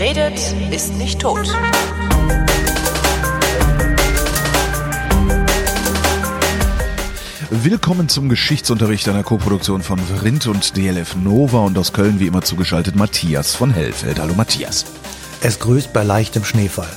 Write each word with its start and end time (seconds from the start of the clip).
Wer 0.00 0.16
redet, 0.16 0.54
ist 0.70 0.94
nicht 0.94 1.20
tot. 1.20 1.46
Willkommen 7.50 8.08
zum 8.08 8.30
Geschichtsunterricht 8.30 9.10
einer 9.10 9.22
Koproduktion 9.22 9.82
von 9.82 9.98
Vrindt 9.98 10.46
und 10.46 10.74
DLF 10.78 11.16
Nova 11.16 11.58
und 11.58 11.76
aus 11.76 11.92
Köln 11.92 12.18
wie 12.18 12.28
immer 12.28 12.40
zugeschaltet 12.40 12.96
Matthias 12.96 13.54
von 13.54 13.74
Hellfeld. 13.74 14.18
Hallo 14.20 14.32
Matthias. 14.32 14.86
Es 15.42 15.58
grüßt 15.58 15.92
bei 15.92 16.02
leichtem 16.02 16.44
Schneefall. 16.44 16.88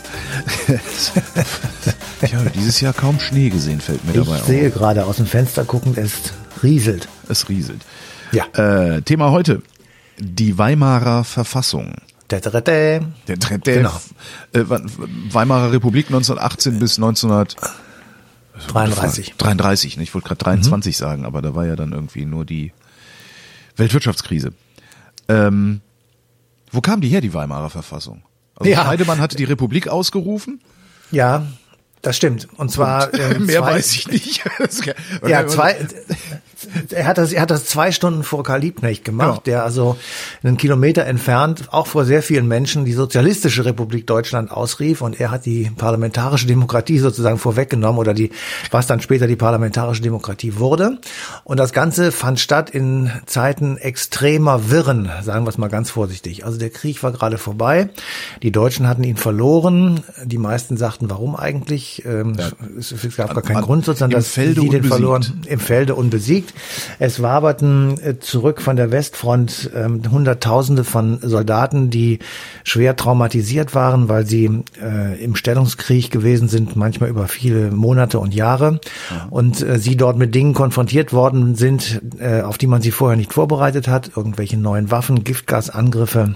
ich 2.22 2.36
habe 2.36 2.52
dieses 2.52 2.80
Jahr 2.80 2.94
kaum 2.94 3.20
Schnee 3.20 3.50
gesehen, 3.50 3.82
fällt 3.82 4.06
mir 4.06 4.12
ich 4.12 4.18
dabei 4.20 4.36
auf. 4.36 4.42
Ich 4.44 4.48
sehe 4.48 4.72
gerade 4.72 5.06
aus 5.06 5.18
dem 5.18 5.26
Fenster 5.26 5.66
guckend, 5.66 5.98
es 5.98 6.32
rieselt. 6.64 7.10
Es 7.28 7.50
rieselt. 7.50 7.82
Ja. 8.32 8.46
Äh, 8.54 9.02
Thema 9.02 9.32
heute. 9.32 9.62
Die 10.20 10.58
Weimarer 10.58 11.26
Verfassung. 11.26 11.96
Der. 13.28 13.78
Genau. 13.78 14.02
Äh, 14.54 14.64
Weimarer 15.32 15.72
Republik 15.72 16.08
1918 16.08 16.80
bis 16.80 16.98
1900 16.98 17.56
33. 18.68 19.34
33, 19.38 19.98
ich 19.98 20.14
wollte 20.14 20.28
gerade 20.28 20.44
23 20.44 20.96
mhm. 20.96 21.00
sagen, 21.00 21.26
aber 21.26 21.42
da 21.42 21.56
war 21.56 21.66
ja 21.66 21.76
dann 21.76 21.92
irgendwie 21.92 22.26
nur 22.26 22.46
die 22.46 22.72
Weltwirtschaftskrise. 23.78 24.54
Ähm, 25.28 25.82
wo 26.72 26.82
kam 26.82 27.02
die 27.02 27.08
her, 27.08 27.22
die 27.22 27.34
Weimarer 27.34 27.70
Verfassung? 27.70 28.24
Also 28.56 28.72
ja. 28.72 28.84
Scheidemann 28.84 29.20
hatte 29.20 29.36
die 29.36 29.44
Republik 29.44 29.88
ausgerufen. 29.88 30.62
Ja, 31.12 31.48
das 32.02 32.18
stimmt. 32.18 32.48
Und 32.58 32.70
zwar 32.70 33.12
Und, 33.12 33.20
äh, 33.20 33.40
mehr 33.40 33.62
zwei, 33.62 33.72
weiß 33.72 33.96
ich 33.96 34.08
nicht. 34.08 34.44
ja, 35.28 35.48
zwei, 35.48 35.88
er 36.92 37.06
hat 37.06 37.18
das, 37.18 37.34
er 37.34 37.42
hat 37.42 37.52
das 37.52 37.66
zwei 37.66 37.92
Stunden 37.92 38.24
vor 38.24 38.44
Karl 38.44 38.62
Liebknecht 38.62 39.06
gemacht, 39.06 39.48
ja. 39.48 39.54
der 39.54 39.64
also 39.64 39.98
einen 40.44 40.58
Kilometer 40.58 41.06
entfernt 41.06 41.74
auch 41.74 41.88
vor 41.88 42.06
sehr 42.06 42.24
vielen 42.24 42.48
Menschen 42.48 42.86
die 42.86 42.94
Sozialistische 42.94 43.66
Republik 43.66 44.08
Deutschland 44.08 44.52
ausrief 44.52 45.02
und 45.02 45.20
er 45.20 45.32
hat 45.32 45.46
die 45.46 45.72
parlamentarische 45.78 46.48
Demokratie 46.48 47.00
sozusagen 47.00 47.38
vorweggenommen 47.38 48.00
oder 48.00 48.14
die, 48.14 48.32
was 48.72 48.88
dann 48.88 49.02
später 49.02 49.28
die 49.28 49.36
parlamentarische 49.36 50.02
Demokratie 50.02 50.58
wurde. 50.58 51.00
Und 51.44 51.58
das 51.58 51.74
Ganze 51.74 52.12
fand 52.12 52.40
statt 52.40 52.70
in 52.70 53.12
Zeiten 53.26 53.78
extremer 53.78 54.70
Wirren, 54.70 55.10
sagen 55.22 55.46
wir 55.46 55.50
es 55.50 55.58
mal 55.58 55.70
ganz 55.70 55.90
vorsichtig. 55.90 56.46
Also 56.46 56.60
der 56.60 56.70
Krieg 56.70 57.02
war 57.04 57.12
gerade 57.12 57.38
vorbei, 57.38 57.90
die 58.42 58.52
Deutschen 58.52 58.88
hatten 58.88 59.04
ihn 59.04 59.18
verloren, 59.18 60.04
die 60.24 60.38
meisten 60.38 60.78
sagten, 60.78 61.10
warum 61.10 61.36
eigentlich? 61.36 62.04
Ähm, 62.06 62.36
ja. 62.38 62.52
es, 62.78 62.92
es, 62.92 63.16
gab 63.16 63.34
gar 63.34 63.44
keinen 63.44 63.58
an, 63.58 63.64
Grund 63.64 63.86
sozusagen, 63.86 64.12
dass 64.12 64.28
Felde 64.30 64.62
sie 64.62 64.70
den 64.70 64.82
unbesiegt. 64.82 64.88
verloren, 64.88 65.42
im 65.48 65.60
Felde 65.60 65.96
unbesiegt. 65.96 66.53
Es 67.00 67.22
waberten 67.22 68.00
äh, 68.04 68.20
zurück 68.20 68.62
von 68.62 68.76
der 68.76 68.92
Westfront 68.92 69.72
ähm, 69.76 70.02
Hunderttausende 70.10 70.84
von 70.84 71.20
Soldaten, 71.22 71.90
die 71.90 72.20
schwer 72.64 72.96
traumatisiert 72.96 73.76
waren, 73.76 74.10
weil 74.10 74.26
sie 74.26 74.64
äh, 74.82 75.24
im 75.24 75.36
Stellungskrieg 75.36 76.12
gewesen 76.12 76.48
sind, 76.48 76.76
manchmal 76.76 77.10
über 77.10 77.28
viele 77.28 77.72
Monate 77.72 78.20
und 78.20 78.34
Jahre. 78.34 78.80
Ja. 79.10 79.28
Und 79.30 79.62
äh, 79.62 79.80
sie 79.80 79.98
dort 79.98 80.18
mit 80.18 80.36
Dingen 80.36 80.54
konfrontiert 80.54 81.14
worden 81.14 81.56
sind, 81.56 82.02
äh, 82.20 82.42
auf 82.42 82.58
die 82.58 82.68
man 82.68 82.82
sie 82.82 82.92
vorher 82.92 83.18
nicht 83.18 83.34
vorbereitet 83.34 83.88
hat. 83.88 84.12
Irgendwelche 84.16 84.58
neuen 84.58 84.92
Waffen, 84.92 85.24
Giftgasangriffe. 85.24 86.36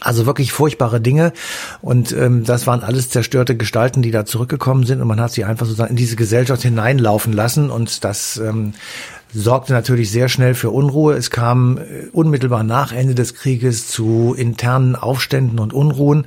Also 0.00 0.26
wirklich 0.26 0.52
furchtbare 0.52 1.00
Dinge 1.00 1.32
und 1.80 2.12
ähm, 2.12 2.42
das 2.44 2.66
waren 2.66 2.82
alles 2.82 3.10
zerstörte 3.10 3.56
Gestalten, 3.56 4.02
die 4.02 4.10
da 4.10 4.24
zurückgekommen 4.24 4.84
sind 4.84 5.00
und 5.00 5.06
man 5.06 5.20
hat 5.20 5.30
sie 5.30 5.44
einfach 5.44 5.66
sozusagen 5.66 5.90
in 5.90 5.96
diese 5.96 6.16
Gesellschaft 6.16 6.62
hineinlaufen 6.62 7.32
lassen 7.32 7.70
und 7.70 8.02
das 8.02 8.36
ähm, 8.38 8.74
sorgte 9.34 9.72
natürlich 9.72 10.10
sehr 10.10 10.28
schnell 10.28 10.54
für 10.54 10.70
Unruhe. 10.70 11.14
Es 11.14 11.30
kam 11.30 11.78
äh, 11.78 12.08
unmittelbar 12.12 12.62
nach 12.62 12.92
Ende 12.92 13.14
des 13.14 13.34
Krieges 13.34 13.88
zu 13.88 14.34
internen 14.36 14.96
Aufständen 14.96 15.58
und 15.58 15.72
Unruhen. 15.72 16.26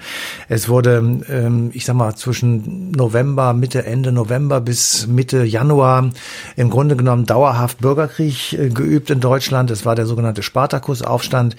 Es 0.50 0.70
wurde, 0.70 1.22
ähm, 1.30 1.70
ich 1.74 1.86
sag 1.86 1.96
mal, 1.96 2.16
zwischen 2.16 2.92
November, 2.92 3.54
Mitte, 3.54 3.86
Ende 3.86 4.12
November 4.12 4.62
bis 4.62 5.08
Mitte 5.08 5.44
Januar 5.44 6.10
im 6.56 6.70
Grunde 6.70 6.96
genommen 6.96 7.26
dauerhaft 7.26 7.80
Bürgerkrieg 7.80 8.54
äh, 8.54 8.70
geübt 8.70 9.10
in 9.10 9.20
Deutschland. 9.20 9.72
Es 9.72 9.86
war 9.86 9.96
der 9.96 10.06
sogenannte 10.06 10.44
Spartakusaufstand, 10.44 11.56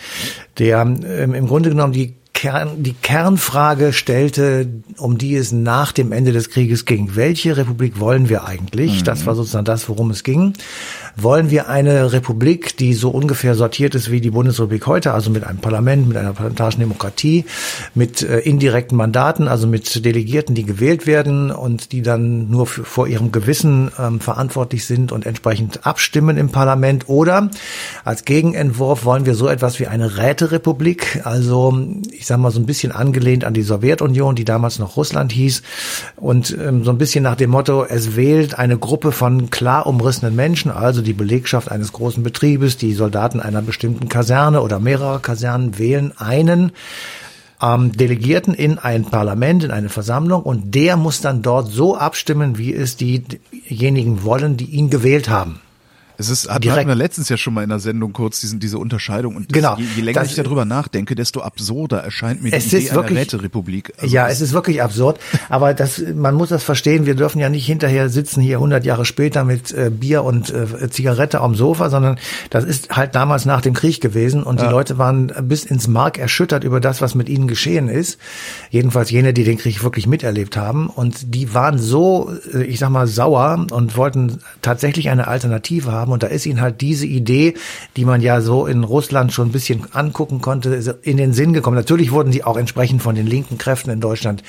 der 0.58 0.82
ähm, 0.82 1.34
im 1.34 1.46
Grunde 1.46 1.70
genommen 1.70 1.92
die 1.92 2.14
Kern, 2.36 2.82
die 2.82 2.92
Kernfrage 2.92 3.94
stellte, 3.94 4.68
um 4.98 5.16
die 5.16 5.34
es 5.36 5.52
nach 5.52 5.90
dem 5.92 6.12
Ende 6.12 6.32
des 6.32 6.50
Krieges 6.50 6.84
ging. 6.84 7.12
Welche 7.14 7.56
Republik 7.56 7.98
wollen 7.98 8.28
wir 8.28 8.46
eigentlich? 8.46 9.00
Mhm. 9.00 9.04
Das 9.04 9.24
war 9.24 9.34
sozusagen 9.34 9.64
das, 9.64 9.88
worum 9.88 10.10
es 10.10 10.22
ging. 10.22 10.52
Wollen 11.16 11.50
wir 11.50 11.70
eine 11.70 12.12
Republik, 12.12 12.76
die 12.76 12.92
so 12.92 13.08
ungefähr 13.08 13.54
sortiert 13.54 13.94
ist 13.94 14.10
wie 14.10 14.20
die 14.20 14.32
Bundesrepublik 14.32 14.86
heute, 14.86 15.14
also 15.14 15.30
mit 15.30 15.44
einem 15.44 15.60
Parlament, 15.60 16.08
mit 16.08 16.18
einer 16.18 16.34
parlamentarischen 16.34 16.80
Demokratie, 16.80 17.46
mit 17.94 18.20
äh, 18.20 18.40
indirekten 18.40 18.98
Mandaten, 18.98 19.48
also 19.48 19.66
mit 19.66 20.04
Delegierten, 20.04 20.54
die 20.54 20.64
gewählt 20.64 21.06
werden 21.06 21.50
und 21.50 21.92
die 21.92 22.02
dann 22.02 22.50
nur 22.50 22.66
für, 22.66 22.84
vor 22.84 23.08
ihrem 23.08 23.32
Gewissen 23.32 23.90
ähm, 23.98 24.20
verantwortlich 24.20 24.84
sind 24.84 25.10
und 25.10 25.24
entsprechend 25.24 25.86
abstimmen 25.86 26.36
im 26.36 26.50
Parlament? 26.50 27.08
Oder 27.08 27.50
als 28.04 28.26
Gegenentwurf 28.26 29.06
wollen 29.06 29.24
wir 29.24 29.34
so 29.34 29.48
etwas 29.48 29.80
wie 29.80 29.86
eine 29.86 30.18
Räterepublik, 30.18 31.22
also 31.24 31.72
ich 32.12 32.25
sage 32.26 32.40
mal 32.40 32.50
so 32.50 32.60
ein 32.60 32.66
bisschen 32.66 32.92
angelehnt 32.92 33.44
an 33.44 33.54
die 33.54 33.62
Sowjetunion, 33.62 34.34
die 34.34 34.44
damals 34.44 34.78
noch 34.78 34.96
Russland 34.96 35.32
hieß 35.32 35.62
und 36.16 36.56
ähm, 36.60 36.84
so 36.84 36.90
ein 36.90 36.98
bisschen 36.98 37.22
nach 37.22 37.36
dem 37.36 37.50
Motto, 37.50 37.84
es 37.84 38.16
wählt 38.16 38.58
eine 38.58 38.78
Gruppe 38.78 39.12
von 39.12 39.50
klar 39.50 39.86
umrissenen 39.86 40.34
Menschen, 40.34 40.70
also 40.70 41.02
die 41.02 41.12
Belegschaft 41.12 41.70
eines 41.70 41.92
großen 41.92 42.22
Betriebes, 42.22 42.76
die 42.76 42.94
Soldaten 42.94 43.40
einer 43.40 43.62
bestimmten 43.62 44.08
Kaserne 44.08 44.62
oder 44.62 44.80
mehrerer 44.80 45.20
Kasernen 45.20 45.78
wählen 45.78 46.12
einen 46.16 46.72
ähm, 47.62 47.92
Delegierten 47.92 48.54
in 48.54 48.78
ein 48.78 49.04
Parlament, 49.04 49.64
in 49.64 49.70
eine 49.70 49.88
Versammlung 49.88 50.42
und 50.42 50.74
der 50.74 50.96
muss 50.96 51.20
dann 51.20 51.42
dort 51.42 51.68
so 51.68 51.96
abstimmen, 51.96 52.58
wie 52.58 52.74
es 52.74 52.96
diejenigen 52.96 54.24
wollen, 54.24 54.56
die 54.56 54.66
ihn 54.66 54.90
gewählt 54.90 55.28
haben. 55.28 55.60
Es 56.18 56.30
ist, 56.30 56.48
hat, 56.48 56.66
hatten 56.66 56.88
wir 56.88 56.94
letztens 56.94 57.28
ja 57.28 57.36
schon 57.36 57.54
mal 57.54 57.62
in 57.62 57.68
der 57.68 57.78
Sendung 57.78 58.12
kurz 58.12 58.40
diesen, 58.40 58.58
diese 58.58 58.78
Unterscheidung. 58.78 59.36
Und 59.36 59.50
das, 59.50 59.54
genau, 59.54 59.76
je, 59.76 59.84
je 59.96 60.02
länger 60.02 60.20
das, 60.20 60.30
ich 60.30 60.36
darüber 60.36 60.64
nachdenke, 60.64 61.14
desto 61.14 61.40
absurder 61.40 61.98
erscheint 61.98 62.42
mir 62.42 62.50
die 62.50 62.56
Idee 62.56 62.78
ist 62.78 62.94
wirklich, 62.94 63.10
einer 63.12 63.20
Räterepublik. 63.20 63.92
Also 63.98 64.14
ja, 64.14 64.28
es 64.28 64.40
ist 64.40 64.52
wirklich 64.52 64.82
absurd, 64.82 65.20
aber 65.48 65.74
das, 65.74 66.02
man 66.14 66.34
muss 66.34 66.48
das 66.48 66.62
verstehen, 66.62 67.06
wir 67.06 67.14
dürfen 67.14 67.38
ja 67.38 67.48
nicht 67.48 67.66
hinterher 67.66 68.08
sitzen 68.08 68.40
hier 68.40 68.56
100 68.56 68.84
Jahre 68.84 69.04
später 69.04 69.44
mit 69.44 69.72
äh, 69.72 69.90
Bier 69.90 70.24
und 70.24 70.50
äh, 70.50 70.88
Zigarette 70.90 71.40
am 71.40 71.54
Sofa, 71.54 71.90
sondern 71.90 72.18
das 72.50 72.64
ist 72.64 72.96
halt 72.96 73.14
damals 73.14 73.44
nach 73.44 73.60
dem 73.60 73.74
Krieg 73.74 74.00
gewesen. 74.00 74.42
Und 74.42 74.60
ja. 74.60 74.66
die 74.66 74.72
Leute 74.72 74.98
waren 74.98 75.32
bis 75.42 75.64
ins 75.64 75.88
Mark 75.88 76.18
erschüttert 76.18 76.64
über 76.64 76.80
das, 76.80 77.00
was 77.00 77.14
mit 77.14 77.28
ihnen 77.28 77.48
geschehen 77.48 77.88
ist. 77.88 78.18
Jedenfalls 78.70 79.10
jene, 79.10 79.32
die 79.32 79.44
den 79.44 79.58
Krieg 79.58 79.82
wirklich 79.82 80.06
miterlebt 80.06 80.56
haben. 80.56 80.88
Und 80.88 81.34
die 81.34 81.54
waren 81.54 81.78
so, 81.78 82.32
äh, 82.52 82.64
ich 82.64 82.78
sag 82.78 82.90
mal, 82.90 83.06
sauer 83.06 83.66
und 83.70 83.96
wollten 83.96 84.40
tatsächlich 84.62 85.10
eine 85.10 85.28
Alternative 85.28 85.92
haben 85.92 86.05
und 86.12 86.22
da 86.22 86.28
ist 86.28 86.46
ihnen 86.46 86.60
halt 86.60 86.80
diese 86.80 87.06
Idee, 87.06 87.54
die 87.96 88.04
man 88.04 88.20
ja 88.20 88.40
so 88.40 88.66
in 88.66 88.84
Russland 88.84 89.32
schon 89.32 89.48
ein 89.48 89.52
bisschen 89.52 89.86
angucken 89.92 90.40
konnte, 90.40 90.96
in 91.02 91.16
den 91.16 91.32
Sinn 91.32 91.52
gekommen. 91.52 91.76
Natürlich 91.76 92.12
wurden 92.12 92.32
sie 92.32 92.44
auch 92.44 92.56
entsprechend 92.56 93.02
von 93.02 93.14
den 93.14 93.26
linken 93.26 93.58
Kräften 93.58 93.90
in 93.90 94.00
Deutschland 94.00 94.42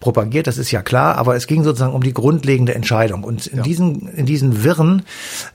propagiert, 0.00 0.46
das 0.46 0.58
ist 0.58 0.70
ja 0.70 0.82
klar, 0.82 1.16
aber 1.16 1.36
es 1.36 1.46
ging 1.46 1.64
sozusagen 1.64 1.94
um 1.94 2.02
die 2.02 2.14
grundlegende 2.14 2.74
Entscheidung. 2.74 3.24
Und 3.24 3.46
in 3.46 3.58
ja. 3.58 3.62
diesen, 3.62 4.08
in 4.08 4.26
diesen 4.26 4.64
Wirren 4.64 5.02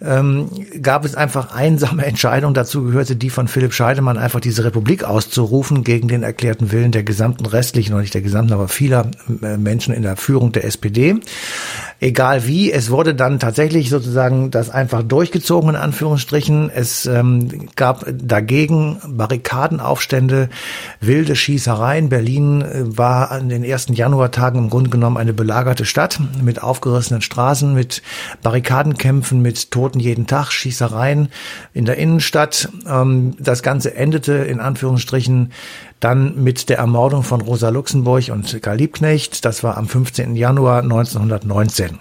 ähm, 0.01 0.49
gab 0.81 1.05
es 1.05 1.15
einfach 1.15 1.53
einsame 1.53 2.05
Entscheidungen. 2.05 2.53
Dazu 2.53 2.83
gehörte 2.83 3.15
die 3.15 3.29
von 3.29 3.47
Philipp 3.47 3.73
Scheidemann, 3.73 4.17
einfach 4.17 4.39
diese 4.39 4.63
Republik 4.63 5.03
auszurufen 5.03 5.83
gegen 5.83 6.07
den 6.07 6.23
erklärten 6.23 6.71
Willen 6.71 6.91
der 6.91 7.03
gesamten 7.03 7.45
restlichen, 7.45 7.93
oder 7.93 8.01
nicht 8.01 8.13
der 8.13 8.21
gesamten, 8.21 8.53
aber 8.53 8.67
vieler 8.67 9.09
äh, 9.41 9.57
Menschen 9.57 9.93
in 9.93 10.03
der 10.03 10.15
Führung 10.15 10.51
der 10.51 10.65
SPD. 10.65 11.15
Egal 12.03 12.45
wie, 12.45 12.69
es 12.69 12.91
wurde 12.91 13.15
dann 13.15 13.39
tatsächlich 13.39 13.89
sozusagen 13.89 14.51
das 14.51 14.69
einfach 14.69 15.03
durchgezogen 15.03 15.69
in 15.69 15.75
Anführungsstrichen. 15.77 16.69
Es 16.69 17.05
ähm, 17.05 17.69
gab 17.77 18.05
dagegen 18.11 18.99
Barrikadenaufstände, 19.07 20.49
wilde 20.99 21.37
Schießereien. 21.37 22.09
Berlin 22.09 22.61
äh, 22.61 22.97
war 22.97 23.31
an 23.31 23.47
den 23.47 23.63
ersten 23.63 23.93
Januartagen 23.93 24.59
im 24.59 24.69
Grunde 24.69 24.89
genommen 24.89 25.15
eine 25.15 25.31
belagerte 25.31 25.85
Stadt 25.85 26.19
mit 26.41 26.61
aufgerissenen 26.61 27.21
Straßen, 27.21 27.73
mit 27.73 28.01
Barrikadenkämpfen, 28.41 29.41
mit 29.41 29.71
Toten 29.71 30.01
jeden 30.01 30.27
Tag, 30.27 30.51
Schießereien 30.51 31.29
in 31.73 31.85
der 31.85 31.95
Innenstadt. 31.95 32.67
Ähm, 32.85 33.37
das 33.39 33.63
Ganze 33.63 33.95
endete 33.95 34.33
in 34.33 34.59
Anführungsstrichen 34.59 35.53
dann 36.03 36.43
mit 36.43 36.69
der 36.69 36.79
Ermordung 36.79 37.23
von 37.23 37.41
Rosa 37.41 37.69
Luxemburg 37.69 38.29
und 38.29 38.61
Karl 38.61 38.77
Liebknecht. 38.77 39.45
Das 39.45 39.63
war 39.63 39.77
am 39.77 39.87
15. 39.87 40.35
Januar 40.35 40.81
1919. 40.81 41.99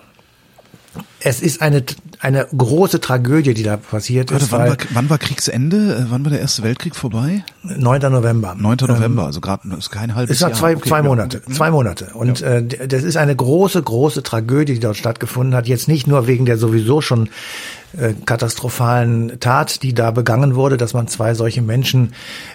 Es 1.20 1.40
ist 1.40 1.62
eine, 1.62 1.84
eine 2.22 2.46
große 2.56 3.00
Tragödie, 3.00 3.52
die 3.52 3.64
da 3.64 3.76
passiert 3.76 4.30
Warte, 4.30 4.44
ist. 4.44 4.52
wann, 4.52 4.68
war, 4.68 4.76
wann 4.94 5.10
war 5.10 5.18
Kriegsende? 5.18 5.96
Äh, 5.96 6.04
wann 6.10 6.24
war 6.24 6.30
der 6.30 6.40
Erste 6.40 6.62
Weltkrieg 6.62 6.94
vorbei? 6.94 7.44
9. 7.64 8.00
November. 8.12 8.54
9. 8.56 8.76
November, 8.86 9.24
also 9.26 9.40
gerade 9.40 9.68
ist 9.76 9.90
kein 9.90 10.14
halbes 10.14 10.36
Es 10.36 10.42
war 10.42 10.50
Jahr. 10.50 10.58
zwei, 10.58 10.76
Okay, 10.76 10.88
zwei 10.88 10.98
ja. 10.98 11.02
Monate, 11.02 11.42
zwei 11.52 11.70
Monate. 11.72 12.10
Und 12.14 12.38
Ja. 12.40 12.46
äh, 12.58 12.86
das 12.88 13.02
ist 13.02 13.16
eine 13.16 13.34
große, 13.34 13.82
große 13.82 14.22
Tragödie, 14.22 14.74
die 14.74 14.80
dort 14.80 14.96
stattgefunden 14.96 15.54
hat. 15.56 15.66
Jetzt 15.66 15.88
nicht 15.88 16.06
nur 16.06 16.28
wegen 16.28 16.46
der 16.46 16.58
sowieso 16.58 17.00
schon 17.00 17.28
äh, 17.98 18.14
katastrophalen 18.24 19.38
Tat, 19.40 19.82
die 19.82 19.92
da 19.92 20.12
begangen 20.12 20.54
wurde, 20.54 20.76
dass 20.76 20.94
man 20.94 21.08
zwei 21.08 21.34
solche 21.34 21.60
Menschen, 21.60 22.12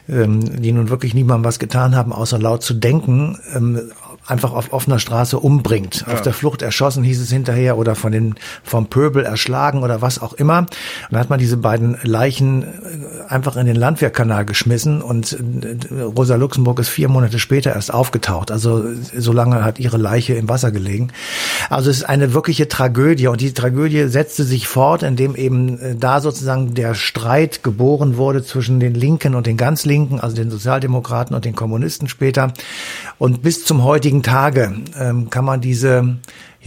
ähm, 0.09 0.61
die 0.61 0.71
nun 0.71 0.89
wirklich 0.89 1.13
niemandem 1.13 1.43
was 1.45 1.59
getan 1.59 1.95
haben, 1.95 2.13
außer 2.13 2.39
laut 2.39 2.63
zu 2.63 2.73
denken, 2.73 3.37
ähm, 3.53 3.81
einfach 4.27 4.53
auf 4.53 4.73
offener 4.73 4.99
Straße 4.99 5.39
umbringt. 5.39 6.05
Auf 6.07 6.21
der 6.21 6.33
Flucht 6.33 6.61
erschossen 6.61 7.03
hieß 7.03 7.21
es 7.21 7.31
hinterher 7.31 7.77
oder 7.77 7.95
von 7.95 8.11
den, 8.11 8.35
vom 8.63 8.87
Pöbel 8.87 9.23
erschlagen 9.23 9.83
oder 9.83 10.01
was 10.01 10.21
auch 10.21 10.33
immer. 10.33 10.59
Und 10.59 10.69
dann 11.11 11.19
hat 11.19 11.29
man 11.29 11.39
diese 11.39 11.57
beiden 11.57 11.97
Leichen 12.03 12.63
äh, 12.63 12.67
einfach 13.29 13.55
in 13.55 13.65
den 13.65 13.75
Landwehrkanal 13.75 14.45
geschmissen 14.45 15.01
und 15.01 15.33
äh, 15.33 16.01
Rosa 16.01 16.35
Luxemburg 16.35 16.79
ist 16.79 16.89
vier 16.89 17.07
Monate 17.07 17.39
später 17.39 17.73
erst 17.73 17.93
aufgetaucht. 17.93 18.51
Also 18.51 18.83
äh, 18.83 18.95
so 19.17 19.31
lange 19.31 19.63
hat 19.63 19.79
ihre 19.79 19.97
Leiche 19.97 20.33
im 20.33 20.49
Wasser 20.49 20.71
gelegen. 20.71 21.09
Also 21.69 21.89
es 21.89 21.97
ist 21.97 22.03
eine 22.03 22.33
wirkliche 22.33 22.67
Tragödie 22.67 23.27
und 23.27 23.39
die 23.39 23.53
Tragödie 23.53 24.07
setzte 24.07 24.43
sich 24.43 24.67
fort, 24.67 25.03
indem 25.03 25.35
eben 25.35 25.99
da 25.99 26.19
sozusagen 26.19 26.73
der 26.73 26.95
Streit 26.95 27.63
geboren 27.63 28.17
wurde 28.17 28.43
zwischen 28.43 28.79
den 28.79 28.93
Linken 28.93 29.35
und 29.35 29.47
den 29.47 29.57
ganz 29.57 29.85
Linken, 29.85 30.19
also 30.19 30.35
den 30.35 30.51
Sozialdemokraten 30.51 31.35
und 31.35 31.45
den 31.45 31.55
Kommunisten 31.55 32.07
später. 32.07 32.53
Und 33.17 33.41
bis 33.41 33.63
zum 33.63 33.83
heutigen 33.83 34.16
Tage 34.23 34.73
ähm, 34.99 35.29
kann 35.29 35.45
man 35.45 35.61
diese 35.61 36.17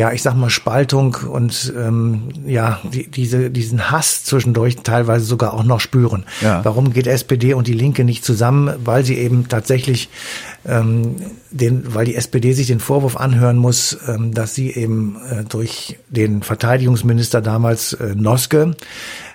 ja, 0.01 0.13
ich 0.13 0.23
sag 0.23 0.35
mal 0.35 0.49
Spaltung 0.49 1.15
und 1.31 1.75
ähm, 1.77 2.31
ja, 2.47 2.81
die, 2.85 3.11
diese, 3.11 3.51
diesen 3.51 3.91
Hass 3.91 4.25
zwischendurch 4.25 4.77
teilweise 4.77 5.27
sogar 5.27 5.53
auch 5.53 5.63
noch 5.63 5.81
spüren. 5.81 6.25
Ja. 6.41 6.65
Warum 6.65 6.95
geht 6.95 7.07
SPD 7.07 7.53
und 7.53 7.67
die 7.67 7.75
Linke 7.75 8.05
nicht 8.05 8.25
zusammen? 8.25 8.73
Weil 8.83 9.05
sie 9.05 9.19
eben 9.19 9.49
tatsächlich 9.49 10.09
ähm, 10.65 11.17
den, 11.51 11.95
weil 11.95 12.07
die 12.07 12.15
SPD 12.15 12.55
sich 12.55 12.69
den 12.69 12.81
Vorwurf 12.81 13.19
anhören 13.19 13.59
muss, 13.59 13.99
ähm, 14.09 14.33
dass 14.33 14.55
sie 14.55 14.71
eben 14.71 15.17
äh, 15.31 15.45
durch 15.45 15.99
den 16.09 16.43
Verteidigungsminister 16.43 17.43
damals 17.43 17.93
äh, 17.93 18.15
Noske 18.15 18.75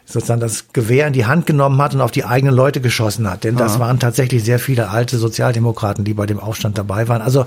sozusagen 0.06 0.42
das 0.42 0.72
Gewehr 0.72 1.06
in 1.08 1.14
die 1.14 1.26
Hand 1.26 1.46
genommen 1.46 1.82
hat 1.82 1.94
und 1.94 2.02
auf 2.02 2.12
die 2.12 2.26
eigenen 2.26 2.56
Leute 2.56 2.80
geschossen 2.80 3.30
hat. 3.30 3.44
Denn 3.44 3.56
das 3.56 3.80
waren 3.80 4.00
tatsächlich 4.00 4.44
sehr 4.44 4.60
viele 4.60 4.90
alte 4.90 5.18
Sozialdemokraten, 5.18 6.06
die 6.06 6.14
bei 6.14 6.28
dem 6.28 6.40
Aufstand 6.40 6.78
dabei 6.78 7.08
waren. 7.08 7.22
Also 7.22 7.46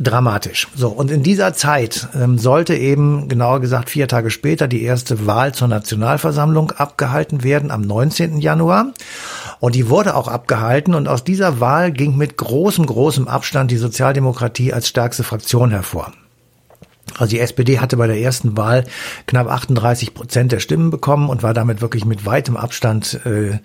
dramatisch. 0.00 0.68
So, 0.74 0.88
und 0.88 1.10
in 1.10 1.22
dieser 1.22 1.54
Zeit 1.54 2.08
ähm, 2.14 2.38
sollte 2.38 2.74
eben, 2.74 3.28
genauer 3.28 3.60
gesagt, 3.60 3.90
vier 3.90 4.08
Tage 4.08 4.30
später 4.30 4.68
die 4.68 4.82
erste 4.82 5.26
Wahl 5.26 5.52
zur 5.54 5.68
Nationalversammlung 5.68 6.72
abgehalten 6.72 7.44
werden 7.44 7.70
am 7.70 7.82
19. 7.82 8.38
Januar. 8.38 8.92
Und 9.60 9.74
die 9.74 9.88
wurde 9.88 10.14
auch 10.14 10.28
abgehalten 10.28 10.94
und 10.94 11.08
aus 11.08 11.22
dieser 11.22 11.60
Wahl 11.60 11.92
ging 11.92 12.16
mit 12.16 12.36
großem, 12.36 12.86
großem 12.86 13.28
Abstand 13.28 13.70
die 13.70 13.76
Sozialdemokratie 13.76 14.72
als 14.72 14.88
stärkste 14.88 15.22
Fraktion 15.22 15.70
hervor. 15.70 16.12
Also 17.18 17.30
die 17.30 17.40
SPD 17.40 17.80
hatte 17.80 17.96
bei 17.96 18.06
der 18.06 18.20
ersten 18.20 18.56
Wahl 18.56 18.84
knapp 19.26 19.48
38 19.48 20.14
Prozent 20.14 20.52
der 20.52 20.60
Stimmen 20.60 20.90
bekommen 20.90 21.28
und 21.28 21.42
war 21.42 21.54
damit 21.54 21.80
wirklich 21.80 22.04
mit 22.04 22.24
weitem 22.26 22.56
Abstand 22.56 23.20
äh, 23.26 23.58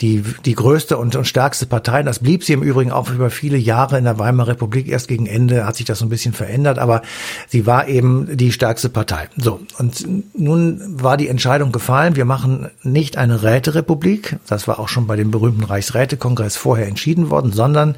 die, 0.00 0.24
die 0.44 0.54
größte 0.54 0.98
und, 0.98 1.14
und 1.16 1.26
stärkste 1.26 1.66
Partei. 1.66 2.02
Das 2.02 2.18
blieb 2.18 2.44
sie 2.44 2.54
im 2.54 2.62
Übrigen 2.62 2.92
auch 2.92 3.10
über 3.10 3.30
viele 3.30 3.56
Jahre 3.56 3.98
in 3.98 4.04
der 4.04 4.18
Weimarer 4.18 4.48
Republik. 4.48 4.88
Erst 4.88 5.08
gegen 5.08 5.26
Ende 5.26 5.66
hat 5.66 5.76
sich 5.76 5.86
das 5.86 6.00
so 6.00 6.06
ein 6.06 6.08
bisschen 6.08 6.32
verändert, 6.32 6.78
aber 6.78 7.02
sie 7.48 7.66
war 7.66 7.86
eben 7.86 8.36
die 8.36 8.50
stärkste 8.50 8.88
Partei. 8.88 9.28
So, 9.36 9.60
und 9.78 10.04
nun 10.34 10.80
war 11.02 11.16
die 11.16 11.28
Entscheidung 11.28 11.70
gefallen, 11.70 12.16
wir 12.16 12.24
machen 12.24 12.70
nicht 12.82 13.16
eine 13.16 13.42
Räterepublik, 13.42 14.38
das 14.48 14.66
war 14.66 14.80
auch 14.80 14.88
schon 14.88 15.06
bei 15.06 15.16
dem 15.16 15.30
berühmten 15.30 15.64
Reichsrätekongress 15.64 16.56
vorher 16.56 16.88
entschieden 16.88 17.30
worden, 17.30 17.52
sondern 17.52 17.96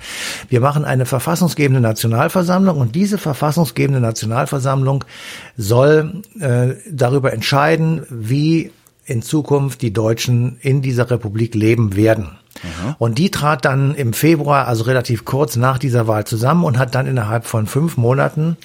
wir 0.49 0.61
machen 0.61 0.85
eine 0.85 1.07
verfassungsgebende 1.07 1.81
Nationalversammlung 1.81 2.79
und 2.79 2.95
diese 2.95 3.19
verfassungsgebende 3.19 4.01
Nationalversammlung 4.01 4.90
soll 5.57 6.23
äh, 6.41 6.75
darüber 6.91 7.33
entscheiden, 7.33 8.07
wie 8.11 8.73
in 9.05 9.23
Zukunft 9.23 9.83
die 9.83 9.93
Deutschen 9.93 10.59
in 10.61 10.83
dieser 10.83 11.11
Republik 11.11 11.55
leben 11.55 11.97
werden. 11.97 12.39
Und 12.99 13.19
die 13.19 13.31
trat 13.31 13.65
dann 13.65 13.95
im 13.95 14.13
Februar, 14.13 14.67
also 14.67 14.85
relativ 14.85 15.25
kurz 15.25 15.57
nach 15.57 15.79
dieser 15.79 16.07
Wahl 16.07 16.27
zusammen 16.27 16.65
und 16.65 16.79
hat 16.79 16.95
dann 16.95 17.07
innerhalb 17.07 17.47
von 17.47 17.67
fünf 17.67 17.97
Monaten 17.97 18.57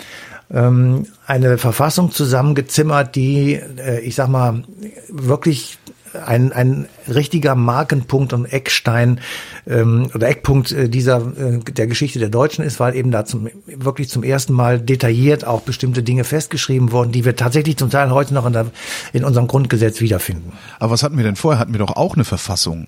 ähm, 0.53 1.07
eine 1.25 1.57
Verfassung 1.57 2.11
zusammengezimmert, 2.11 3.15
die, 3.15 3.53
äh, 3.53 3.99
ich 4.01 4.15
sag 4.15 4.27
mal, 4.27 4.63
wirklich 5.09 5.77
ein, 6.25 6.51
ein 6.51 6.87
richtiger 7.07 7.55
Markenpunkt 7.55 8.33
und 8.33 8.45
Eckstein 8.45 9.19
ähm, 9.67 10.09
oder 10.13 10.27
Eckpunkt 10.27 10.71
äh, 10.71 10.89
dieser 10.89 11.17
äh, 11.37 11.59
der 11.59 11.87
Geschichte 11.87 12.19
der 12.19 12.29
Deutschen 12.29 12.63
ist, 12.63 12.79
weil 12.79 12.95
eben 12.95 13.11
da 13.11 13.25
zum, 13.25 13.49
wirklich 13.65 14.09
zum 14.09 14.23
ersten 14.23 14.53
Mal 14.53 14.79
detailliert 14.79 15.45
auch 15.45 15.61
bestimmte 15.61 16.03
Dinge 16.03 16.23
festgeschrieben 16.23 16.91
wurden, 16.91 17.11
die 17.11 17.25
wir 17.25 17.35
tatsächlich 17.35 17.77
zum 17.77 17.89
Teil 17.89 18.11
heute 18.11 18.33
noch 18.33 18.45
in, 18.45 18.53
der, 18.53 18.67
in 19.13 19.23
unserem 19.23 19.47
Grundgesetz 19.47 20.01
wiederfinden. 20.01 20.53
Aber 20.79 20.91
was 20.91 21.03
hatten 21.03 21.17
wir 21.17 21.23
denn 21.23 21.35
vorher? 21.35 21.59
Hatten 21.59 21.73
wir 21.73 21.79
doch 21.79 21.95
auch 21.95 22.15
eine 22.15 22.25
Verfassung. 22.25 22.87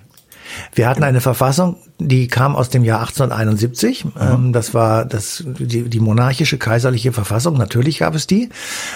Wir 0.74 0.88
hatten 0.89 1.04
eine 1.04 1.21
Verfassung, 1.21 1.77
die 2.00 2.27
kam 2.27 2.56
aus 2.56 2.69
dem 2.69 2.83
Jahr 2.83 3.00
1871. 3.00 4.06
Ähm, 4.19 4.54
das 4.54 4.74
war 4.74 5.06
das, 5.06 5.44
die, 5.45 5.83
die 5.89 6.00
monarchische 6.00 6.57
kaiserliche 6.57 7.12
Verfassung. 7.12 7.57
Natürlich 7.57 8.00
gab 8.00 8.15
es 8.15 8.27
die, 8.27 8.50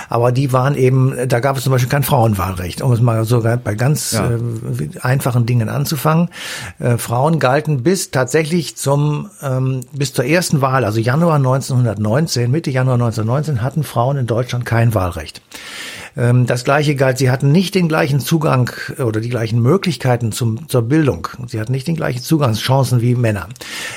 aber 0.10 0.32
die 0.32 0.54
waren 0.54 0.76
eben, 0.76 1.16
da 1.28 1.40
gab 1.40 1.58
es 1.58 1.64
zum 1.64 1.72
Beispiel 1.72 1.90
kein 1.90 2.04
Frauenwahlrecht, 2.04 2.82
um 2.82 2.92
es 2.92 3.02
mal 3.02 3.26
so 3.26 3.42
bei 3.42 3.76
ganz 3.76 4.12
Ja. 4.12 4.30
äh, 4.32 4.40
einfachen 5.02 5.46
Dingen 5.46 5.70
anzufangen. 5.70 6.30
Äh, 6.80 6.98
Frauen 6.98 7.40
galten 7.40 7.84
bis 7.84 8.12
tatsächlich 8.12 8.78
zum 8.78 9.30
ähm, 9.42 9.82
bis 9.94 10.14
zur 10.14 10.26
ersten 10.26 10.62
Wahl, 10.62 10.86
also 10.86 11.00
Januar 11.00 11.36
1919, 11.36 12.52
Mitte 12.52 12.72
Januar 12.72 12.96
1919 12.96 13.62
hatten 13.64 13.84
Frauen 13.84 14.18
in 14.18 14.28
Deutschland 14.28 14.66
kein 14.66 14.94
Wahlrecht. 14.94 15.42
Ähm, 16.18 16.46
Das 16.46 16.64
gleiche 16.64 16.96
galt, 16.96 17.18
sie 17.18 17.30
hatten 17.32 17.52
nicht 17.52 17.76
den 17.76 17.88
gleichen 17.88 18.20
Zugang 18.20 18.72
äh, 18.98 19.04
oder 19.04 19.22
die 19.22 19.30
gleichen 19.30 19.62
Möglichkeiten 19.62 20.32
zum, 20.32 20.68
zur 20.68 20.82
Bildung. 20.84 21.28
Sie 21.48 21.60
hatten 21.60 21.72
nicht 21.72 21.88
den 21.88 21.96
gleichen 21.96 22.22
Zugangschancen 22.22 23.02
wie 23.02 23.16
Männer. 23.16 23.48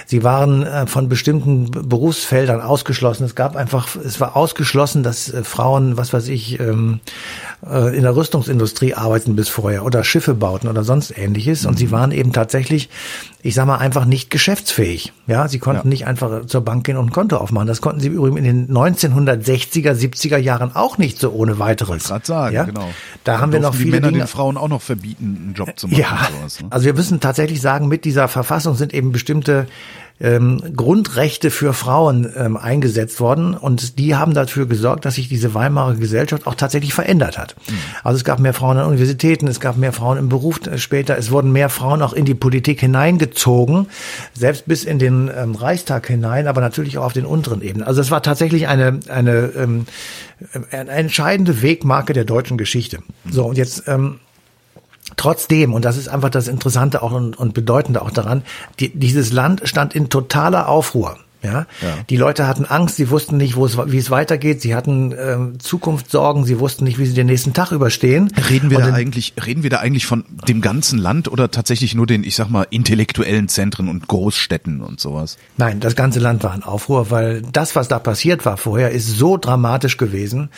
Sie 0.06 0.22
waren 0.22 0.62
äh, 0.62 0.86
von 0.86 1.08
bestimmten 1.08 1.70
Berufsfeldern 1.70 2.60
ausgeschlossen. 2.60 3.24
Es 3.24 3.34
gab 3.34 3.56
einfach, 3.56 3.88
es 3.96 4.20
war 4.20 4.36
ausgeschlossen, 4.36 5.02
dass 5.02 5.32
äh, 5.32 5.44
Frauen, 5.44 5.96
was 5.96 6.12
weiß 6.12 6.28
ich, 6.28 6.60
ähm, 6.60 7.00
äh, 7.68 7.96
in 7.96 8.02
der 8.02 8.14
Rüstungsindustrie 8.16 8.94
arbeiten 8.94 9.36
bis 9.36 9.48
vorher 9.48 9.84
oder 9.84 10.04
Schiffe 10.04 10.34
bauten 10.34 10.68
oder 10.68 10.84
sonst 10.84 11.16
ähnliches. 11.16 11.66
Und 11.66 11.78
sie 11.78 11.90
waren 11.90 12.12
eben 12.12 12.32
tatsächlich, 12.32 12.88
ich 13.42 13.54
sag 13.54 13.66
mal, 13.66 13.78
einfach 13.78 14.04
nicht 14.04 14.30
geschäftsfähig. 14.30 15.12
Ja, 15.26 15.48
sie 15.48 15.58
konnten 15.58 15.88
Ja. 15.88 15.90
nicht 15.90 16.06
einfach 16.06 16.46
zur 16.46 16.60
Bank 16.60 16.84
gehen 16.84 16.96
und 16.96 17.06
ein 17.06 17.12
Konto 17.12 17.36
aufmachen. 17.38 17.66
Das 17.66 17.80
konnten 17.80 18.00
sie 18.00 18.08
übrigens 18.08 18.38
in 18.38 18.44
den 18.44 18.68
1960er, 18.70 19.92
70er 19.92 20.38
Jahren 20.38 20.74
auch 20.74 20.98
nicht 20.98 21.18
so 21.18 21.30
ohne 21.32 21.58
weiteres. 21.58 22.03
Gerade 22.08 22.26
sagen, 22.26 22.54
ja? 22.54 22.64
genau. 22.64 22.90
Da 23.24 23.40
haben 23.40 23.52
wir 23.52 23.60
noch 23.60 23.74
viele 23.74 23.84
die 23.84 23.90
Männer 23.92 24.08
Dinge. 24.08 24.24
den 24.24 24.26
Frauen 24.28 24.56
auch 24.56 24.68
noch 24.68 24.82
verbieten, 24.82 25.36
einen 25.42 25.54
Job 25.54 25.72
zu 25.76 25.88
machen. 25.88 26.00
Ja, 26.00 26.28
sowas, 26.38 26.60
ne? 26.60 26.68
also 26.70 26.86
wir 26.86 26.94
müssen 26.94 27.20
tatsächlich 27.20 27.60
sagen, 27.60 27.88
mit 27.88 28.04
dieser 28.04 28.28
Verfassung 28.28 28.74
sind 28.74 28.92
eben 28.94 29.12
bestimmte 29.12 29.66
ähm, 30.20 30.62
Grundrechte 30.76 31.50
für 31.50 31.72
Frauen 31.72 32.32
ähm, 32.36 32.56
eingesetzt 32.56 33.18
worden 33.18 33.54
und 33.54 33.98
die 33.98 34.14
haben 34.14 34.32
dafür 34.32 34.66
gesorgt, 34.66 35.04
dass 35.04 35.16
sich 35.16 35.28
diese 35.28 35.54
Weimarer 35.54 35.94
Gesellschaft 35.94 36.46
auch 36.46 36.54
tatsächlich 36.54 36.94
verändert 36.94 37.36
hat. 37.36 37.56
Mhm. 37.68 37.74
Also 38.04 38.16
es 38.18 38.24
gab 38.24 38.38
mehr 38.38 38.54
Frauen 38.54 38.78
an 38.78 38.86
Universitäten, 38.86 39.48
es 39.48 39.58
gab 39.58 39.76
mehr 39.76 39.92
Frauen 39.92 40.18
im 40.18 40.28
Beruf 40.28 40.64
äh, 40.66 40.78
später, 40.78 41.18
es 41.18 41.30
wurden 41.30 41.50
mehr 41.50 41.68
Frauen 41.68 42.00
auch 42.00 42.12
in 42.12 42.24
die 42.24 42.34
Politik 42.34 42.80
hineingezogen, 42.80 43.88
selbst 44.34 44.66
bis 44.66 44.84
in 44.84 45.00
den 45.00 45.30
ähm, 45.34 45.56
Reichstag 45.56 46.06
hinein, 46.06 46.46
aber 46.46 46.60
natürlich 46.60 46.96
auch 46.98 47.04
auf 47.04 47.12
den 47.12 47.26
unteren 47.26 47.60
Ebenen. 47.60 47.86
Also 47.86 48.00
es 48.00 48.10
war 48.10 48.22
tatsächlich 48.22 48.68
eine 48.68 49.00
eine, 49.08 49.52
ähm, 49.56 49.86
eine 50.70 50.90
entscheidende 50.90 51.60
Wegmarke 51.60 52.12
der 52.12 52.24
deutschen 52.24 52.56
Geschichte. 52.56 52.98
So 53.28 53.46
und 53.46 53.58
jetzt 53.58 53.84
ähm, 53.88 54.20
Trotzdem, 55.16 55.72
und 55.72 55.84
das 55.84 55.96
ist 55.96 56.08
einfach 56.08 56.30
das 56.30 56.48
Interessante 56.48 57.02
auch 57.02 57.12
und, 57.12 57.36
und 57.36 57.54
Bedeutende 57.54 58.02
auch 58.02 58.10
daran, 58.10 58.42
die, 58.80 58.90
dieses 58.90 59.32
Land 59.32 59.62
stand 59.64 59.94
in 59.94 60.08
totaler 60.08 60.68
Aufruhr. 60.68 61.18
Ja? 61.44 61.66
Ja. 61.82 61.98
Die 62.08 62.16
Leute 62.16 62.46
hatten 62.46 62.64
Angst, 62.64 62.96
sie 62.96 63.10
wussten 63.10 63.36
nicht, 63.36 63.54
wo 63.54 63.66
es, 63.66 63.76
wie 63.76 63.98
es 63.98 64.10
weitergeht, 64.10 64.62
sie 64.62 64.74
hatten 64.74 65.14
ähm, 65.16 65.60
Zukunftssorgen, 65.60 66.44
sie 66.44 66.58
wussten 66.58 66.84
nicht, 66.84 66.98
wie 66.98 67.04
sie 67.04 67.12
den 67.12 67.26
nächsten 67.26 67.52
Tag 67.52 67.70
überstehen. 67.70 68.32
Reden 68.48 68.70
wir 68.70 68.78
Und 68.78 68.86
da 68.86 68.94
eigentlich, 68.94 69.34
reden 69.44 69.62
wir 69.62 69.70
da 69.70 69.78
eigentlich 69.78 70.06
von 70.06 70.24
dem 70.48 70.62
ganzen 70.62 70.98
Land 70.98 71.28
oder 71.30 71.50
tatsächlich 71.50 71.94
nur 71.94 72.06
den, 72.06 72.24
ich 72.24 72.34
sag 72.34 72.48
mal, 72.48 72.66
intellektuellen 72.70 73.48
Zentren 73.48 73.88
und 73.88 74.08
Großstädten 74.08 74.80
und 74.80 75.00
sowas? 75.00 75.36
Nein, 75.58 75.80
das 75.80 75.94
ganze 75.94 76.18
Land 76.18 76.42
war 76.42 76.54
in 76.54 76.62
Aufruhr, 76.62 77.10
weil 77.10 77.42
das, 77.42 77.76
was 77.76 77.88
da 77.88 77.98
passiert 77.98 78.46
war 78.46 78.56
vorher, 78.56 78.90
ist 78.90 79.18
so 79.18 79.36
dramatisch 79.36 79.98
gewesen. 79.98 80.48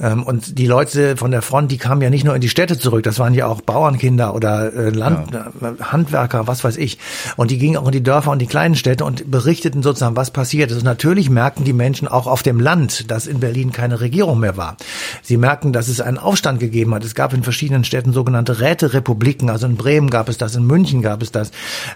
Ähm, 0.00 0.22
und 0.22 0.58
die 0.58 0.66
Leute 0.66 1.16
von 1.16 1.30
der 1.30 1.42
Front, 1.42 1.70
die 1.72 1.78
kamen 1.78 2.00
ja 2.02 2.10
nicht 2.10 2.24
nur 2.24 2.34
in 2.34 2.40
die 2.40 2.48
Städte 2.48 2.78
zurück, 2.78 3.02
das 3.02 3.18
waren 3.18 3.34
ja 3.34 3.46
auch 3.46 3.60
Bauernkinder 3.60 4.34
oder 4.34 4.72
äh, 4.72 4.90
Land, 4.90 5.32
ja. 5.32 5.46
Äh, 5.60 5.82
Handwerker, 5.82 6.46
was 6.46 6.64
weiß 6.64 6.76
ich. 6.76 6.98
Und 7.36 7.50
die 7.50 7.58
gingen 7.58 7.76
auch 7.76 7.86
in 7.86 7.92
die 7.92 8.02
Dörfer 8.02 8.30
und 8.30 8.38
die 8.38 8.46
kleinen 8.46 8.74
Städte 8.74 9.04
und 9.04 9.30
berichteten 9.30 9.82
sozusagen, 9.82 10.16
was 10.16 10.30
passiert 10.30 10.70
ist. 10.70 10.78
Und 10.78 10.84
natürlich 10.84 11.30
merkten 11.30 11.64
die 11.64 11.72
Menschen 11.72 12.08
auch 12.08 12.26
auf 12.26 12.42
dem 12.42 12.60
Land, 12.60 13.10
dass 13.10 13.26
in 13.26 13.40
Berlin 13.40 13.72
keine 13.72 14.00
Regierung 14.00 14.40
mehr 14.40 14.56
war. 14.56 14.76
Sie 15.22 15.36
merkten, 15.36 15.72
dass 15.72 15.88
es 15.88 16.00
einen 16.00 16.18
Aufstand 16.18 16.60
gegeben 16.60 16.94
hat. 16.94 17.04
Es 17.04 17.14
gab 17.14 17.32
in 17.32 17.42
verschiedenen 17.42 17.84
Städten 17.84 18.12
sogenannte 18.12 18.60
Räterepubliken. 18.60 19.50
Also 19.50 19.66
in 19.66 19.76
Bremen 19.76 20.10
gab 20.10 20.28
es 20.28 20.38
das, 20.38 20.54
in 20.54 20.66
München 20.66 21.02
gab 21.02 21.22
es 21.22 21.32
das. 21.32 21.50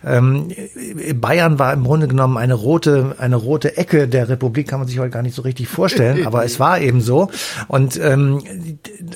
Ähm, 0.05 0.49
Bayern 1.15 1.59
war 1.59 1.73
im 1.73 1.85
Grunde 1.85 2.09
genommen 2.09 2.37
eine 2.37 2.55
rote, 2.55 3.15
eine 3.19 3.37
rote 3.37 3.77
Ecke 3.77 4.09
der 4.09 4.29
Republik, 4.29 4.69
kann 4.69 4.81
man 4.81 4.89
sich 4.89 4.99
heute 4.99 5.11
gar 5.11 5.23
nicht 5.23 5.35
so 5.35 5.43
richtig 5.43 5.69
vorstellen, 5.69 6.27
aber 6.27 6.45
es 6.45 6.59
war 6.59 6.81
eben 6.81 7.01
so. 7.01 7.31
Und 7.69 7.92
ähm, 7.97 8.43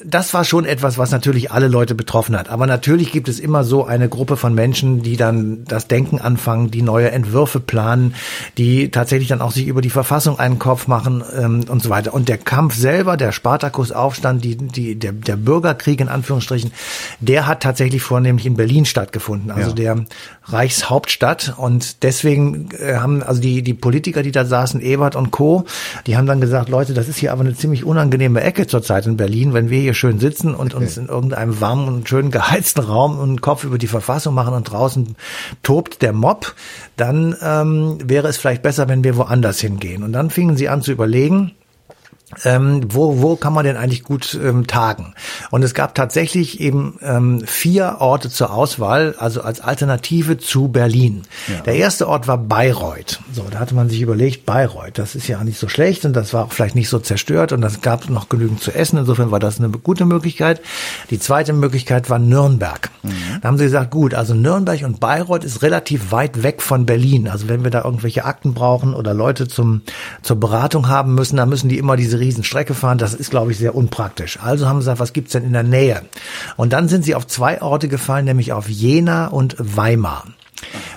das 0.04 0.35
war 0.35 0.45
schon 0.45 0.64
etwas, 0.64 0.99
was 0.99 1.11
natürlich 1.11 1.50
alle 1.50 1.68
Leute 1.68 1.95
betroffen 1.95 2.38
hat. 2.38 2.49
Aber 2.49 2.66
natürlich 2.66 3.12
gibt 3.12 3.28
es 3.28 3.40
immer 3.40 3.64
so 3.64 3.85
eine 3.85 4.09
Gruppe 4.09 4.37
von 4.37 4.54
Menschen, 4.54 5.02
die 5.02 5.16
dann 5.16 5.64
das 5.64 5.88
Denken 5.88 6.21
anfangen, 6.21 6.71
die 6.71 6.83
neue 6.83 7.11
Entwürfe 7.11 7.61
planen, 7.61 8.14
die 8.59 8.90
tatsächlich 8.90 9.28
dann 9.28 9.40
auch 9.40 9.52
sich 9.52 9.66
über 9.66 9.80
die 9.80 9.90
Verfassung 9.90 10.38
einen 10.38 10.59
Kopf 10.59 10.87
machen 10.87 11.23
ähm, 11.37 11.64
und 11.68 11.83
so 11.83 11.90
weiter. 11.90 12.14
Und 12.14 12.28
der 12.28 12.38
Kampf 12.38 12.75
selber, 12.75 13.16
der 13.16 13.33
Spartakusaufstand, 13.33 14.45
die, 14.45 14.56
die, 14.56 14.97
der, 14.97 15.12
der 15.12 15.37
Bürgerkrieg 15.37 16.00
in 16.00 16.09
Anführungsstrichen, 16.09 16.73
der 17.21 17.47
hat 17.47 17.62
tatsächlich 17.62 18.02
vornehmlich 18.02 18.47
in 18.47 18.56
Berlin 18.56 18.85
stattgefunden, 18.85 19.50
also 19.50 19.71
ja. 19.71 19.75
der 19.75 20.04
Reichshauptstadt. 20.45 21.54
Und 21.56 22.02
deswegen 22.02 22.68
äh, 22.78 22.97
haben 22.97 23.23
also 23.23 23.40
die, 23.40 23.62
die 23.62 23.75
Politiker, 23.75 24.23
die 24.23 24.33
da 24.33 24.45
saßen, 24.45 24.80
Ebert 24.80 25.16
und 25.16 25.30
Co., 25.30 25.64
die 26.06 26.16
haben 26.16 26.26
dann 26.26 26.40
gesagt, 26.40 26.68
Leute, 26.68 26.95
das 26.95 27.09
ist 27.09 27.18
hier 27.18 27.33
aber 27.33 27.42
eine 27.42 27.54
ziemlich 27.54 27.85
unangenehme 27.85 28.40
Ecke 28.40 28.65
zurzeit 28.68 29.06
in 29.06 29.16
Berlin, 29.16 29.54
wenn 29.54 29.70
wir 29.70 29.80
hier 29.80 29.94
schön 29.94 30.18
sitzen 30.18 30.54
und 30.54 30.75
okay. 30.75 30.85
uns 30.85 30.96
in 30.96 31.06
irgendeinem 31.06 31.61
warmen 31.61 31.88
und 31.88 32.08
schön 32.08 32.30
geheizten 32.30 32.80
Raum 32.80 33.20
einen 33.20 33.40
Kopf 33.40 33.64
über 33.64 33.78
die 33.78 33.87
Verfassung 33.87 34.35
machen 34.35 34.54
und 34.54 34.64
draußen 34.64 35.16
tobt 35.62 36.02
der 36.02 36.12
Mob, 36.12 36.54
dann 36.96 37.37
ähm, 37.42 37.99
wäre 38.04 38.28
es 38.28 38.37
vielleicht 38.37 38.62
besser, 38.62 38.88
wenn 38.88 39.04
wir 39.04 39.16
woanders 39.16 39.61
hingehen. 39.61 40.02
Und 40.02 40.12
dann 40.12 40.30
fingen 40.30 40.56
sie 40.56 40.68
an 40.68 40.82
zu 40.82 40.92
überlegen, 40.92 41.52
ähm, 42.45 42.83
wo, 42.88 43.23
wo 43.23 43.37
kann 43.37 43.52
man 43.52 43.64
denn 43.64 43.76
eigentlich 43.76 44.02
gut 44.02 44.37
ähm, 44.42 44.66
tagen? 44.66 45.14
Und 45.50 45.62
es 45.62 45.75
gab 45.75 45.95
tatsächlich 45.95 46.61
eben 46.61 46.99
ähm, 47.00 47.42
vier 47.47 47.97
Orte 48.00 48.30
zur 48.30 48.52
Auswahl, 48.52 49.14
also 49.18 49.42
als 49.42 49.61
Alternative 49.61 50.37
zu 50.37 50.66
Berlin. 50.68 51.23
Ja. 51.47 51.61
Der 51.61 51.76
erste 51.76 52.09
Ort 52.09 52.26
war 52.26 52.37
Bayreuth. 52.37 53.21
So, 53.33 53.47
da 53.49 53.61
hatte 53.61 53.76
man 53.76 53.88
sich 53.88 54.00
überlegt, 54.00 54.45
Bayreuth, 54.45 54.99
das 54.99 55.14
ist 55.14 55.28
ja 55.28 55.42
nicht 55.45 55.59
so 55.59 55.68
schlecht 55.68 56.04
und 56.04 56.14
das 56.14 56.35
war 56.35 56.47
auch 56.47 56.52
vielleicht 56.52 56.75
nicht 56.75 56.88
so 56.88 56.99
zerstört 56.99 57.52
und 57.52 57.61
das 57.61 57.80
gab 57.80 58.11
noch 58.11 58.28
genügend 58.28 58.61
zu 58.61 58.75
essen. 58.75 58.99
Insofern 58.99 59.30
war 59.30 59.38
das 59.38 59.61
eine 59.61 59.68
gute 59.68 60.04
Möglichkeit. 60.04 60.61
Die 61.11 61.21
zweite 61.21 61.52
Möglichkeit 61.52 62.11
war 62.11 62.18
Nürnberg. 62.18 62.90
Mhm. 63.04 63.12
Da 63.40 63.49
haben 63.49 63.59
sie 63.59 63.64
gesagt, 63.64 63.92
gut, 63.92 64.14
also 64.14 64.35
Nürnberg 64.35 64.83
und 64.83 64.99
Bayreuth 64.99 65.45
ist 65.45 65.62
relativ 65.62 66.11
weit 66.11 66.42
weg 66.42 66.61
von 66.61 66.87
Berlin. 66.87 67.28
Also 67.28 67.49
wenn 67.49 67.62
wir 67.62 67.71
da 67.71 67.85
irgendwelche 67.85 68.25
Akten 68.25 68.52
brauchen 68.52 68.95
oder 68.95 69.14
Leute 69.14 69.47
zum, 69.47 69.83
zur 70.23 70.40
Beratung 70.40 70.88
haben 70.88 71.14
müssen, 71.14 71.37
dann 71.37 71.49
müssen 71.49 71.68
die 71.68 71.78
immer 71.78 71.97
diese 71.97 72.15
Riesenstrecke 72.18 72.75
fahren. 72.75 72.99
Das 72.99 73.14
ist, 73.14 73.30
glaube 73.30 73.52
ich, 73.52 73.58
sehr 73.58 73.75
unpraktisch. 73.75 74.38
Also 74.42 74.68
haben 74.68 74.76
sie 74.76 74.82
gesagt, 74.82 75.00
was 75.00 75.12
gibt's 75.12 75.32
denn 75.32 75.44
in 75.44 75.52
der 75.52 75.62
Nähe? 75.62 76.02
Und 76.56 76.73
dann 76.73 76.88
sind 76.88 77.04
sie 77.04 77.14
auf 77.14 77.26
zwei 77.26 77.62
Orte 77.62 77.88
gefallen, 77.88 78.25
nämlich 78.25 78.52
auf 78.52 78.68
Jena 78.68 79.28
und 79.28 79.56
Weimar. 79.58 80.25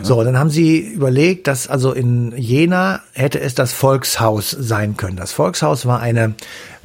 So, 0.02 0.24
dann 0.24 0.38
haben 0.38 0.50
sie 0.50 0.80
überlegt, 0.80 1.48
dass 1.48 1.68
also 1.68 1.92
in 1.92 2.34
Jena 2.38 3.02
hätte 3.14 3.42
es 3.42 3.56
das 3.56 3.74
Volkshaus 3.74 4.50
sein 4.52 4.96
können. 4.96 5.18
Das 5.18 5.34
Volkshaus 5.34 5.86
war 5.86 6.00
eine 6.00 6.36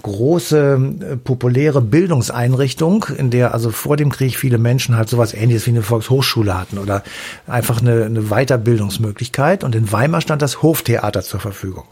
große 0.04 0.78
äh, 1.00 1.16
populäre 1.16 1.80
Bildungseinrichtung, 1.80 3.06
in 3.16 3.30
der 3.30 3.52
also 3.54 3.70
vor 3.70 3.96
dem 3.96 4.10
Krieg 4.10 4.38
viele 4.38 4.58
Menschen 4.58 4.96
halt 4.96 5.08
sowas 5.08 5.34
ähnliches 5.34 5.66
wie 5.66 5.70
eine 5.70 5.82
Volkshochschule 5.82 6.56
hatten 6.56 6.78
oder 6.78 7.02
einfach 7.46 7.80
eine, 7.80 8.04
eine 8.04 8.22
Weiterbildungsmöglichkeit. 8.28 9.64
Und 9.64 9.74
in 9.74 9.90
Weimar 9.90 10.20
stand 10.20 10.42
das 10.42 10.62
Hoftheater 10.62 11.22
zur 11.22 11.40
Verfügung. 11.40 11.84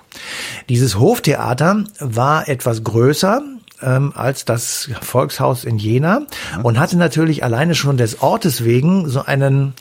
Dieses 0.69 0.99
Hoftheater 0.99 1.85
war 1.99 2.49
etwas 2.49 2.85
größer, 2.85 3.43
ähm, 3.83 4.13
als 4.15 4.45
das 4.45 4.91
Volkshaus 5.01 5.65
in 5.65 5.79
Jena 5.79 6.27
und 6.63 6.79
hatte 6.79 6.99
natürlich 6.99 7.43
alleine 7.43 7.75
schon 7.75 7.97
des 7.97 8.21
Ortes 8.21 8.63
wegen 8.63 9.09
so 9.09 9.25
einen 9.25 9.73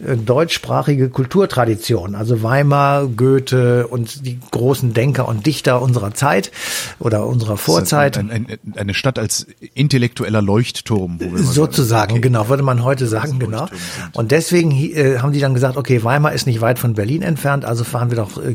deutschsprachige 0.00 1.10
Kulturtradition, 1.10 2.14
also 2.14 2.42
Weimar, 2.42 3.06
Goethe 3.06 3.86
und 3.86 4.24
die 4.24 4.38
großen 4.50 4.94
Denker 4.94 5.28
und 5.28 5.46
Dichter 5.46 5.82
unserer 5.82 6.14
Zeit 6.14 6.50
oder 6.98 7.26
unserer 7.26 7.56
Vorzeit. 7.56 8.16
Ein, 8.16 8.30
ein, 8.30 8.46
eine 8.76 8.94
Stadt 8.94 9.18
als 9.18 9.46
intellektueller 9.74 10.40
Leuchtturm. 10.40 11.18
Sozusagen, 11.34 12.12
okay. 12.12 12.20
genau, 12.20 12.48
würde 12.48 12.62
man 12.62 12.82
heute 12.82 13.06
sagen, 13.06 13.38
genau. 13.38 13.66
Und 14.12 14.30
deswegen 14.30 14.70
äh, 14.72 15.18
haben 15.18 15.32
die 15.32 15.40
dann 15.40 15.54
gesagt, 15.54 15.76
okay, 15.76 16.02
Weimar 16.02 16.32
ist 16.32 16.46
nicht 16.46 16.60
weit 16.60 16.78
von 16.78 16.94
Berlin 16.94 17.22
entfernt, 17.22 17.64
also 17.64 17.84
fahren 17.84 18.10
wir 18.10 18.16
doch, 18.16 18.42
äh, 18.42 18.54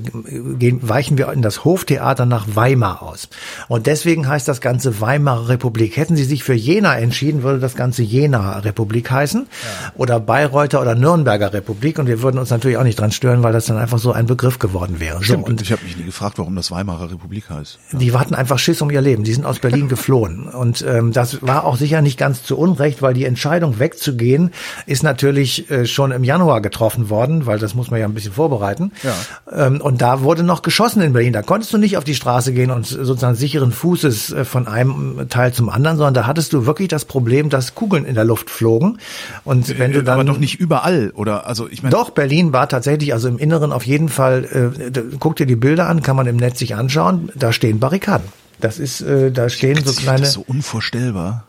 gehen, 0.57 0.79
weichen 0.81 1.17
wir 1.17 1.31
in 1.31 1.41
das 1.41 1.63
Hoftheater 1.63 2.25
nach 2.25 2.47
Weimar 2.53 3.03
aus. 3.03 3.29
Und 3.67 3.87
deswegen 3.87 4.27
heißt 4.27 4.47
das 4.47 4.61
Ganze 4.61 4.99
Weimarer 4.99 5.49
Republik. 5.49 5.97
Hätten 5.97 6.15
sie 6.15 6.23
sich 6.23 6.43
für 6.43 6.53
Jena 6.53 6.97
entschieden, 6.97 7.43
würde 7.43 7.59
das 7.59 7.75
Ganze 7.75 8.01
Jena 8.01 8.59
Republik 8.59 9.11
heißen 9.11 9.41
ja. 9.47 9.91
oder 9.95 10.19
Bayreuther 10.19 10.81
oder 10.81 10.95
Nürnberg 10.95 11.34
Nürnberger 11.35 11.53
Republik 11.53 11.99
und 11.99 12.07
wir 12.07 12.21
würden 12.21 12.37
uns 12.39 12.49
natürlich 12.49 12.77
auch 12.77 12.83
nicht 12.83 12.99
dran 12.99 13.11
stören, 13.11 13.43
weil 13.43 13.53
das 13.53 13.65
dann 13.65 13.77
einfach 13.77 13.99
so 13.99 14.11
ein 14.11 14.25
Begriff 14.25 14.59
geworden 14.59 14.99
wäre. 14.99 15.23
Stimmt, 15.23 15.45
so, 15.45 15.51
und 15.51 15.61
ich 15.61 15.71
habe 15.71 15.83
mich 15.83 15.97
nie 15.97 16.03
gefragt, 16.03 16.37
warum 16.37 16.55
das 16.55 16.71
Weimarer 16.71 17.11
Republik 17.11 17.49
heißt. 17.49 17.79
Ja. 17.91 17.99
Die 17.99 18.13
hatten 18.13 18.35
einfach 18.35 18.59
Schiss 18.59 18.81
um 18.81 18.89
ihr 18.89 19.01
Leben. 19.01 19.23
Die 19.23 19.33
sind 19.33 19.45
aus 19.45 19.59
Berlin 19.59 19.87
geflohen 19.87 20.47
und 20.47 20.83
ähm, 20.87 21.11
das 21.11 21.41
war 21.41 21.65
auch 21.65 21.77
sicher 21.77 22.01
nicht 22.01 22.17
ganz 22.17 22.43
zu 22.43 22.57
Unrecht, 22.57 23.01
weil 23.01 23.13
die 23.13 23.25
Entscheidung 23.25 23.79
wegzugehen 23.79 24.51
ist 24.85 25.03
natürlich 25.03 25.69
äh, 25.69 25.85
schon 25.85 26.11
im 26.11 26.23
Januar 26.23 26.61
getroffen 26.61 27.09
worden, 27.09 27.45
weil 27.45 27.59
das 27.59 27.75
muss 27.75 27.91
man 27.91 27.99
ja 27.99 28.05
ein 28.05 28.13
bisschen 28.13 28.33
vorbereiten. 28.33 28.91
Ja. 29.03 29.67
Ähm, 29.67 29.81
und 29.81 30.01
da 30.01 30.21
wurde 30.21 30.43
noch 30.43 30.61
geschossen 30.61 31.01
in 31.01 31.13
Berlin. 31.13 31.33
Da 31.33 31.41
konntest 31.41 31.73
du 31.73 31.77
nicht 31.77 31.97
auf 31.97 32.03
die 32.03 32.15
Straße 32.15 32.53
gehen 32.53 32.71
und 32.71 32.85
sozusagen 32.85 33.35
sicheren 33.35 33.71
Fußes 33.71 34.31
äh, 34.31 34.45
von 34.45 34.67
einem 34.67 35.27
Teil 35.29 35.53
zum 35.53 35.69
anderen, 35.69 35.97
sondern 35.97 36.13
da 36.13 36.27
hattest 36.27 36.53
du 36.53 36.65
wirklich 36.65 36.87
das 36.87 37.05
Problem, 37.05 37.49
dass 37.49 37.75
Kugeln 37.75 38.05
in 38.05 38.15
der 38.15 38.25
Luft 38.25 38.49
flogen. 38.49 38.99
Und 39.43 39.77
wenn 39.79 39.91
du 39.91 40.03
dann 40.03 40.15
aber 40.19 40.23
doch 40.23 40.39
nicht 40.39 40.59
überall, 40.59 41.11
oder? 41.15 41.25
Oder 41.25 41.48
also 41.48 41.67
ich 41.67 41.82
meine. 41.82 41.91
Doch, 41.91 42.12
Berlin 42.12 42.53
war 42.53 42.70
tatsächlich, 42.70 43.12
also 43.12 43.27
im 43.27 43.39
Inneren 43.39 43.72
auf 43.72 43.84
jeden 43.84 44.10
Fall, 44.10 44.74
äh, 44.94 45.01
guck 45.20 45.36
dir 45.36 45.48
die 45.48 45.55
Bilder 45.55 45.89
an, 45.89 46.03
kann 46.03 46.15
man 46.15 46.27
im 46.27 46.36
Netz 46.36 46.60
sich 46.60 46.75
anschauen, 46.75 47.32
da 47.34 47.51
stehen 47.51 47.79
Barrikaden. 47.79 48.27
Das 48.62 48.77
ist, 48.77 49.01
äh, 49.01 49.32
da 49.32 49.50
stehen 49.50 49.84
so 49.84 49.91
kleine. 49.94 50.20
Das 50.20 50.29
ist 50.29 50.34
so 50.36 50.46
unvorstellbar. 50.48 51.46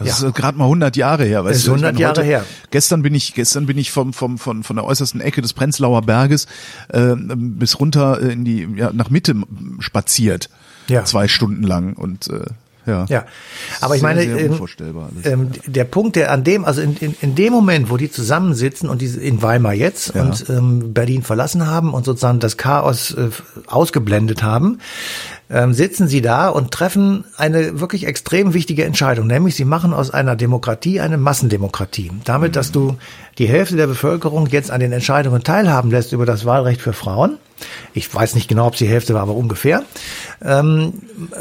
Das 0.00 0.20
ja. 0.20 0.28
ist 0.28 0.34
gerade 0.34 0.58
mal 0.58 0.64
100 0.64 0.96
Jahre 0.96 1.24
her. 1.24 1.44
Weißt 1.44 1.54
das 1.54 1.62
ist 1.62 1.68
100 1.68 1.96
Jahre 2.00 2.16
heute, 2.16 2.26
her. 2.26 2.44
Gestern 2.72 3.02
bin 3.02 3.14
ich, 3.14 3.34
gestern 3.34 3.66
bin 3.66 3.78
ich 3.78 3.92
vom, 3.92 4.12
vom, 4.12 4.36
von, 4.36 4.64
von 4.64 4.74
der 4.74 4.84
äußersten 4.84 5.20
Ecke 5.20 5.42
des 5.42 5.52
Prenzlauer 5.52 6.02
Berges 6.02 6.46
äh, 6.88 7.14
bis 7.16 7.78
runter 7.78 8.18
in 8.20 8.44
die, 8.44 8.66
ja, 8.74 8.90
nach 8.92 9.10
Mitte 9.10 9.36
spaziert. 9.78 10.50
Ja. 10.88 11.04
Zwei 11.04 11.28
Stunden 11.28 11.62
lang 11.62 11.92
und 11.92 12.28
äh, 12.28 12.46
ja. 12.86 13.06
ja. 13.08 13.24
Aber 13.80 13.96
ich 13.96 14.02
meine, 14.02 14.22
ähm, 14.22 14.58
ähm, 15.24 15.50
der 15.66 15.84
Punkt, 15.84 16.16
der 16.16 16.32
an 16.32 16.44
dem, 16.44 16.64
also 16.64 16.80
in, 16.80 16.96
in, 16.96 17.14
in 17.20 17.34
dem 17.34 17.52
Moment, 17.52 17.90
wo 17.90 17.96
die 17.96 18.10
zusammensitzen 18.10 18.88
und 18.88 19.00
die 19.00 19.06
in 19.06 19.42
Weimar 19.42 19.74
jetzt 19.74 20.14
ja. 20.14 20.22
und 20.22 20.48
ähm, 20.48 20.92
Berlin 20.92 21.22
verlassen 21.22 21.66
haben 21.66 21.92
und 21.92 22.04
sozusagen 22.04 22.40
das 22.40 22.56
Chaos 22.56 23.12
äh, 23.12 23.28
ausgeblendet 23.66 24.42
haben, 24.42 24.78
ähm, 25.50 25.74
sitzen 25.74 26.08
sie 26.08 26.22
da 26.22 26.48
und 26.48 26.70
treffen 26.70 27.24
eine 27.36 27.80
wirklich 27.80 28.06
extrem 28.06 28.54
wichtige 28.54 28.84
Entscheidung, 28.84 29.26
nämlich 29.26 29.56
sie 29.56 29.64
machen 29.64 29.92
aus 29.92 30.10
einer 30.10 30.36
Demokratie 30.36 31.00
eine 31.00 31.18
Massendemokratie. 31.18 32.10
Damit, 32.24 32.56
dass 32.56 32.72
du 32.72 32.96
die 33.38 33.48
Hälfte 33.48 33.76
der 33.76 33.86
Bevölkerung 33.86 34.46
jetzt 34.46 34.70
an 34.70 34.80
den 34.80 34.92
Entscheidungen 34.92 35.42
teilhaben 35.42 35.90
lässt 35.90 36.12
über 36.12 36.26
das 36.26 36.44
Wahlrecht 36.44 36.80
für 36.80 36.92
Frauen, 36.92 37.38
ich 37.94 38.12
weiß 38.12 38.34
nicht 38.34 38.48
genau, 38.48 38.66
ob 38.66 38.74
es 38.74 38.78
die 38.78 38.88
Hälfte 38.88 39.14
war, 39.14 39.22
aber 39.22 39.34
ungefähr, 39.34 39.84
ähm, 40.42 40.94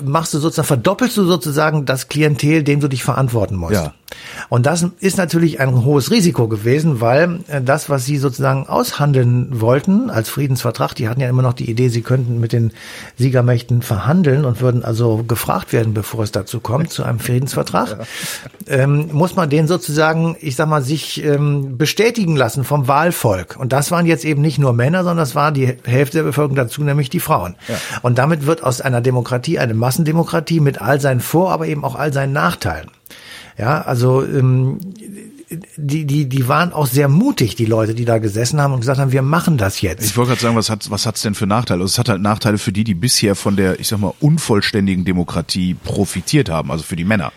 machst 0.04 0.34
du 0.34 0.40
sozusagen, 0.40 0.68
verdoppelst 0.68 1.18
du 1.18 1.26
sozusagen 1.26 1.86
das 1.86 2.08
Klientel, 2.08 2.64
dem 2.64 2.80
du 2.80 2.88
dich 2.88 3.04
verantworten 3.04 3.56
musst. 3.56 3.74
Ja. 3.74 3.94
Und 4.50 4.66
das 4.66 4.86
ist 5.00 5.18
natürlich 5.18 5.60
ein 5.60 5.86
hohes 5.86 6.12
Risiko 6.12 6.48
gewesen, 6.48 7.02
weil 7.02 7.42
äh, 7.48 7.62
das, 7.62 7.90
was 7.90 8.06
sie 8.06 8.18
sozusagen 8.18 8.68
aushandeln 8.68 9.62
wollten 9.62 10.10
als 10.10 10.30
Friedensvertrag, 10.30 10.96
die 10.96 11.08
hatten 11.08 11.22
ja 11.22 11.30
immer 11.30 11.42
noch 11.42 11.54
die 11.54 11.70
Idee, 11.70 11.90
sie 11.90 12.02
könnten 12.02 12.40
mit 12.40 12.54
den 12.54 12.72
Siegermächten 13.18 13.82
verhandeln 13.82 14.46
und 14.46 14.62
würden 14.62 14.84
also 14.84 15.24
gefragt 15.28 15.74
werden, 15.74 15.94
bevor 15.94 16.24
es 16.24 16.32
dazu 16.32 16.60
kommt, 16.60 16.92
zu 16.92 17.04
einem 17.04 17.20
Friedensvertrag, 17.20 18.00
ja. 18.68 18.76
ähm, 18.76 19.10
muss 19.12 19.36
man 19.36 19.50
den 19.50 19.68
sozusagen, 19.68 20.36
ich 20.40 20.56
sag 20.56 20.68
mal, 20.68 20.82
sich 20.82 21.24
ähm, 21.24 21.78
bestätigen 21.78 22.36
lassen 22.36 22.64
vom 22.64 22.88
Wahlvolk. 22.88 23.58
Und 23.60 23.74
das 23.74 23.92
waren 23.92 24.06
jetzt 24.06 24.26
eben 24.26 24.42
nicht 24.42 24.58
nur 24.58 24.74
Männer, 24.74 25.04
sondern 25.04 25.18
das 25.18 25.36
war 25.36 25.52
die 25.52 25.78
Hälfte 25.84 26.09
der 26.10 26.24
Bevölkerung 26.24 26.56
dazu, 26.56 26.84
nämlich 26.84 27.10
die 27.10 27.20
Frauen. 27.20 27.56
Ja. 27.68 27.76
Und 28.02 28.18
damit 28.18 28.46
wird 28.46 28.64
aus 28.64 28.82
einer 28.82 29.02
Demokratie 29.02 29.60
eine 29.60 29.74
Massendemokratie 29.74 30.60
mit 30.60 30.82
all 30.82 31.00
seinen 31.00 31.20
Vor-, 31.20 31.52
aber 31.52 31.68
eben 31.68 31.84
auch 31.84 31.96
all 31.96 32.14
seinen 32.14 32.34
Nachteilen. 32.34 32.90
Ja, 33.58 33.82
also 33.82 34.24
ähm, 34.24 34.80
die, 35.76 36.06
die, 36.06 36.30
die 36.30 36.48
waren 36.48 36.72
auch 36.72 36.88
sehr 36.88 37.08
mutig, 37.08 37.56
die 37.56 37.66
Leute, 37.66 37.94
die 37.96 38.06
da 38.06 38.20
gesessen 38.20 38.62
haben 38.62 38.74
und 38.74 38.82
gesagt 38.82 39.00
haben, 39.00 39.12
wir 39.12 39.22
machen 39.22 39.58
das 39.58 39.82
jetzt. 39.82 40.06
Ich 40.06 40.16
wollte 40.16 40.30
gerade 40.30 40.42
sagen, 40.42 40.56
was 40.56 40.70
hat 40.70 40.90
was 40.92 41.06
hat's 41.06 41.22
denn 41.24 41.36
für 41.36 41.48
Nachteile? 41.48 41.82
Also 41.82 41.94
es 41.94 42.00
hat 42.00 42.08
halt 42.08 42.22
Nachteile 42.22 42.58
für 42.58 42.72
die, 42.72 42.84
die 42.84 42.94
bisher 42.94 43.36
von 43.36 43.56
der, 43.56 43.80
ich 43.80 43.88
sag 43.88 44.00
mal, 44.00 44.14
unvollständigen 44.20 45.06
Demokratie 45.06 45.74
profitiert 45.74 46.50
haben, 46.50 46.72
also 46.72 46.84
für 46.84 46.96
die 46.96 47.04
Männer. 47.04 47.34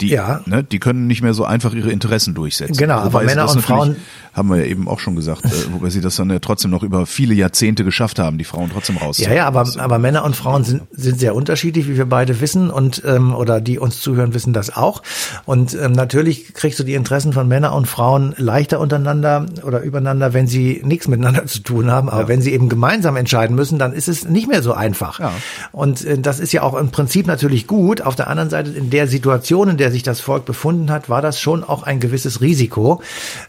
Die, 0.00 0.08
ja. 0.08 0.40
ne, 0.46 0.64
die 0.64 0.78
können 0.78 1.06
nicht 1.06 1.22
mehr 1.22 1.34
so 1.34 1.44
einfach 1.44 1.74
ihre 1.74 1.90
Interessen 1.90 2.34
durchsetzen. 2.34 2.76
Genau, 2.76 3.04
wobei 3.04 3.20
aber 3.20 3.22
Männer 3.24 3.50
und 3.50 3.60
Frauen 3.60 3.96
haben 4.34 4.50
wir 4.50 4.56
ja 4.56 4.64
eben 4.64 4.88
auch 4.88 4.98
schon 4.98 5.14
gesagt, 5.14 5.44
äh, 5.44 5.72
wobei 5.72 5.90
sie 5.90 6.00
das 6.00 6.16
dann 6.16 6.28
ja 6.28 6.40
trotzdem 6.40 6.70
noch 6.70 6.82
über 6.82 7.06
viele 7.06 7.34
Jahrzehnte 7.34 7.84
geschafft 7.84 8.18
haben, 8.18 8.36
die 8.36 8.44
Frauen 8.44 8.70
trotzdem 8.72 8.96
raus. 8.96 9.18
Ja, 9.18 9.32
ja, 9.32 9.46
aber 9.46 9.68
aber 9.78 9.98
Männer 9.98 10.24
und 10.24 10.34
Frauen 10.34 10.64
sind 10.64 10.82
sind 10.90 11.20
sehr 11.20 11.34
unterschiedlich, 11.34 11.88
wie 11.88 11.96
wir 11.96 12.06
beide 12.06 12.40
wissen 12.40 12.70
und 12.70 13.02
ähm, 13.06 13.34
oder 13.34 13.60
die 13.60 13.78
uns 13.78 14.00
zuhören 14.00 14.34
wissen 14.34 14.52
das 14.52 14.74
auch. 14.74 15.02
Und 15.44 15.74
ähm, 15.74 15.92
natürlich 15.92 16.52
kriegst 16.54 16.78
du 16.80 16.84
die 16.84 16.94
Interessen 16.94 17.32
von 17.32 17.46
Männern 17.46 17.72
und 17.74 17.86
Frauen 17.86 18.34
leichter 18.36 18.80
untereinander 18.80 19.46
oder 19.62 19.82
übereinander, 19.82 20.32
wenn 20.32 20.48
sie 20.48 20.82
nichts 20.84 21.06
miteinander 21.06 21.46
zu 21.46 21.60
tun 21.60 21.90
haben. 21.90 22.08
Aber 22.08 22.22
ja. 22.22 22.28
wenn 22.28 22.42
sie 22.42 22.52
eben 22.52 22.68
gemeinsam 22.68 23.16
entscheiden 23.16 23.54
müssen, 23.54 23.78
dann 23.78 23.92
ist 23.92 24.08
es 24.08 24.28
nicht 24.28 24.48
mehr 24.48 24.62
so 24.62 24.72
einfach. 24.72 25.20
Ja. 25.20 25.32
Und 25.70 26.04
äh, 26.04 26.18
das 26.18 26.40
ist 26.40 26.52
ja 26.52 26.62
auch 26.62 26.74
im 26.74 26.90
Prinzip 26.90 27.28
natürlich 27.28 27.68
gut. 27.68 28.02
Auf 28.02 28.16
der 28.16 28.28
anderen 28.28 28.50
Seite 28.50 28.70
in 28.70 28.90
der 28.90 29.06
Situation, 29.06 29.68
in 29.68 29.76
der 29.76 29.83
sich 29.90 30.02
das 30.02 30.20
Volk 30.20 30.44
befunden 30.44 30.90
hat, 30.90 31.08
war 31.08 31.22
das 31.22 31.40
schon 31.40 31.64
auch 31.64 31.82
ein 31.82 32.00
gewisses 32.00 32.40
Risiko, 32.40 33.02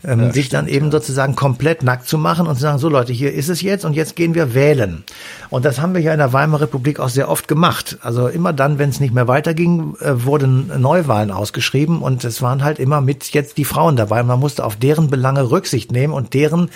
ähm, 0.04 0.20
ja, 0.20 0.32
sich 0.32 0.48
stimmt, 0.48 0.64
dann 0.64 0.68
eben 0.68 0.86
ja. 0.88 0.92
sozusagen 0.92 1.36
komplett 1.36 1.84
nackt 1.84 2.08
zu 2.08 2.18
machen 2.18 2.48
und 2.48 2.56
zu 2.56 2.62
sagen, 2.62 2.80
so 2.80 2.90
Leute, 2.90 3.14
hier 3.14 3.34
ist 3.34 3.50
es 3.50 3.62
jetzt 3.62 3.86
und 3.86 3.94
jetzt 3.94 4.16
gehen 4.16 4.36
wir 4.36 4.54
wählen. 4.54 5.04
Und 5.50 5.66
das 5.66 5.80
haben 5.80 5.94
wir 5.94 6.02
ja 6.02 6.12
in 6.12 6.20
der 6.20 6.34
Weimarer 6.34 6.64
Republik 6.64 7.00
auch 7.00 7.10
sehr 7.10 7.30
oft 7.30 7.48
gemacht. 7.48 7.98
Also 8.02 8.28
immer 8.28 8.54
dann, 8.54 8.80
wenn 8.80 8.90
es 8.90 9.00
nicht 9.00 9.14
mehr 9.14 9.28
weiterging, 9.28 9.96
äh, 10.00 10.24
wurden 10.26 10.72
Neuwahlen 10.82 11.32
ausgeschrieben 11.32 12.02
und 12.02 12.24
es 12.24 12.42
waren 12.42 12.64
halt 12.64 12.80
immer 12.80 13.02
mit 13.02 13.32
jetzt 13.34 13.58
die 13.58 13.66
Frauen 13.66 13.96
dabei. 13.96 14.24
Man 14.24 14.40
musste 14.40 14.66
auf 14.66 14.76
deren 14.76 15.10
Belange 15.10 15.52
Rücksicht 15.52 15.92
nehmen 15.92 16.14
und 16.14 16.34
deren 16.34 16.70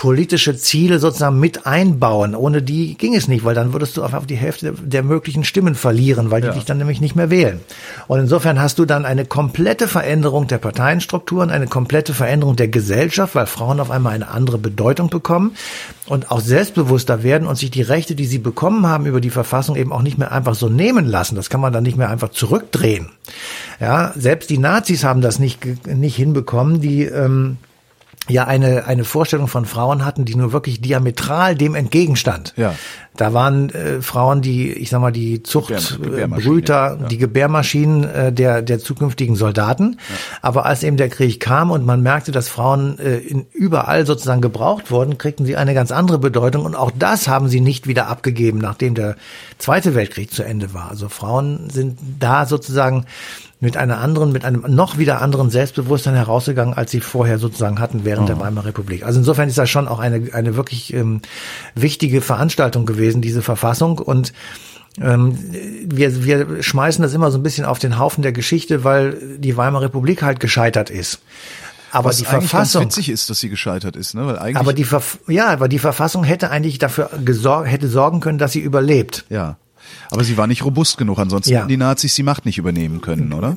politische 0.00 0.56
Ziele 0.56 0.98
sozusagen 0.98 1.38
mit 1.38 1.66
einbauen. 1.66 2.34
Ohne 2.34 2.62
die 2.62 2.94
ging 2.94 3.14
es 3.14 3.28
nicht, 3.28 3.44
weil 3.44 3.54
dann 3.54 3.74
würdest 3.74 3.98
du 3.98 4.02
auf 4.02 4.24
die 4.24 4.34
Hälfte 4.34 4.72
der 4.72 5.02
möglichen 5.02 5.44
Stimmen 5.44 5.74
verlieren, 5.74 6.30
weil 6.30 6.40
die 6.40 6.46
ja. 6.46 6.54
dich 6.54 6.64
dann 6.64 6.78
nämlich 6.78 7.02
nicht 7.02 7.16
mehr 7.16 7.28
wählen. 7.28 7.60
Und 8.08 8.18
insofern 8.18 8.58
hast 8.58 8.78
du 8.78 8.86
dann 8.86 9.04
eine 9.04 9.26
komplette 9.26 9.88
Veränderung 9.88 10.46
der 10.46 10.56
Parteienstrukturen, 10.56 11.50
eine 11.50 11.66
komplette 11.66 12.14
Veränderung 12.14 12.56
der 12.56 12.68
Gesellschaft, 12.68 13.34
weil 13.34 13.44
Frauen 13.44 13.78
auf 13.78 13.90
einmal 13.90 14.14
eine 14.14 14.28
andere 14.28 14.56
Bedeutung 14.56 15.10
bekommen 15.10 15.54
und 16.06 16.30
auch 16.30 16.40
selbstbewusster 16.40 17.22
werden 17.22 17.46
und 17.46 17.56
sich 17.56 17.70
die 17.70 17.82
Rechte, 17.82 18.14
die 18.14 18.24
sie 18.24 18.38
bekommen 18.38 18.86
haben 18.86 19.04
über 19.04 19.20
die 19.20 19.28
Verfassung 19.28 19.76
eben 19.76 19.92
auch 19.92 20.00
nicht 20.00 20.16
mehr 20.16 20.32
einfach 20.32 20.54
so 20.54 20.70
nehmen 20.70 21.04
lassen. 21.04 21.34
Das 21.34 21.50
kann 21.50 21.60
man 21.60 21.74
dann 21.74 21.82
nicht 21.82 21.98
mehr 21.98 22.08
einfach 22.08 22.30
zurückdrehen. 22.30 23.10
Ja, 23.80 24.14
selbst 24.16 24.48
die 24.48 24.56
Nazis 24.56 25.04
haben 25.04 25.20
das 25.20 25.38
nicht, 25.38 25.86
nicht 25.86 26.16
hinbekommen, 26.16 26.80
die, 26.80 27.02
ähm, 27.02 27.58
ja 28.30 28.46
eine, 28.46 28.86
eine 28.86 29.04
Vorstellung 29.04 29.48
von 29.48 29.64
Frauen 29.64 30.04
hatten, 30.04 30.24
die 30.24 30.34
nur 30.34 30.52
wirklich 30.52 30.80
diametral 30.80 31.54
dem 31.54 31.74
entgegenstand. 31.74 32.54
Ja. 32.56 32.74
Da 33.16 33.34
waren 33.34 33.70
äh, 33.70 34.00
Frauen, 34.00 34.40
die, 34.40 34.72
ich 34.72 34.88
sag 34.88 35.00
mal, 35.00 35.10
die 35.10 35.42
Zuchtbrüter, 35.42 36.98
ja. 37.00 37.08
die 37.08 37.18
Gebärmaschinen 37.18 38.04
äh, 38.04 38.32
der, 38.32 38.62
der 38.62 38.78
zukünftigen 38.78 39.36
Soldaten. 39.36 39.98
Ja. 39.98 40.16
Aber 40.42 40.64
als 40.64 40.82
eben 40.82 40.96
der 40.96 41.08
Krieg 41.08 41.40
kam 41.40 41.70
und 41.70 41.84
man 41.84 42.02
merkte, 42.02 42.32
dass 42.32 42.48
Frauen 42.48 42.98
äh, 42.98 43.18
in, 43.18 43.46
überall 43.52 44.06
sozusagen 44.06 44.40
gebraucht 44.40 44.90
wurden, 44.90 45.18
kriegten 45.18 45.44
sie 45.44 45.56
eine 45.56 45.74
ganz 45.74 45.92
andere 45.92 46.18
Bedeutung. 46.18 46.64
Und 46.64 46.76
auch 46.76 46.92
das 46.96 47.28
haben 47.28 47.48
sie 47.48 47.60
nicht 47.60 47.86
wieder 47.86 48.06
abgegeben, 48.06 48.58
nachdem 48.58 48.94
der 48.94 49.16
Zweite 49.58 49.94
Weltkrieg 49.94 50.32
zu 50.32 50.42
Ende 50.42 50.72
war. 50.72 50.90
Also 50.90 51.08
Frauen 51.08 51.68
sind 51.68 51.98
da 52.18 52.46
sozusagen 52.46 53.04
mit 53.60 53.76
einer 53.76 53.98
anderen, 53.98 54.32
mit 54.32 54.44
einem 54.44 54.64
noch 54.68 54.96
wieder 54.96 55.20
anderen 55.20 55.50
Selbstbewusstsein 55.50 56.14
herausgegangen, 56.14 56.74
als 56.74 56.90
sie 56.90 57.00
vorher 57.00 57.38
sozusagen 57.38 57.78
hatten 57.78 58.04
während 58.04 58.24
oh. 58.24 58.26
der 58.26 58.40
Weimarer 58.40 58.66
Republik. 58.66 59.04
Also 59.04 59.18
insofern 59.18 59.48
ist 59.48 59.58
das 59.58 59.68
schon 59.68 59.86
auch 59.86 59.98
eine, 59.98 60.32
eine 60.32 60.56
wirklich 60.56 60.94
ähm, 60.94 61.20
wichtige 61.74 62.22
Veranstaltung 62.22 62.86
gewesen, 62.86 63.20
diese 63.20 63.42
Verfassung. 63.42 63.98
Und 63.98 64.32
ähm, 64.98 65.38
wir, 65.84 66.24
wir 66.24 66.62
schmeißen 66.62 67.02
das 67.02 67.12
immer 67.12 67.30
so 67.30 67.38
ein 67.38 67.42
bisschen 67.42 67.66
auf 67.66 67.78
den 67.78 67.98
Haufen 67.98 68.22
der 68.22 68.32
Geschichte, 68.32 68.82
weil 68.82 69.38
die 69.38 69.56
Weimarer 69.56 69.84
Republik 69.84 70.22
halt 70.22 70.40
gescheitert 70.40 70.88
ist. 70.88 71.20
Aber 71.92 72.10
Was 72.10 72.18
die 72.18 72.24
Verfassung 72.24 72.84
witzig 72.84 73.08
ist, 73.08 73.30
dass 73.30 73.40
sie 73.40 73.48
gescheitert 73.48 73.96
ist, 73.96 74.14
ne? 74.14 74.24
Weil 74.24 74.38
eigentlich 74.38 74.56
aber 74.56 74.72
die 74.72 74.84
Ver 74.84 75.02
ja, 75.26 75.48
aber 75.48 75.68
die 75.68 75.80
Verfassung 75.80 76.22
hätte 76.22 76.50
eigentlich 76.50 76.78
dafür 76.78 77.10
gesorgt, 77.24 77.68
hätte 77.68 77.88
sorgen 77.88 78.20
können, 78.20 78.38
dass 78.38 78.52
sie 78.52 78.60
überlebt. 78.60 79.26
Ja. 79.28 79.56
Aber 80.10 80.24
sie 80.24 80.36
war 80.36 80.46
nicht 80.46 80.64
robust 80.64 80.98
genug, 80.98 81.18
ansonsten 81.18 81.52
ja. 81.52 81.58
hätten 81.60 81.68
die 81.68 81.76
Nazis 81.76 82.14
die 82.14 82.22
Macht 82.22 82.46
nicht 82.46 82.58
übernehmen 82.58 83.00
können, 83.00 83.32
oder? 83.32 83.56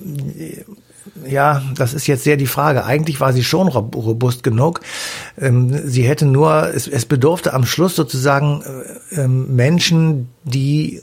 Ja, 1.27 1.61
das 1.75 1.93
ist 1.93 2.07
jetzt 2.07 2.23
sehr 2.23 2.37
die 2.37 2.47
Frage. 2.47 2.85
Eigentlich 2.85 3.19
war 3.19 3.33
sie 3.33 3.43
schon 3.43 3.67
robust 3.67 4.43
genug. 4.43 4.81
Ähm, 5.39 5.87
sie 5.87 6.03
hätte 6.03 6.25
nur, 6.25 6.73
es, 6.73 7.05
bedurfte 7.05 7.53
am 7.53 7.65
Schluss 7.65 7.95
sozusagen 7.95 8.63
äh, 9.11 9.21
ähm, 9.21 9.55
Menschen, 9.55 10.29
die 10.43 11.01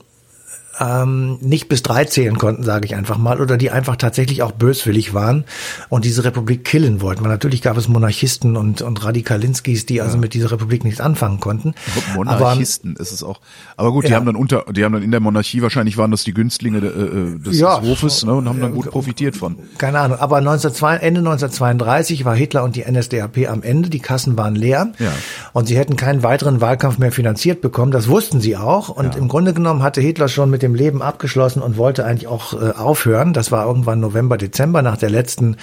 ähm, 0.81 1.39
nicht 1.41 1.69
bis 1.69 1.83
drei 1.83 2.05
zählen 2.05 2.39
konnten, 2.39 2.63
sage 2.63 2.87
ich 2.87 2.95
einfach 2.95 3.19
mal, 3.19 3.41
oder 3.41 3.57
die 3.57 3.71
einfach 3.71 3.97
tatsächlich 3.97 4.43
auch 4.43 4.53
böswillig 4.53 5.15
waren 5.15 5.45
und 5.89 6.05
diese 6.05 6.25
Republik 6.25 6.65
killen 6.65 7.01
wollten. 7.01 7.23
Weil 7.23 7.31
natürlich 7.31 7.63
gab 7.63 7.77
es 7.77 7.89
Monarchisten 7.89 8.57
und, 8.57 8.83
und 8.83 9.05
Radikalinskis, 9.05 9.87
die 9.87 10.01
also 10.01 10.17
mit 10.19 10.35
dieser 10.35 10.51
Republik 10.51 10.85
nichts 10.85 11.01
anfangen 11.01 11.41
konnten. 11.41 11.75
Monarchisten 12.15 12.93
aber, 12.93 13.01
ist 13.01 13.13
es 13.13 13.23
auch. 13.23 13.41
Aber 13.77 13.93
gut, 13.93 14.07
die 14.07 14.11
ja. 14.11 14.17
haben 14.17 14.27
dann 14.27 14.37
unter, 14.37 14.65
die 14.71 14.85
haben 14.85 14.93
dann 14.93 15.03
in 15.03 15.11
der 15.11 15.21
Monarchie 15.21 15.63
wahrscheinlich 15.63 15.99
waren 15.99 16.11
das 16.11 16.25
die 16.25 16.33
Günstlinge 16.33 16.81
de, 16.81 16.91
äh, 16.91 17.39
des, 17.39 17.59
ja, 17.59 17.79
des 17.79 17.89
Hofes 17.89 18.25
ne, 18.25 18.35
und 18.35 18.49
haben 18.49 18.61
dann 18.61 18.73
gut 18.73 18.91
profitiert 18.91 19.37
von. 19.37 19.57
Keine 19.79 20.01
Ahnung. 20.01 20.19
Aber 20.19 20.39
1902, 20.39 20.97
Ende 20.97 21.21
1932 21.21 22.25
war 22.25 22.35
Hitler 22.35 22.65
und 22.65 22.77
die 22.77 22.85
NSDAP 22.91 23.49
am 23.49 23.63
Ende. 23.63 23.91
Die 23.91 24.01
Kassen 24.01 24.37
waren 24.37 24.55
leer 24.55 24.93
ja. 24.99 25.13
und 25.53 25.67
sie 25.67 25.77
hätten 25.77 25.97
keinen 25.97 26.23
weiteren 26.23 26.61
Wahlkampf 26.61 26.99
mehr 26.99 27.13
finanziert 27.13 27.61
bekommen. 27.61 27.93
Das 27.93 28.09
wussten 28.09 28.41
sie 28.41 28.57
auch. 28.57 28.89
Und 28.89 29.15
ja. 29.15 29.21
im 29.21 29.29
Grunde 29.29 29.55
genommen 29.55 29.83
hatte 29.83 30.01
Hitler 30.01 30.29
schon 30.29 30.51
mit 30.51 30.63
dem 30.63 30.70
dem 30.71 30.75
Leben 30.75 31.03
abgeschlossen 31.03 31.63
und 31.63 31.77
wollte 31.77 32.05
eigentlich 32.05 32.27
auch 32.27 32.55
äh, 32.55 32.71
aufhören. 32.71 33.33
Das 33.33 33.51
war 33.53 33.67
irgendwann 33.67 34.01
November, 34.01 34.39
Dezember 34.39 34.83
nach 34.83 34.97
der 34.97 35.11
letzten, 35.11 35.57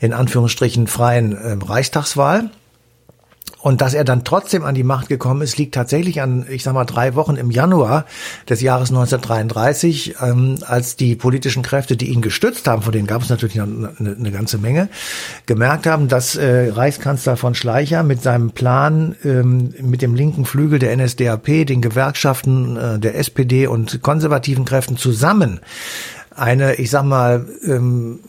in 0.00 0.12
Anführungsstrichen, 0.12 0.86
freien 0.86 1.32
äh, 1.32 1.56
Reichstagswahl. 1.62 2.50
Und 3.66 3.80
dass 3.80 3.94
er 3.94 4.04
dann 4.04 4.22
trotzdem 4.22 4.64
an 4.64 4.76
die 4.76 4.84
Macht 4.84 5.08
gekommen 5.08 5.42
ist, 5.42 5.58
liegt 5.58 5.74
tatsächlich 5.74 6.22
an, 6.22 6.46
ich 6.48 6.62
sag 6.62 6.72
mal, 6.72 6.84
drei 6.84 7.16
Wochen 7.16 7.34
im 7.34 7.50
Januar 7.50 8.04
des 8.48 8.60
Jahres 8.60 8.90
1933, 8.90 10.14
ähm, 10.22 10.58
als 10.64 10.94
die 10.94 11.16
politischen 11.16 11.64
Kräfte, 11.64 11.96
die 11.96 12.10
ihn 12.10 12.22
gestützt 12.22 12.68
haben, 12.68 12.82
von 12.82 12.92
denen 12.92 13.08
gab 13.08 13.22
es 13.22 13.28
natürlich 13.28 13.60
eine, 13.60 13.90
eine 13.98 14.30
ganze 14.30 14.58
Menge, 14.58 14.88
gemerkt 15.46 15.88
haben, 15.88 16.06
dass 16.06 16.36
äh, 16.36 16.68
Reichskanzler 16.68 17.36
von 17.36 17.56
Schleicher 17.56 18.04
mit 18.04 18.22
seinem 18.22 18.52
Plan, 18.52 19.16
ähm, 19.24 19.74
mit 19.82 20.00
dem 20.00 20.14
linken 20.14 20.44
Flügel 20.44 20.78
der 20.78 20.96
NSDAP, 20.96 21.66
den 21.66 21.82
Gewerkschaften 21.82 22.76
äh, 22.76 22.98
der 23.00 23.18
SPD 23.18 23.66
und 23.66 24.00
konservativen 24.00 24.64
Kräften 24.64 24.96
zusammen 24.96 25.58
eine, 26.36 26.74
ich 26.76 26.90
sag 26.90 27.04
mal, 27.04 27.46
ähm, 27.66 28.20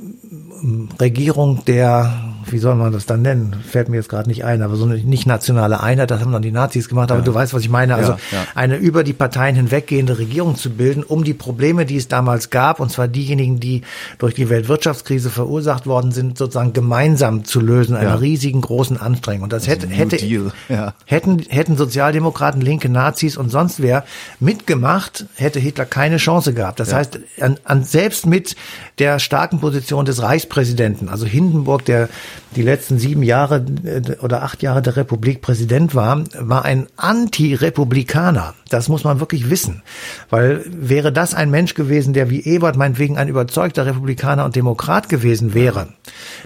Regierung 1.00 1.64
der 1.66 2.37
wie 2.52 2.58
soll 2.58 2.76
man 2.76 2.92
das 2.92 3.06
dann 3.06 3.22
nennen? 3.22 3.56
Fällt 3.68 3.90
mir 3.90 3.98
jetzt 3.98 4.10
gerade 4.10 4.30
nicht 4.30 4.44
ein, 4.44 4.62
aber 4.62 4.76
so 4.76 4.86
eine 4.86 4.98
nicht 4.98 5.26
nationale 5.26 5.82
Einheit, 5.82 6.12
das 6.12 6.22
haben 6.22 6.32
dann 6.32 6.42
die 6.42 6.52
Nazis 6.52 6.90
gemacht, 6.90 7.12
aber 7.12 7.20
ja. 7.20 7.26
du 7.26 7.34
weißt, 7.34 7.54
was 7.54 7.62
ich 7.62 7.70
meine. 7.70 7.96
Also 7.96 8.14
ja, 8.14 8.18
ja. 8.32 8.46
eine 8.56 8.78
über 8.78 9.04
die 9.04 9.14
Parteien 9.14 9.56
hinweggehende 9.56 10.18
Regierung 10.18 10.56
zu 10.56 10.72
bilden, 10.72 11.04
um 11.04 11.24
die 11.24 11.34
Probleme, 11.34 11.86
die 11.86 11.98
es 11.98 12.08
damals 12.08 12.50
gab, 12.50 12.80
und 12.80 12.92
zwar 12.92 13.08
diejenigen, 13.08 13.60
die 13.60 13.82
durch 14.18 14.34
die 14.34 14.50
Weltwirtschaftskrise 14.50 15.30
verursacht 15.30 15.86
worden 15.88 16.12
sind, 16.12 16.38
sozusagen 16.38 16.74
gemeinsam 16.74 17.46
zu 17.46 17.60
lösen, 17.60 17.96
einer 17.96 18.22
riesigen 18.22 18.62
großen 18.62 18.98
Anstrengung. 18.98 19.44
Und 19.44 19.54
das 19.54 19.68
also 19.68 19.72
hätte, 19.72 19.88
hätte 19.88 20.52
hätten, 21.06 21.40
hätten 21.50 21.78
Sozialdemokraten, 21.78 22.62
linke 22.62 22.90
Nazis 22.90 23.38
und 23.38 23.50
sonst 23.50 23.82
wer 23.82 24.04
mitgemacht, 24.40 25.26
hätte 25.36 25.60
Hitler 25.60 25.86
keine 25.86 26.18
Chance 26.18 26.54
gehabt. 26.54 26.80
Das 26.80 26.94
heißt, 26.94 27.20
an, 27.42 27.58
an 27.64 27.84
selbst 27.84 28.26
mit 28.26 28.56
der 29.00 29.20
starken 29.20 29.60
Position 29.60 30.06
des 30.06 30.22
Reichspräsidenten, 30.22 31.10
also 31.10 31.26
Hindenburg, 31.26 31.86
der 31.86 32.10
die 32.56 32.62
letzten 32.62 32.98
sieben 32.98 33.24
Jahre 33.24 33.66
äh, 33.84 34.16
oder 34.22 34.44
acht 34.44 34.64
Jahre 34.64 34.82
der 34.82 34.96
Republik 34.96 35.42
Präsident 35.42 35.96
war, 35.96 36.24
war 36.40 36.66
ein 36.66 36.88
Anti-Republikaner. 36.98 38.54
Das 38.70 38.90
muss 38.90 39.04
man 39.04 39.20
wirklich 39.20 39.50
wissen. 39.50 39.84
Weil 40.30 40.64
wäre 40.68 41.12
das 41.12 41.34
ein 41.34 41.52
Mensch 41.52 41.74
gewesen, 41.74 42.14
der 42.14 42.30
wie 42.30 42.44
Ebert 42.44 42.76
meinetwegen 42.76 43.18
ein 43.18 43.28
überzeugter 43.28 43.86
Republikaner 43.86 44.46
und 44.46 44.56
Demokrat 44.56 45.10
gewesen 45.10 45.54
wäre, 45.54 45.90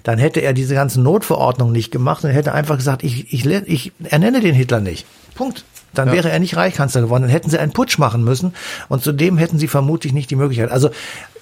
dann 0.03 0.19
hätte 0.19 0.41
er 0.41 0.53
diese 0.53 0.75
ganzen 0.75 1.03
Notverordnungen 1.03 1.73
nicht 1.73 1.91
gemacht 1.91 2.23
und 2.23 2.31
hätte 2.31 2.53
einfach 2.53 2.77
gesagt, 2.77 3.03
ich, 3.03 3.33
ich, 3.33 3.45
ich 3.45 3.91
ernenne 4.03 4.41
den 4.41 4.55
Hitler 4.55 4.79
nicht. 4.79 5.05
Punkt. 5.35 5.63
Dann 5.93 6.07
ja. 6.09 6.13
wäre 6.13 6.31
er 6.31 6.39
nicht 6.39 6.55
Reichskanzler 6.55 7.01
geworden. 7.01 7.23
Dann 7.23 7.31
hätten 7.31 7.49
sie 7.49 7.59
einen 7.59 7.73
Putsch 7.73 7.97
machen 7.97 8.23
müssen 8.23 8.53
und 8.89 9.03
zudem 9.03 9.37
hätten 9.37 9.59
sie 9.59 9.67
vermutlich 9.67 10.13
nicht 10.13 10.29
die 10.29 10.35
Möglichkeit. 10.35 10.71
Also 10.71 10.89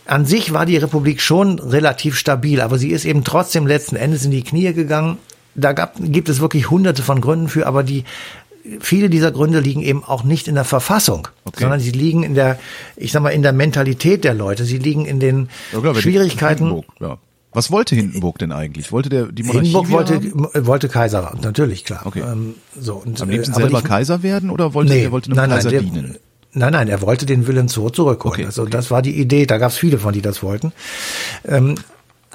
an 0.05 0.25
sich 0.25 0.53
war 0.53 0.65
die 0.65 0.77
Republik 0.77 1.21
schon 1.21 1.59
relativ 1.59 2.17
stabil, 2.17 2.61
aber 2.61 2.77
sie 2.77 2.89
ist 2.89 3.05
eben 3.05 3.23
trotzdem 3.23 3.67
letzten 3.67 3.95
Endes 3.95 4.25
in 4.25 4.31
die 4.31 4.43
Knie 4.43 4.73
gegangen. 4.73 5.17
Da 5.55 5.73
gab, 5.73 5.95
gibt 5.99 6.29
es 6.29 6.39
wirklich 6.39 6.69
hunderte 6.69 7.03
von 7.03 7.21
Gründen 7.21 7.47
für, 7.47 7.67
aber 7.67 7.83
die 7.83 8.05
viele 8.79 9.09
dieser 9.09 9.31
Gründe 9.31 9.59
liegen 9.59 9.81
eben 9.81 10.03
auch 10.03 10.23
nicht 10.23 10.47
in 10.47 10.55
der 10.55 10.63
Verfassung, 10.63 11.27
okay. 11.45 11.61
sondern 11.61 11.79
sie 11.79 11.91
liegen 11.91 12.23
in 12.23 12.35
der, 12.35 12.59
ich 12.95 13.11
sag 13.11 13.21
mal, 13.21 13.29
in 13.29 13.41
der 13.41 13.53
Mentalität 13.53 14.23
der 14.23 14.33
Leute. 14.33 14.65
Sie 14.65 14.77
liegen 14.77 15.05
in 15.05 15.19
den 15.19 15.49
ja, 15.71 15.79
klar, 15.79 15.95
Schwierigkeiten. 15.95 16.83
Ja. 16.99 17.17
Was 17.51 17.71
wollte 17.71 17.95
Hindenburg 17.95 18.37
denn 18.37 18.51
eigentlich? 18.51 18.91
Wollte 18.91 19.09
der 19.09 19.31
die 19.31 19.43
Monarchie 19.43 19.71
Hindenburg 19.71 19.91
wollte 19.91 20.15
haben? 20.15 20.67
wollte 20.67 20.87
Kaiser, 20.87 21.35
natürlich 21.41 21.83
klar. 21.83 22.05
Okay. 22.05 22.21
Ähm, 22.21 22.55
so 22.79 22.95
und 22.95 23.19
am 23.21 23.29
liebsten 23.29 23.53
äh, 23.53 23.57
selber 23.57 23.79
ich, 23.79 23.85
Kaiser 23.85 24.21
werden 24.21 24.51
oder 24.51 24.73
wollte 24.73 24.93
nee, 24.93 25.05
er 25.05 25.11
wollte 25.11 25.31
einem 25.31 25.37
nein, 25.37 25.49
Kaiser 25.49 25.71
nein, 25.71 25.81
der, 25.83 25.91
dienen? 25.91 26.17
Nein, 26.51 26.73
nein, 26.73 26.87
er 26.87 27.01
wollte 27.01 27.25
den 27.25 27.47
Willen 27.47 27.67
so 27.67 27.89
zurückholen. 27.89 28.33
Okay, 28.33 28.45
also 28.45 28.63
okay. 28.63 28.71
das 28.71 28.91
war 28.91 29.01
die 29.01 29.19
Idee. 29.19 29.45
Da 29.45 29.57
gab 29.57 29.71
es 29.71 29.77
viele 29.77 29.97
von, 29.97 30.13
die 30.13 30.21
das 30.21 30.43
wollten. 30.43 30.73
Ähm, 31.45 31.75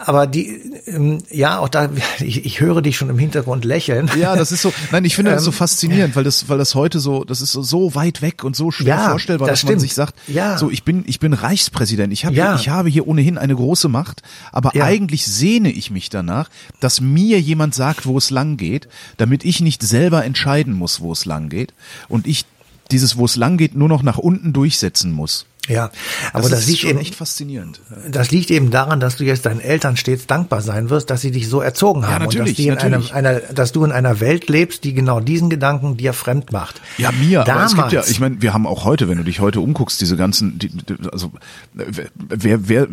aber 0.07 0.27
die, 0.27 0.61
ähm, 0.87 1.19
ja, 1.31 1.59
auch 1.59 1.69
da, 1.69 1.89
ich, 2.21 2.45
ich 2.45 2.61
höre 2.61 2.83
dich 2.83 2.97
schon 2.97 3.11
im 3.11 3.19
Hintergrund 3.19 3.65
lächeln. 3.65 4.11
Ja, 4.19 4.37
das 4.37 4.53
ist 4.53 4.63
so, 4.63 4.73
nein, 4.93 5.05
ich 5.05 5.17
finde 5.17 5.33
das 5.33 5.45
so 5.45 5.51
ähm, 5.51 5.57
faszinierend, 5.57 6.17
weil 6.17 6.25
das, 6.25 6.49
weil 6.49 6.59
das 6.59 6.75
heute 6.75 7.01
so, 7.01 7.25
das 7.25 7.41
ist 7.41 7.53
so, 7.53 7.63
so 7.63 7.95
weit 7.95 8.23
weg 8.23 8.45
und 8.45 8.55
so 8.55 8.71
schwer 8.71 8.97
ja, 8.97 9.11
vorstellbar, 9.11 9.49
das 9.49 9.55
dass 9.55 9.61
stimmt. 9.61 9.73
man 9.73 9.81
sich 9.81 9.95
sagt, 9.95 10.15
ja. 10.29 10.59
so, 10.59 10.71
ich 10.71 10.85
bin, 10.85 11.05
ich 11.07 11.21
bin 11.21 11.33
Reichspräsident, 11.33 12.13
ich 12.13 12.25
habe, 12.25 12.35
ja. 12.35 12.55
ich 12.55 12.69
habe 12.69 12.89
hier 12.89 13.09
ohnehin 13.09 13.39
eine 13.39 13.55
große 13.55 13.89
Macht, 13.89 14.23
aber 14.53 14.75
ja. 14.75 14.85
eigentlich 14.85 15.27
sehne 15.27 15.71
ich 15.71 15.91
mich 15.91 16.11
danach, 16.11 16.51
dass 16.81 17.01
mir 17.01 17.41
jemand 17.41 17.75
sagt, 17.75 18.07
wo 18.07 18.19
es 18.19 18.31
lang 18.31 18.57
geht, 18.57 18.89
damit 19.17 19.45
ich 19.45 19.61
nicht 19.61 19.83
selber 19.83 20.25
entscheiden 20.25 20.75
muss, 20.75 21.01
wo 21.01 21.13
es 21.13 21.25
lang 21.25 21.49
geht 21.49 21.73
und 22.09 22.27
ich 22.27 22.45
dieses, 22.91 23.17
wo 23.17 23.25
es 23.25 23.37
lang 23.37 23.57
geht, 23.57 23.75
nur 23.75 23.89
noch 23.89 24.03
nach 24.03 24.19
unten 24.19 24.53
durchsetzen 24.53 25.11
muss. 25.11 25.47
Ja, 25.69 25.91
aber 26.33 26.49
das, 26.49 26.61
das 26.61 26.67
liegt 26.67 26.85
eben 26.85 26.99
echt 26.99 27.15
faszinierend. 27.15 27.81
Das 28.11 28.31
liegt 28.31 28.51
eben 28.51 28.71
daran, 28.71 29.01
dass 29.01 29.17
du 29.17 29.25
jetzt 29.25 29.47
deinen 29.47 29.61
Eltern 29.61 29.97
stets 29.97 30.27
dankbar 30.27 30.61
sein 30.61 30.91
wirst, 30.91 31.11
dass 31.11 31.23
sie 31.23 31.31
dich 31.31 31.49
so 31.49 31.61
erzogen 31.61 32.07
haben 32.07 32.31
ja, 32.31 32.41
und 32.41 32.49
dass, 32.49 32.55
die 32.55 32.69
in 32.69 32.77
einer, 32.77 33.15
einer, 33.15 33.41
dass 33.41 33.73
du 33.73 33.85
in 33.85 33.93
einer 33.93 34.21
Welt 34.21 34.49
lebst, 34.49 34.85
die 34.85 34.93
genau 34.93 35.21
diesen 35.21 35.49
Gedanken 35.49 35.97
dir 35.97 36.13
fremd 36.13 36.53
macht. 36.53 36.81
Ja, 36.99 37.13
mir. 37.13 37.45
Damals, 37.45 37.73
aber 37.73 37.87
es 37.87 37.91
gibt 37.91 38.05
ja, 38.05 38.11
ich 38.11 38.21
meine, 38.21 38.43
wir 38.43 38.53
haben 38.53 38.67
auch 38.67 38.85
heute, 38.85 39.09
wenn 39.09 39.17
du 39.17 39.25
dich 39.25 39.41
heute 39.41 39.61
umguckst, 39.61 40.01
diese 40.01 40.17
ganzen, 40.17 40.59
die, 40.59 40.71
also 41.11 41.33
wer, 41.73 42.69
wer, 42.69 42.89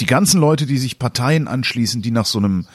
die 0.00 0.06
ganzen 0.06 0.40
Leute, 0.40 0.66
die 0.66 0.78
sich 0.78 0.98
Parteien 0.98 1.48
anschließen, 1.48 2.02
die 2.02 2.10
nach 2.10 2.26
so 2.26 2.38
einem 2.38 2.66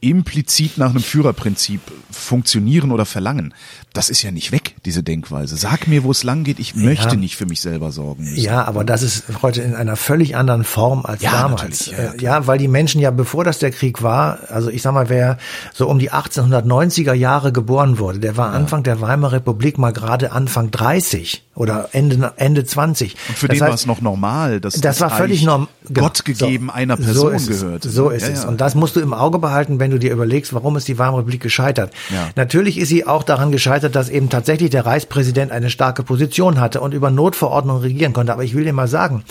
implizit 0.00 0.78
nach 0.78 0.90
einem 0.90 1.02
Führerprinzip 1.02 1.80
funktionieren 2.10 2.92
oder 2.92 3.04
verlangen. 3.04 3.52
Das 3.92 4.10
ist 4.10 4.22
ja 4.22 4.30
nicht 4.30 4.52
weg, 4.52 4.76
diese 4.84 5.02
Denkweise. 5.02 5.56
Sag 5.56 5.88
mir, 5.88 6.04
wo 6.04 6.12
es 6.12 6.22
lang 6.22 6.44
geht. 6.44 6.60
Ich 6.60 6.76
möchte 6.76 7.08
ja. 7.08 7.16
nicht 7.16 7.36
für 7.36 7.46
mich 7.46 7.60
selber 7.60 7.90
sorgen 7.90 8.24
müssen. 8.24 8.40
Ja, 8.40 8.64
aber 8.64 8.84
das 8.84 9.02
ist 9.02 9.24
heute 9.42 9.62
in 9.62 9.74
einer 9.74 9.96
völlig 9.96 10.36
anderen 10.36 10.62
Form 10.62 11.04
als 11.04 11.22
ja, 11.22 11.32
damals. 11.32 11.86
Ja, 11.86 11.96
äh, 11.96 12.22
ja, 12.22 12.46
weil 12.46 12.58
die 12.58 12.68
Menschen 12.68 13.00
ja, 13.00 13.10
bevor 13.10 13.42
das 13.42 13.58
der 13.58 13.72
Krieg 13.72 14.02
war, 14.02 14.38
also 14.50 14.70
ich 14.70 14.82
sag 14.82 14.92
mal, 14.92 15.08
wer 15.08 15.38
so 15.74 15.88
um 15.88 15.98
die 15.98 16.12
1890er 16.12 17.14
Jahre 17.14 17.52
geboren 17.52 17.98
wurde, 17.98 18.20
der 18.20 18.36
war 18.36 18.52
Anfang 18.52 18.84
der 18.84 19.00
Weimarer 19.00 19.32
Republik 19.32 19.78
mal 19.78 19.92
gerade 19.92 20.32
Anfang 20.32 20.70
30 20.70 21.42
oder 21.58 21.90
Ende, 21.92 22.32
Ende 22.36 22.64
20. 22.64 23.16
Und 23.28 23.38
für 23.38 23.48
das 23.48 23.56
den 23.56 23.62
heißt, 23.62 23.68
war 23.68 23.74
es 23.74 23.86
noch 23.86 24.00
normal, 24.00 24.60
dass 24.60 24.74
das, 24.74 24.82
das 24.82 25.00
war 25.00 25.10
völlig 25.10 25.42
normal. 25.42 25.68
Genau. 25.88 26.00
Gott 26.02 26.24
gegeben 26.24 26.68
so, 26.68 26.72
einer 26.72 26.96
Person 26.96 27.38
so 27.38 27.50
gehört. 27.50 27.82
So 27.82 28.10
ist 28.10 28.28
es. 28.28 28.44
Und 28.44 28.60
das 28.60 28.74
musst 28.74 28.94
du 28.94 29.00
im 29.00 29.12
Auge 29.12 29.38
behalten, 29.38 29.80
wenn 29.80 29.88
wenn 29.88 29.92
du 29.92 29.98
dir 29.98 30.12
überlegst, 30.12 30.52
warum 30.52 30.76
ist 30.76 30.86
die 30.86 30.98
Weimarer 30.98 31.20
Republik 31.20 31.40
gescheitert. 31.40 31.94
Ja. 32.10 32.28
Natürlich 32.36 32.76
ist 32.76 32.90
sie 32.90 33.06
auch 33.06 33.22
daran 33.22 33.50
gescheitert, 33.50 33.96
dass 33.96 34.10
eben 34.10 34.28
tatsächlich 34.28 34.68
der 34.68 34.84
Reichspräsident 34.84 35.50
eine 35.50 35.70
starke 35.70 36.02
Position 36.02 36.60
hatte 36.60 36.82
und 36.82 36.92
über 36.92 37.10
Notverordnungen 37.10 37.82
regieren 37.82 38.12
konnte. 38.12 38.34
Aber 38.34 38.44
ich 38.44 38.54
will 38.54 38.64
dir 38.64 38.74
mal 38.74 38.86
sagen, 38.86 39.24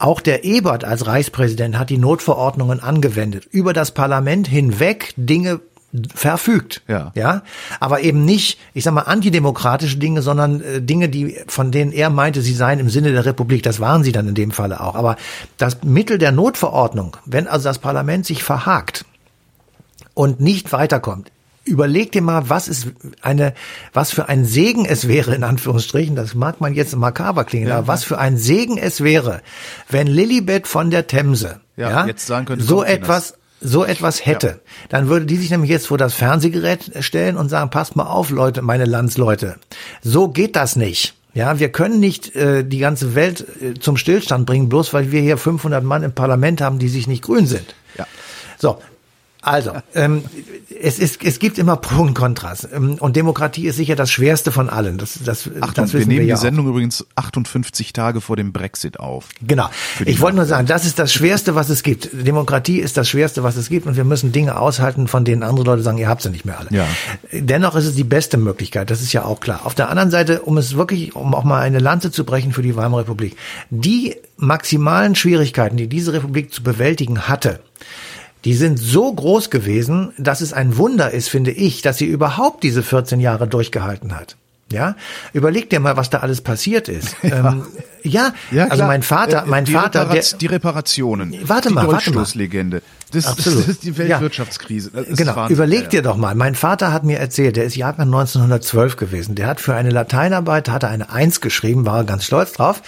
auch 0.00 0.20
der 0.20 0.42
Ebert 0.42 0.84
als 0.84 1.06
Reichspräsident 1.06 1.78
hat 1.78 1.90
die 1.90 1.98
Notverordnungen 1.98 2.80
angewendet. 2.80 3.46
Über 3.52 3.72
das 3.72 3.92
Parlament 3.92 4.48
hinweg 4.48 5.14
Dinge 5.16 5.60
verfügt. 6.14 6.82
Ja. 6.88 7.12
ja. 7.14 7.42
Aber 7.80 8.00
eben 8.00 8.24
nicht, 8.24 8.58
ich 8.74 8.84
sag 8.84 8.94
mal, 8.94 9.02
antidemokratische 9.02 9.98
Dinge, 9.98 10.22
sondern 10.22 10.60
äh, 10.60 10.82
Dinge, 10.82 11.08
die, 11.08 11.36
von 11.46 11.70
denen 11.70 11.92
er 11.92 12.10
meinte, 12.10 12.42
sie 12.42 12.54
seien 12.54 12.80
im 12.80 12.90
Sinne 12.90 13.12
der 13.12 13.24
Republik. 13.24 13.62
Das 13.62 13.80
waren 13.80 14.02
sie 14.02 14.12
dann 14.12 14.28
in 14.28 14.34
dem 14.34 14.50
Falle 14.50 14.80
auch. 14.80 14.94
Aber 14.94 15.16
das 15.58 15.82
Mittel 15.82 16.18
der 16.18 16.32
Notverordnung, 16.32 17.16
wenn 17.26 17.46
also 17.46 17.68
das 17.68 17.78
Parlament 17.78 18.26
sich 18.26 18.42
verhakt, 18.42 19.04
und 20.14 20.40
nicht 20.40 20.72
weiterkommt, 20.72 21.30
überleg 21.64 22.12
dir 22.12 22.22
mal, 22.22 22.48
was 22.48 22.68
ist 22.68 22.88
eine, 23.20 23.54
was 23.92 24.12
für 24.12 24.28
ein 24.28 24.44
Segen 24.44 24.84
es 24.84 25.08
wäre, 25.08 25.34
in 25.34 25.44
Anführungsstrichen, 25.44 26.14
das 26.14 26.34
mag 26.34 26.60
man 26.60 26.74
jetzt 26.74 26.94
makaber 26.96 27.44
klingen, 27.44 27.68
ja, 27.68 27.78
aber 27.78 27.88
was 27.88 28.04
für 28.04 28.18
ein 28.18 28.36
Segen 28.36 28.78
es 28.78 29.02
wäre, 29.02 29.42
wenn 29.88 30.06
Lilibet 30.06 30.66
von 30.66 30.90
der 30.90 31.06
Themse, 31.06 31.60
ja, 31.76 31.90
ja 31.90 32.06
jetzt 32.06 32.26
sagen 32.26 32.46
könnte, 32.46 32.64
so 32.64 32.84
etwas, 32.84 33.34
so 33.60 33.84
etwas 33.84 34.26
hätte, 34.26 34.46
ja. 34.46 34.54
dann 34.90 35.08
würde 35.08 35.26
die 35.26 35.36
sich 35.36 35.50
nämlich 35.50 35.70
jetzt 35.70 35.86
vor 35.86 35.98
das 35.98 36.14
Fernsehgerät 36.14 36.90
stellen 37.00 37.36
und 37.36 37.48
sagen, 37.48 37.70
passt 37.70 37.96
mal 37.96 38.06
auf, 38.06 38.30
Leute, 38.30 38.62
meine 38.62 38.84
Landsleute, 38.84 39.56
so 40.02 40.28
geht 40.28 40.56
das 40.56 40.76
nicht. 40.76 41.14
Ja, 41.34 41.58
wir 41.58 41.70
können 41.70 41.98
nicht 41.98 42.36
äh, 42.36 42.62
die 42.64 42.78
ganze 42.78 43.16
Welt 43.16 43.44
äh, 43.60 43.74
zum 43.74 43.96
Stillstand 43.96 44.46
bringen, 44.46 44.68
bloß 44.68 44.94
weil 44.94 45.10
wir 45.10 45.20
hier 45.20 45.36
500 45.36 45.82
Mann 45.82 46.04
im 46.04 46.12
Parlament 46.12 46.60
haben, 46.60 46.78
die 46.78 46.88
sich 46.88 47.08
nicht 47.08 47.22
grün 47.22 47.46
sind. 47.46 47.74
Ja. 47.98 48.06
So, 48.56 48.78
also, 49.44 49.72
ähm, 49.94 50.24
es, 50.80 50.98
ist, 50.98 51.22
es 51.22 51.38
gibt 51.38 51.58
immer 51.58 51.76
Pro 51.76 52.02
und 52.02 52.14
Kontras. 52.14 52.66
Ähm, 52.72 52.94
und 52.98 53.16
Demokratie 53.16 53.66
ist 53.66 53.76
sicher 53.76 53.94
das 53.94 54.10
Schwerste 54.10 54.52
von 54.52 54.70
allen. 54.70 54.98
Das, 54.98 55.18
das, 55.24 55.50
Achtung, 55.60 55.84
das 55.84 55.92
wissen 55.92 56.00
wir 56.00 56.06
nehmen 56.06 56.20
wir 56.20 56.26
ja 56.26 56.34
die 56.34 56.40
Sendung 56.40 56.66
auch. 56.66 56.70
übrigens 56.70 57.06
58 57.14 57.92
Tage 57.92 58.20
vor 58.20 58.36
dem 58.36 58.52
Brexit 58.52 58.98
auf. 58.98 59.28
Genau. 59.46 59.68
Ich 60.04 60.20
wollte 60.20 60.36
nur 60.36 60.46
sagen, 60.46 60.66
das 60.66 60.84
ist 60.84 60.98
das 60.98 61.12
Schwerste, 61.12 61.54
was 61.54 61.68
es 61.68 61.82
gibt. 61.82 62.10
Demokratie 62.12 62.78
ist 62.78 62.96
das 62.96 63.08
Schwerste, 63.08 63.42
was 63.42 63.56
es 63.56 63.68
gibt. 63.68 63.86
Und 63.86 63.96
wir 63.96 64.04
müssen 64.04 64.32
Dinge 64.32 64.58
aushalten, 64.58 65.08
von 65.08 65.24
denen 65.24 65.42
andere 65.42 65.66
Leute 65.66 65.82
sagen, 65.82 65.98
ihr 65.98 66.08
habt 66.08 66.22
sie 66.22 66.30
nicht 66.30 66.44
mehr 66.44 66.58
alle. 66.58 66.70
Ja. 66.70 66.86
Dennoch 67.32 67.76
ist 67.76 67.86
es 67.86 67.94
die 67.94 68.04
beste 68.04 68.38
Möglichkeit. 68.38 68.90
Das 68.90 69.02
ist 69.02 69.12
ja 69.12 69.24
auch 69.24 69.40
klar. 69.40 69.66
Auf 69.66 69.74
der 69.74 69.90
anderen 69.90 70.10
Seite, 70.10 70.42
um 70.42 70.56
es 70.56 70.74
wirklich, 70.74 71.14
um 71.14 71.34
auch 71.34 71.44
mal 71.44 71.60
eine 71.60 71.78
Lanze 71.78 72.10
zu 72.10 72.24
brechen 72.24 72.52
für 72.52 72.62
die 72.62 72.76
Weimarer 72.76 73.02
Republik. 73.02 73.36
Die 73.70 74.16
maximalen 74.36 75.14
Schwierigkeiten, 75.14 75.76
die 75.76 75.88
diese 75.88 76.12
Republik 76.12 76.52
zu 76.52 76.62
bewältigen 76.62 77.28
hatte, 77.28 77.60
die 78.44 78.54
sind 78.54 78.78
so 78.78 79.12
groß 79.12 79.50
gewesen, 79.50 80.12
dass 80.18 80.40
es 80.40 80.52
ein 80.52 80.76
Wunder 80.76 81.10
ist, 81.10 81.28
finde 81.28 81.50
ich, 81.50 81.82
dass 81.82 81.98
sie 81.98 82.06
überhaupt 82.06 82.62
diese 82.62 82.82
14 82.82 83.20
Jahre 83.20 83.46
durchgehalten 83.48 84.14
hat. 84.14 84.36
Ja, 84.72 84.96
überleg 85.32 85.70
dir 85.70 85.78
mal, 85.78 85.96
was 85.96 86.10
da 86.10 86.18
alles 86.18 86.40
passiert 86.40 86.88
ist. 86.88 87.16
Ja, 87.22 87.52
ähm, 87.52 87.66
ja, 88.02 88.34
ja 88.50 88.66
also 88.68 88.84
mein 88.84 89.02
Vater, 89.02 89.44
mein 89.46 89.64
die 89.64 89.72
Vater, 89.72 90.02
Reparat 90.02 90.32
der, 90.32 90.38
die 90.38 90.46
Reparationen, 90.46 91.34
warte 91.44 91.68
die 91.68 91.74
mal, 91.74 91.86
warte 91.88 92.12
mal. 92.12 92.26
Das, 93.14 93.26
Absolut. 93.26 93.60
das 93.60 93.68
ist 93.68 93.84
die 93.84 93.96
Weltwirtschaftskrise. 93.96 94.90
genau, 94.90 95.36
Wahnsinn, 95.36 95.54
überleg 95.54 95.88
dir 95.90 96.02
doch 96.02 96.16
mal. 96.16 96.34
Mein 96.34 96.54
Vater 96.54 96.92
hat 96.92 97.04
mir 97.04 97.18
erzählt, 97.18 97.56
der 97.56 97.64
ist 97.64 97.76
Jahrgang 97.76 98.06
1912 98.08 98.96
gewesen. 98.96 99.34
Der 99.36 99.46
hat 99.46 99.60
für 99.60 99.74
eine 99.74 99.90
Lateinarbeit, 99.90 100.68
hat 100.68 100.82
er 100.82 100.88
eine 100.88 101.10
Eins 101.10 101.40
geschrieben, 101.40 101.86
war 101.86 102.02
ganz 102.04 102.24
stolz 102.24 102.52
drauf. 102.52 102.82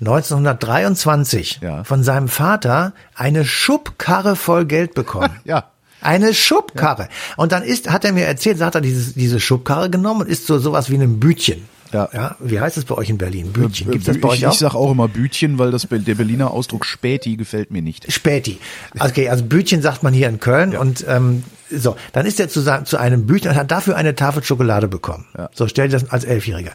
1923 0.00 1.60
ja. 1.62 1.84
von 1.84 2.04
seinem 2.04 2.28
Vater 2.28 2.92
eine 3.14 3.44
Schubkarre 3.44 4.36
voll 4.36 4.66
Geld 4.66 4.94
bekommen. 4.94 5.30
ja. 5.44 5.64
Eine 6.02 6.34
Schubkarre. 6.34 7.02
Ja. 7.02 7.08
Und 7.36 7.52
dann 7.52 7.62
ist, 7.62 7.90
hat 7.90 8.04
er 8.04 8.12
mir 8.12 8.26
erzählt, 8.26 8.60
hat 8.60 8.74
er 8.74 8.80
dieses, 8.80 9.14
diese 9.14 9.40
Schubkarre 9.40 9.90
genommen 9.90 10.22
und 10.22 10.28
ist 10.28 10.46
so 10.46 10.58
sowas 10.58 10.90
wie 10.90 10.94
einem 10.94 11.20
Bütchen. 11.20 11.68
Ja. 11.92 12.08
ja. 12.12 12.36
Wie 12.38 12.60
heißt 12.60 12.76
es 12.76 12.84
bei 12.84 12.94
euch 12.94 13.10
in 13.10 13.18
Berlin? 13.18 13.52
Bütchen. 13.52 13.90
Gibt's 13.90 14.06
das 14.06 14.20
bei 14.20 14.28
euch 14.28 14.46
auch? 14.46 14.52
Ich 14.52 14.58
sag 14.58 14.74
auch 14.74 14.90
immer 14.92 15.08
Bütchen, 15.08 15.58
weil 15.58 15.70
das 15.70 15.86
der 15.90 16.14
Berliner 16.14 16.50
Ausdruck 16.50 16.84
Späti 16.84 17.36
gefällt 17.36 17.70
mir 17.70 17.82
nicht. 17.82 18.10
Späti. 18.12 18.58
Okay, 18.98 19.28
also 19.28 19.44
Bütchen 19.44 19.82
sagt 19.82 20.02
man 20.02 20.14
hier 20.14 20.28
in 20.28 20.40
Köln 20.40 20.72
ja. 20.72 20.80
und 20.80 21.04
ähm, 21.08 21.44
so, 21.70 21.96
dann 22.12 22.26
ist 22.26 22.40
er 22.40 22.48
zu, 22.48 22.62
zu 22.84 22.98
einem 22.98 23.26
Büchner 23.26 23.50
und 23.50 23.56
hat 23.56 23.70
dafür 23.70 23.96
eine 23.96 24.14
Tafel 24.14 24.42
Schokolade 24.42 24.88
bekommen. 24.88 25.26
Ja. 25.36 25.50
So 25.54 25.68
stell 25.68 25.88
dir 25.88 25.98
das 25.98 26.10
als 26.10 26.24
Elfjähriger. 26.24 26.72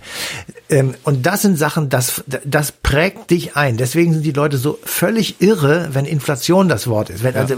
Ähm, 0.69 0.95
und 1.03 1.25
das 1.25 1.41
sind 1.41 1.57
Sachen, 1.57 1.89
das, 1.89 2.23
das 2.45 2.71
prägt 2.71 3.31
dich 3.31 3.55
ein. 3.55 3.77
Deswegen 3.77 4.13
sind 4.13 4.23
die 4.23 4.31
Leute 4.31 4.57
so 4.57 4.79
völlig 4.83 5.41
irre, 5.41 5.89
wenn 5.93 6.05
Inflation 6.05 6.67
das 6.69 6.87
Wort 6.87 7.09
ist. 7.09 7.23
Wenn, 7.23 7.35
ja. 7.35 7.41
also, 7.41 7.55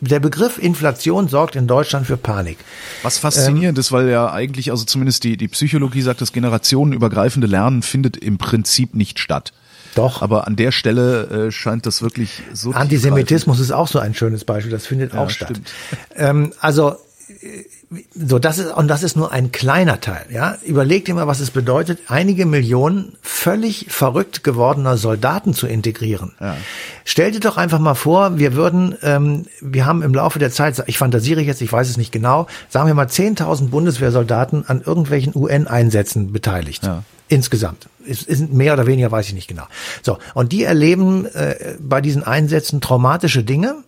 der 0.00 0.20
Begriff 0.20 0.58
Inflation 0.58 1.28
sorgt 1.28 1.56
in 1.56 1.66
Deutschland 1.66 2.06
für 2.06 2.16
Panik. 2.16 2.58
Was 3.02 3.18
faszinierend 3.18 3.78
ähm, 3.78 3.80
ist, 3.80 3.92
weil 3.92 4.08
ja 4.08 4.32
eigentlich, 4.32 4.70
also 4.70 4.84
zumindest 4.84 5.24
die, 5.24 5.36
die 5.36 5.48
Psychologie 5.48 6.02
sagt, 6.02 6.20
das 6.20 6.32
generationenübergreifende 6.32 7.46
Lernen 7.46 7.82
findet 7.82 8.16
im 8.16 8.38
Prinzip 8.38 8.94
nicht 8.94 9.18
statt. 9.18 9.52
Doch. 9.96 10.22
Aber 10.22 10.46
an 10.46 10.56
der 10.56 10.72
Stelle 10.72 11.46
äh, 11.46 11.50
scheint 11.50 11.86
das 11.86 12.02
wirklich 12.02 12.42
so. 12.52 12.72
Antisemitismus 12.72 13.60
ist 13.60 13.72
auch 13.72 13.88
so 13.88 13.98
ein 13.98 14.14
schönes 14.14 14.44
Beispiel. 14.44 14.70
Das 14.70 14.86
findet 14.86 15.14
ja, 15.14 15.20
auch 15.20 15.30
statt. 15.30 15.60
Ähm, 16.14 16.52
also 16.60 16.96
so, 18.14 18.40
das 18.40 18.58
ist, 18.58 18.72
und 18.72 18.88
das 18.88 19.04
ist 19.04 19.16
nur 19.16 19.30
ein 19.30 19.52
kleiner 19.52 20.00
Teil, 20.00 20.26
ja. 20.30 20.56
Überleg 20.64 21.04
dir 21.04 21.14
mal, 21.14 21.28
was 21.28 21.38
es 21.38 21.52
bedeutet, 21.52 22.00
einige 22.08 22.44
Millionen 22.44 23.12
völlig 23.22 23.86
verrückt 23.90 24.42
gewordener 24.42 24.96
Soldaten 24.96 25.54
zu 25.54 25.68
integrieren. 25.68 26.32
Ja. 26.40 26.56
Stell 27.04 27.30
dir 27.30 27.38
doch 27.38 27.56
einfach 27.56 27.78
mal 27.78 27.94
vor, 27.94 28.38
wir 28.38 28.54
würden, 28.54 28.96
ähm, 29.02 29.46
wir 29.60 29.86
haben 29.86 30.02
im 30.02 30.12
Laufe 30.12 30.40
der 30.40 30.50
Zeit, 30.50 30.82
ich 30.86 30.98
fantasiere 30.98 31.42
jetzt, 31.42 31.62
ich 31.62 31.72
weiß 31.72 31.88
es 31.88 31.96
nicht 31.96 32.10
genau, 32.10 32.48
sagen 32.68 32.88
wir 32.88 32.94
mal 32.94 33.06
10.000 33.06 33.68
Bundeswehrsoldaten 33.68 34.68
an 34.68 34.82
irgendwelchen 34.84 35.32
UN-Einsätzen 35.36 36.32
beteiligt. 36.32 36.84
Ja. 36.84 37.04
Insgesamt. 37.28 37.88
Es 38.08 38.20
sind 38.20 38.52
mehr 38.52 38.72
oder 38.72 38.86
weniger, 38.86 39.10
weiß 39.10 39.28
ich 39.28 39.34
nicht 39.34 39.48
genau. 39.48 39.64
So. 40.02 40.18
Und 40.34 40.52
die 40.52 40.64
erleben 40.64 41.26
äh, 41.26 41.76
bei 41.80 42.00
diesen 42.00 42.24
Einsätzen 42.24 42.80
traumatische 42.80 43.42
Dinge, 43.42 43.82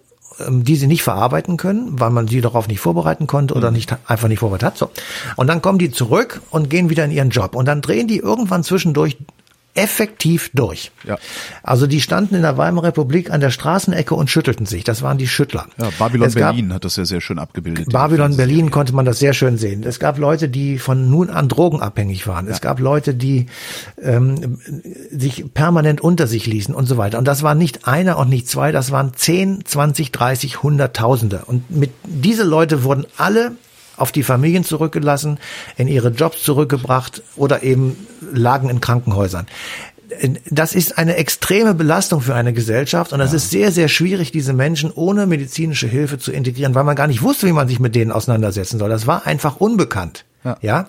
die 0.49 0.77
sie 0.77 0.87
nicht 0.87 1.03
verarbeiten 1.03 1.57
können, 1.57 1.99
weil 1.99 2.11
man 2.11 2.29
sie 2.29 2.41
darauf 2.41 2.69
nicht 2.69 2.81
vorbereiten 2.81 3.27
konnte 3.27 3.55
oder 3.55 3.71
mhm. 3.71 3.77
nicht 3.77 3.97
einfach 4.07 4.29
nicht 4.29 4.39
vorbereitet 4.39 4.67
hat. 4.67 4.79
So. 4.79 4.91
Und 5.37 5.49
dann 5.49 5.63
kommen 5.63 5.79
die 5.79 5.91
zurück 5.91 6.41
und 6.51 6.71
gehen 6.71 6.91
wieder 6.91 7.05
in 7.05 7.11
ihren 7.11 7.31
Job. 7.31 7.55
Und 7.55 7.67
dann 7.67 7.81
drehen 7.81 8.09
die 8.09 8.19
irgendwann 8.19 8.63
zwischendurch 8.63 9.17
effektiv 9.79 10.51
durch. 10.55 10.91
Ja. 11.05 11.19
Also 11.63 11.87
die 11.87 12.01
standen 12.01 12.35
in 12.35 12.43
der 12.43 12.59
Weimarer 12.59 12.89
Republik 12.89 13.31
an 13.31 13.41
der 13.41 13.51
Straßenecke 13.51 14.15
und 14.15 14.29
schüttelten 14.31 14.67
sich. 14.67 14.85
Das 14.85 15.03
waren 15.03 15.19
die 15.19 15.29
Schüttler. 15.29 15.67
Ja, 15.79 15.91
Babylon 15.99 16.29
gab- 16.33 16.53
Berlin 16.55 16.73
hat 16.73 16.85
das 16.85 16.97
ja 16.97 17.05
sehr 17.05 17.21
schön 17.21 17.39
abgebildet. 17.39 17.91
Babylon 17.93 18.37
Berlin 18.37 18.71
konnte 18.71 18.95
man 18.95 19.05
das 19.05 19.19
sehr 19.19 19.33
schön 19.35 19.57
sehen. 19.59 19.85
Es 19.85 19.99
gab 19.99 20.19
Leute, 20.19 20.49
die 20.49 20.79
von 20.79 21.09
nun 21.11 21.31
an 21.31 21.49
drogenabhängig 21.49 22.27
waren. 22.27 22.49
Es 22.49 22.61
gab 22.61 22.81
Leute, 22.81 23.15
die 23.15 23.47
ähm, 24.03 24.59
sich 25.11 25.45
permanent 25.55 26.01
unter 26.01 26.27
sich 26.27 26.47
ließen 26.47 26.75
und 26.75 26.87
so 26.87 26.97
weiter. 26.97 27.19
Und 27.19 27.27
das 27.27 27.43
waren 27.43 27.59
nicht 27.59 27.87
einer 27.87 28.19
und 28.19 28.29
nicht 28.29 28.49
zwei, 28.49 28.73
das 28.73 28.91
waren 28.91 29.13
10, 29.15 29.65
20, 29.65 30.13
30, 30.13 30.63
Hunderttausende. 30.63 31.43
Und 31.47 31.71
mit 31.71 31.91
diese 32.05 32.45
Leute 32.45 32.83
wurden 32.85 33.07
alle 33.17 33.53
auf 33.99 34.13
die 34.13 34.23
Familien 34.23 34.65
zurückgelassen, 34.65 35.39
in 35.77 35.89
ihre 35.89 36.09
Jobs 36.09 36.43
zurückgebracht 36.43 37.23
oder 37.37 37.63
eben 37.63 38.07
lagen 38.33 38.69
in 38.69 38.81
Krankenhäusern 38.81 39.47
das 40.51 40.75
ist 40.75 40.99
eine 40.99 41.17
extreme 41.17 41.75
Belastung 41.75 42.21
für 42.21 42.35
eine 42.35 42.53
Gesellschaft 42.53 43.13
und 43.13 43.21
es 43.21 43.33
ist 43.33 43.51
sehr, 43.51 43.71
sehr 43.71 43.89
schwierig, 43.89 44.33
diese 44.33 44.53
Menschen 44.53 44.91
ohne 44.91 45.27
medizinische 45.27 45.87
Hilfe 45.87 46.19
zu 46.19 46.33
integrieren, 46.33 46.75
weil 46.75 46.85
man 46.85 46.97
gar 46.97 47.07
nicht 47.07 47.23
wusste, 47.23 47.47
wie 47.47 47.53
man 47.53 47.69
sich 47.69 47.79
mit 47.79 47.95
denen 47.95 48.11
auseinandersetzen 48.11 48.79
soll. 48.79 48.89
Das 48.89 49.07
war 49.07 49.27
einfach 49.27 49.57
unbekannt. 49.57 50.25
Ja. 50.49 50.57
Ja. 50.63 50.89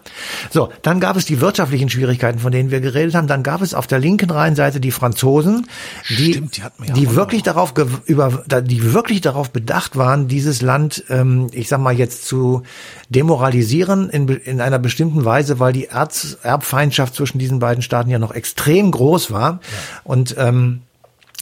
So, 0.49 0.69
dann 0.81 0.99
gab 0.99 1.17
es 1.17 1.25
die 1.25 1.41
wirtschaftlichen 1.41 1.89
Schwierigkeiten, 1.89 2.39
von 2.39 2.51
denen 2.51 2.71
wir 2.71 2.79
geredet 2.79 3.15
haben. 3.15 3.27
Dann 3.27 3.43
gab 3.43 3.61
es 3.61 3.73
auf 3.73 3.87
der 3.87 3.99
linken 3.99 4.29
Rheinseite 4.29 4.79
die 4.79 4.91
Franzosen, 4.91 5.67
die, 6.09 6.33
Stimmt, 6.33 6.57
die 6.57 6.61
ja 6.61 6.93
die 6.93 7.15
wirklich 7.15 7.43
darauf 7.43 7.73
über, 8.05 8.43
die 8.61 8.93
wirklich 8.93 9.21
darauf 9.21 9.51
bedacht 9.51 9.97
waren, 9.97 10.27
dieses 10.27 10.61
Land, 10.61 11.03
ähm, 11.09 11.47
ich 11.51 11.67
sag 11.67 11.79
mal 11.81 11.93
jetzt 11.93 12.25
zu 12.25 12.63
demoralisieren 13.09 14.09
in, 14.09 14.27
in 14.27 14.61
einer 14.61 14.79
bestimmten 14.79 15.25
Weise, 15.25 15.59
weil 15.59 15.73
die 15.73 15.85
Erz, 15.85 16.37
Erbfeindschaft 16.43 17.15
zwischen 17.15 17.39
diesen 17.39 17.59
beiden 17.59 17.81
Staaten 17.81 18.09
ja 18.09 18.19
noch 18.19 18.31
extrem 18.31 18.91
groß 18.91 19.31
war 19.31 19.59
und 20.03 20.35
ähm, 20.37 20.81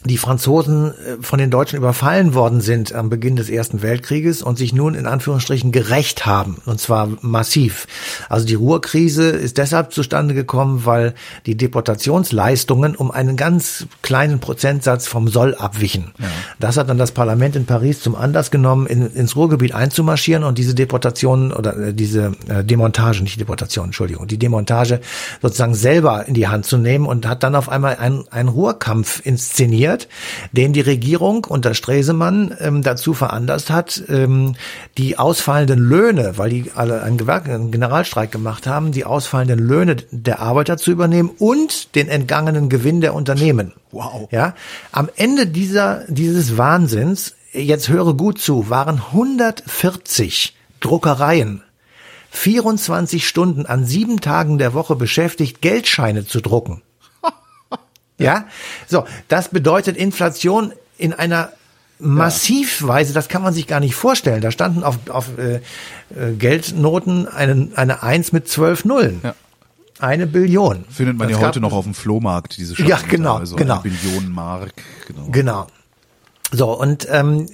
die 0.05 0.17
Franzosen 0.17 0.91
äh, 0.91 0.93
von 1.21 1.39
den 1.39 1.49
Deutschen 1.49 1.77
überfallen 1.77 2.33
worden 2.33 2.62
sind 2.62 2.93
am 2.93 3.10
Beginn 3.10 3.36
des 3.36 3.49
Ersten 3.49 3.81
Weltkrieges 3.81 4.41
und 4.41 4.57
sich 4.57 4.73
nun 4.73 4.93
in 4.93 5.07
Anführungsstrichen 5.07 5.71
gerecht 5.71 6.25
haben, 6.25 6.57
und 6.65 6.79
zwar 6.79 7.10
massiv. 7.21 7.88
Also 8.29 8.45
die 8.45 8.53
Ruhrkrise 8.53 9.29
ist 9.29 9.57
deshalb 9.57 9.93
zustande 9.93 10.33
gekommen, 10.33 10.86
weil 10.86 11.13
die 11.45 11.57
Deportationsleistungen 11.57 12.95
um 12.95 13.12
einen 13.12 13.38
ganz 13.38 13.88
kleinen 14.01 14.39
Prozentsatz 14.39 15.07
vom 15.07 15.27
Soll 15.27 15.55
abwichen. 15.55 16.12
Das 16.60 16.77
hat 16.77 16.89
dann 16.89 16.97
das 16.97 17.12
Parlament 17.12 17.55
in 17.55 17.65
Paris 17.65 18.01
zum 18.01 18.15
Anlass 18.15 18.51
genommen, 18.51 18.88
in, 18.88 19.12
ins 19.13 19.36
Ruhrgebiet 19.36 19.73
einzumarschieren 19.73 20.43
und 20.43 20.57
diese 20.57 20.75
Deportation 20.75 21.51
oder 21.51 21.75
äh, 21.77 21.93
diese 21.93 22.33
äh, 22.47 22.63
Demontage, 22.63 23.23
nicht 23.23 23.39
Deportation, 23.39 23.86
Entschuldigung, 23.86 24.27
die 24.27 24.38
Demontage 24.38 25.01
sozusagen 25.41 25.75
selber 25.75 26.27
in 26.27 26.33
die 26.33 26.47
Hand 26.47 26.65
zu 26.65 26.77
nehmen 26.77 27.05
und 27.05 27.27
hat 27.27 27.43
dann 27.43 27.55
auf 27.55 27.69
einmal 27.69 27.95
einen, 27.97 28.27
einen 28.29 28.49
Ruhrkampf 28.49 29.21
inszeniert, 29.25 29.87
den 30.52 30.73
die 30.73 30.82
Regierung 30.82 31.45
unter 31.45 31.73
Stresemann 31.73 32.56
ähm, 32.60 32.84
dazu 32.84 33.13
veranlasst 33.13 33.69
hat, 33.69 34.04
ähm, 34.10 34.56
die 34.97 35.17
ausfallenden 35.17 35.80
Löhne, 35.80 36.38
weil 36.38 36.50
die 36.50 36.71
alle 36.76 37.04
einen, 37.04 37.17
Gewerk 37.17 37.47
einen 37.47 37.71
Generalstreik 37.71 38.32
gemacht 38.32 38.67
haben, 38.67 38.91
die 38.91 39.06
ausfallenden 39.06 39.60
Löhne 39.60 39.97
der 40.12 40.39
Arbeiter 40.39 40.78
zu 40.78 40.91
übernehmen 40.91 41.32
und 41.38 41.95
den 41.95 42.08
entgangenen 42.08 42.69
Gewinn 42.69 43.02
der 43.02 43.13
Unternehmen. 43.13 43.73
Wow. 43.91 44.28
Ja, 44.32 44.54
am 44.91 45.10
Ende 45.15 45.47
dieser 45.47 46.04
dieses 46.08 46.58
Wahnsinns, 46.58 47.36
jetzt 47.54 47.89
höre 47.89 48.13
gut 48.13 48.39
zu, 48.39 48.69
waren 48.69 49.02
140 49.12 50.56
Druckereien 50.80 51.63
24 52.30 53.28
Stunden 53.28 53.65
an 53.65 53.86
sieben 53.86 54.21
Tagen 54.21 54.58
der 54.58 54.73
Woche 54.73 54.95
beschäftigt, 54.95 55.62
Geldscheine 55.62 56.26
zu 56.26 56.41
drucken. 56.41 56.82
Ja, 58.17 58.45
so, 58.88 59.06
das 59.27 59.49
bedeutet 59.49 59.95
Inflation 59.95 60.73
in 60.97 61.13
einer 61.13 61.51
Massivweise, 61.99 63.13
das 63.13 63.27
kann 63.27 63.41
man 63.41 63.53
sich 63.53 63.65
gar 63.67 63.80
nicht 63.80 63.95
vorstellen. 63.95 64.41
Da 64.41 64.51
standen 64.51 64.84
auf, 64.84 64.97
auf 65.10 65.38
äh, 65.38 65.56
äh, 65.56 66.34
Geldnoten 66.38 67.27
eine, 67.27 67.69
eine 67.75 68.03
Eins 68.03 68.32
mit 68.32 68.47
zwölf 68.47 68.86
Nullen. 68.86 69.21
Ja. 69.23 69.36
Eine 69.99 70.27
Billion. 70.27 70.86
Findet 70.89 71.17
man 71.17 71.27
Das 71.27 71.39
ja 71.39 71.47
heute 71.47 71.60
noch 71.60 71.73
auf 71.73 71.86
dem 71.86 71.95
Flohmarkt, 71.95 72.58
diese 72.58 72.80
Ja, 72.84 72.97
Schatten, 72.97 73.10
genau, 73.10 73.38
also 73.38 73.56
genau. 73.56 73.82
Eine 73.82 73.84
Billion 73.84 74.32
Mark. 74.32 74.73
Genau. 75.08 75.27
Genau. 75.32 75.67
So, 76.51 76.71
und 76.71 77.07
ähm, 77.12 77.47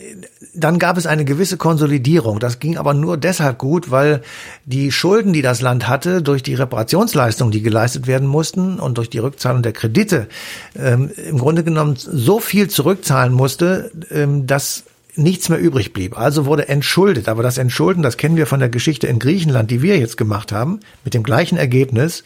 dann 0.53 0.77
gab 0.77 0.97
es 0.97 1.07
eine 1.07 1.25
gewisse 1.25 1.57
Konsolidierung. 1.57 2.39
Das 2.39 2.59
ging 2.59 2.77
aber 2.77 2.93
nur 2.93 3.17
deshalb 3.17 3.57
gut, 3.57 3.89
weil 3.89 4.21
die 4.65 4.91
Schulden, 4.91 5.33
die 5.33 5.41
das 5.41 5.61
Land 5.61 5.87
hatte, 5.87 6.21
durch 6.21 6.43
die 6.43 6.53
Reparationsleistungen, 6.53 7.51
die 7.51 7.63
geleistet 7.63 8.05
werden 8.05 8.27
mussten 8.27 8.79
und 8.79 8.99
durch 8.99 9.09
die 9.09 9.17
Rückzahlung 9.17 9.63
der 9.63 9.73
Kredite, 9.73 10.27
ähm, 10.75 11.09
im 11.27 11.39
Grunde 11.39 11.63
genommen 11.63 11.95
so 11.97 12.39
viel 12.39 12.69
zurückzahlen 12.69 13.33
musste, 13.33 13.91
ähm, 14.11 14.45
dass 14.45 14.83
nichts 15.15 15.49
mehr 15.49 15.59
übrig 15.59 15.93
blieb. 15.93 16.17
Also 16.17 16.45
wurde 16.45 16.67
entschuldet. 16.67 17.29
Aber 17.29 17.43
das 17.43 17.57
Entschulden, 17.57 18.03
das 18.03 18.17
kennen 18.17 18.35
wir 18.35 18.47
von 18.47 18.59
der 18.59 18.69
Geschichte 18.69 19.07
in 19.07 19.19
Griechenland, 19.19 19.71
die 19.71 19.81
wir 19.81 19.97
jetzt 19.97 20.17
gemacht 20.17 20.51
haben, 20.51 20.79
mit 21.03 21.13
dem 21.13 21.23
gleichen 21.23 21.57
Ergebnis. 21.57 22.23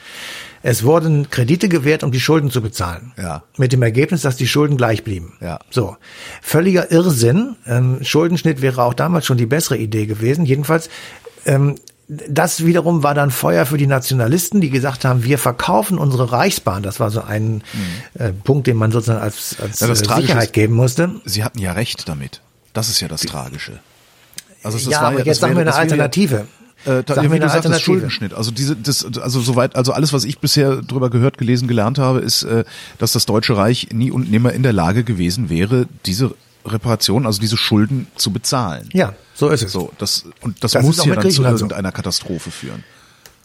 Es 0.70 0.84
wurden 0.84 1.30
Kredite 1.30 1.70
gewährt, 1.70 2.04
um 2.04 2.12
die 2.12 2.20
Schulden 2.20 2.52
zu 2.52 2.62
bezahlen. 2.62 3.14
Ja. 3.18 3.44
Mit 3.58 3.72
dem 3.72 3.82
Ergebnis, 3.84 4.22
dass 4.24 4.36
die 4.36 4.48
Schulden 4.48 4.76
gleich 4.76 5.06
blieben. 5.06 5.38
Ja. 5.40 5.60
So. 5.70 5.96
Völliger 6.42 6.92
Irrsinn. 6.92 7.56
Ähm, 7.66 8.00
Schuldenschnitt 8.02 8.62
wäre 8.62 8.84
auch 8.84 8.94
damals 8.94 9.26
schon 9.26 9.38
die 9.38 9.46
bessere 9.46 9.78
Idee 9.78 10.08
gewesen. 10.08 10.46
Jedenfalls, 10.46 10.90
ähm, 11.46 11.76
das 12.10 12.66
wiederum 12.66 13.02
war 13.02 13.14
dann 13.14 13.32
Feuer 13.32 13.66
für 13.66 13.78
die 13.78 13.88
Nationalisten, 13.88 14.60
die 14.60 14.70
gesagt 14.70 15.06
haben, 15.06 15.24
wir 15.24 15.38
verkaufen 15.38 15.98
unsere 15.98 16.34
Reichsbahn. 16.34 16.84
Das 16.84 17.00
war 17.00 17.12
so 17.12 17.22
ein 17.22 17.64
äh, 18.20 18.34
Punkt, 18.34 18.68
den 18.68 18.76
man 18.76 18.92
sozusagen 18.92 19.22
als, 19.22 19.56
als 19.62 19.80
Ja, 19.80 19.88
äh, 19.88 19.96
Sicherheit 19.96 20.44
ist- 20.48 20.54
geben 20.54 20.74
musste. 20.76 21.12
Sie 21.24 21.46
hatten 21.46 21.60
ja 21.60 21.72
recht 21.72 22.10
damit. 22.10 22.42
Das 22.74 22.90
ist 22.90 23.00
ja 23.00 23.08
das 23.08 23.22
Tragische. 23.22 23.80
Also 24.64 24.78
das 24.78 24.88
ja, 24.88 25.00
war 25.02 25.08
aber 25.12 25.26
jetzt 25.26 25.42
wäre- 25.42 25.54
wir 25.56 25.62
eine 25.62 25.76
Alternative. 25.76 26.46
Äh, 26.88 27.04
da, 27.04 27.16
Sag 27.16 27.32
wie 27.32 27.40
du 27.40 27.50
sagst, 27.50 27.70
das. 27.70 27.82
Schuldenschnitt. 27.82 28.34
Also 28.34 28.52
diese, 28.52 28.76
das, 28.76 29.06
also 29.22 29.42
soweit, 29.42 29.76
also 29.76 29.92
alles, 29.92 30.14
was 30.14 30.24
ich 30.24 30.40
bisher 30.40 30.78
drüber 30.78 31.10
gehört, 31.10 31.38
gelesen, 31.38 31.68
gelernt 31.68 32.00
habe, 32.00 32.20
ist, 32.20 32.44
äh, 32.44 32.64
dass 32.98 33.12
das 33.12 33.26
Deutsche 33.26 33.58
Reich 33.58 33.90
nie 33.92 34.10
und 34.10 34.32
nimmer 34.32 34.54
in 34.54 34.64
der 34.64 34.74
Lage 34.74 35.04
gewesen 35.04 35.50
wäre, 35.50 35.88
diese 36.06 36.34
Reparation, 36.66 37.26
also 37.26 37.42
diese 37.42 37.58
Schulden 37.58 38.08
zu 38.16 38.32
bezahlen. 38.32 38.90
Ja, 38.94 39.14
so 39.34 39.50
ist 39.50 39.64
es. 39.64 39.72
So, 39.72 39.92
das 39.98 40.26
und 40.42 40.64
das, 40.64 40.72
Das 40.72 40.84
muss 40.84 40.98
ja 40.98 41.14
dann 41.14 41.16
zu 41.16 41.28
Griechenland 41.28 41.60
so. 41.60 41.66
irgendeiner 41.66 41.92
Katastrophe 41.92 42.52
führen. 42.52 42.84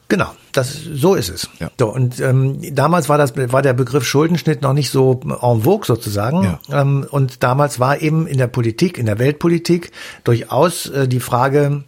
Genau, 0.09 0.31
das 0.53 0.75
so 0.75 1.15
ist 1.15 1.31
es. 1.31 1.49
Ja. 1.59 1.71
So 1.79 1.93
und 1.93 2.21
ähm, 2.21 2.59
damals 2.75 3.09
war 3.09 3.17
das 3.17 3.33
war 3.35 3.63
der 3.63 3.73
Begriff 3.73 4.05
Schuldenschnitt 4.05 4.61
noch 4.61 4.75
nicht 4.75 4.91
so 4.91 5.21
en 5.25 5.63
vogue 5.63 5.87
sozusagen. 5.87 6.45
Ja. 6.45 6.83
Ähm, 6.83 7.07
und 7.11 7.43
damals 7.43 7.81
war 7.81 8.03
eben 8.03 8.27
in 8.27 8.37
der 8.37 8.47
Politik, 8.47 8.99
in 8.99 9.07
der 9.07 9.19
Weltpolitik 9.19 9.91
durchaus 10.25 10.87
äh, 10.91 11.09
die 11.09 11.21
Frage 11.21 11.85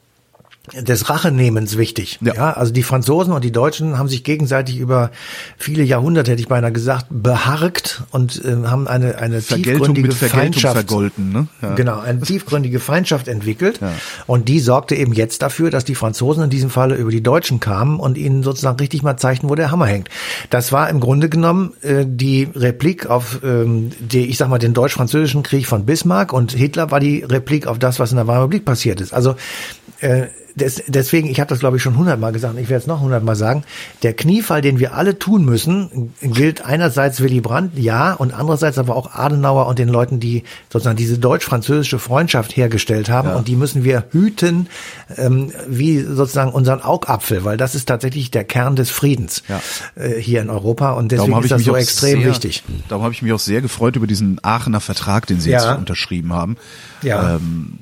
des 0.72 1.11
Rachenehmens 1.11 1.77
wichtig. 1.77 2.18
Ja. 2.22 2.35
Ja. 2.35 2.53
also 2.53 2.72
die 2.72 2.83
Franzosen 2.83 3.35
und 3.35 3.44
die 3.44 3.53
Deutschen 3.53 3.98
haben 3.98 4.09
sich 4.09 4.24
gegenseitig 4.24 4.79
über 4.79 5.11
viele 5.59 5.83
Jahrhunderte, 5.83 6.31
hätte 6.31 6.40
ich 6.40 6.48
beinahe 6.48 6.72
gesagt, 6.72 7.07
beharkt 7.11 8.03
und 8.12 8.42
äh, 8.42 8.66
haben 8.66 8.88
eine 8.88 9.18
eine 9.18 9.42
Vergeltung 9.42 9.94
tiefgründige 9.94 10.12
Feindschaft 10.12 10.74
vergolten, 10.74 11.33
ne? 11.33 11.48
Ja. 11.61 11.74
Genau, 11.74 12.00
eine 12.00 12.20
tiefgründige 12.20 12.81
Feindschaft 12.81 13.29
entwickelt. 13.29 13.81
Ja. 13.83 13.92
Und 14.27 14.48
die 14.48 14.59
sorgte 14.59 14.94
eben 14.94 15.12
jetzt 15.12 15.42
dafür, 15.42 15.70
dass 15.70 15.85
die 15.85 15.94
Franzosen 15.94 16.44
in 16.44 16.50
diesem 16.50 16.70
Falle 16.70 16.94
über 16.94 17.11
die 17.11 17.22
Deutschen 17.22 17.61
kamen 17.61 18.00
und 18.00 18.16
ihnen 18.16 18.42
sozusagen 18.42 18.79
richtig 18.79 19.03
mal 19.03 19.18
zeigten, 19.18 19.50
wo 19.50 19.55
der 19.57 19.70
Hammer 19.70 19.87
hängt. 19.87 20.09
Das 20.48 20.72
war 20.72 20.88
im 20.88 20.98
Grunde 20.98 21.29
genommen 21.29 21.74
äh, 21.83 22.07
die 22.09 22.48
Replik 22.55 23.07
auf 23.11 23.40
ähm, 23.44 23.90
die, 24.00 24.24
ich 24.27 24.38
sag 24.38 24.48
mal, 24.48 24.59
den 24.59 24.72
deutsch-französischen 24.72 25.42
Krieg 25.42 25.66
von 25.66 25.85
Bismarck 25.85 26.33
und 26.33 26.53
Hitler 26.53 26.90
war 26.90 27.00
die 27.00 27.22
Replik 27.22 27.66
auf 27.66 27.79
das, 27.79 27.98
was 27.98 28.12
in 28.12 28.16
der 28.16 28.27
Weimarer 28.27 28.44
Republik 28.44 28.64
passiert 28.64 29.03
ist. 29.03 29.12
Also 29.12 29.37
äh, 30.00 30.27
des, 30.57 30.83
deswegen, 30.87 31.29
ich 31.29 31.40
habe 31.40 31.49
das 31.49 31.59
glaube 31.59 31.77
ich 31.79 31.83
schon 31.83 31.97
hundertmal 31.97 32.33
gesagt, 32.33 32.55
und 32.55 32.61
ich 32.61 32.69
werde 32.69 32.83
es 32.83 32.87
noch 32.87 33.01
hundertmal 33.01 33.35
sagen, 33.37 33.64
der 34.03 34.12
Kniefall, 34.14 34.61
den 34.62 34.79
wir 34.79 34.95
alle 34.95 35.19
tun 35.19 35.45
müssen, 35.45 36.12
gilt 36.23 36.64
einerseits 36.64 37.21
Willy 37.21 37.40
Brandt, 37.40 37.77
ja, 37.79 38.12
und 38.12 38.33
andererseits 38.33 38.79
aber 38.79 38.95
auch 38.95 39.12
Adenauer 39.14 39.67
und 39.67 39.79
den 39.79 39.88
Leuten, 39.88 40.21
die 40.21 40.45
sozusagen 40.73 40.97
diese 40.97 41.19
deutsch-französische 41.19 41.99
Freundschaft 41.99 42.57
hergestellt 42.57 43.09
haben 43.09 43.29
Ja. 43.31 43.35
und 43.37 43.49
die 43.49 43.57
müssen 43.57 43.83
wir 43.85 44.05
hüten, 44.11 44.69
ähm, 45.17 45.51
wie 45.69 46.01
sozusagen 46.01 46.53
unseren 46.53 46.83
Augapfel, 46.83 47.45
weil 47.45 47.57
das 47.57 47.75
ist 47.75 47.87
tatsächlich 47.87 48.31
der 48.31 48.45
Kern 48.45 48.77
des 48.77 48.90
Friedens 48.90 49.43
Ja. 49.49 49.61
äh, 49.97 50.21
hier 50.21 50.40
in 50.40 50.51
Europa 50.51 50.93
und 50.93 51.11
deswegen 51.11 51.37
ist 51.38 51.45
ich 51.47 51.51
das 51.51 51.64
so 51.64 51.75
extrem 51.77 52.21
sehr, 52.21 52.31
wichtig. 52.31 52.62
Darum 52.88 53.03
habe 53.03 53.12
ich 53.12 53.23
mich 53.23 53.33
auch 53.33 53.38
sehr 53.40 53.61
gefreut 53.61 53.97
über 53.97 54.07
diesen 54.07 54.38
Aachener 54.45 54.81
Vertrag, 54.81 55.27
den 55.27 55.40
Sie 55.40 55.51
Ja. 55.51 55.59
jetzt 55.71 55.79
unterschrieben 55.79 56.33
haben. 56.33 56.57
Ja. 57.03 57.37
Ähm, 57.37 57.79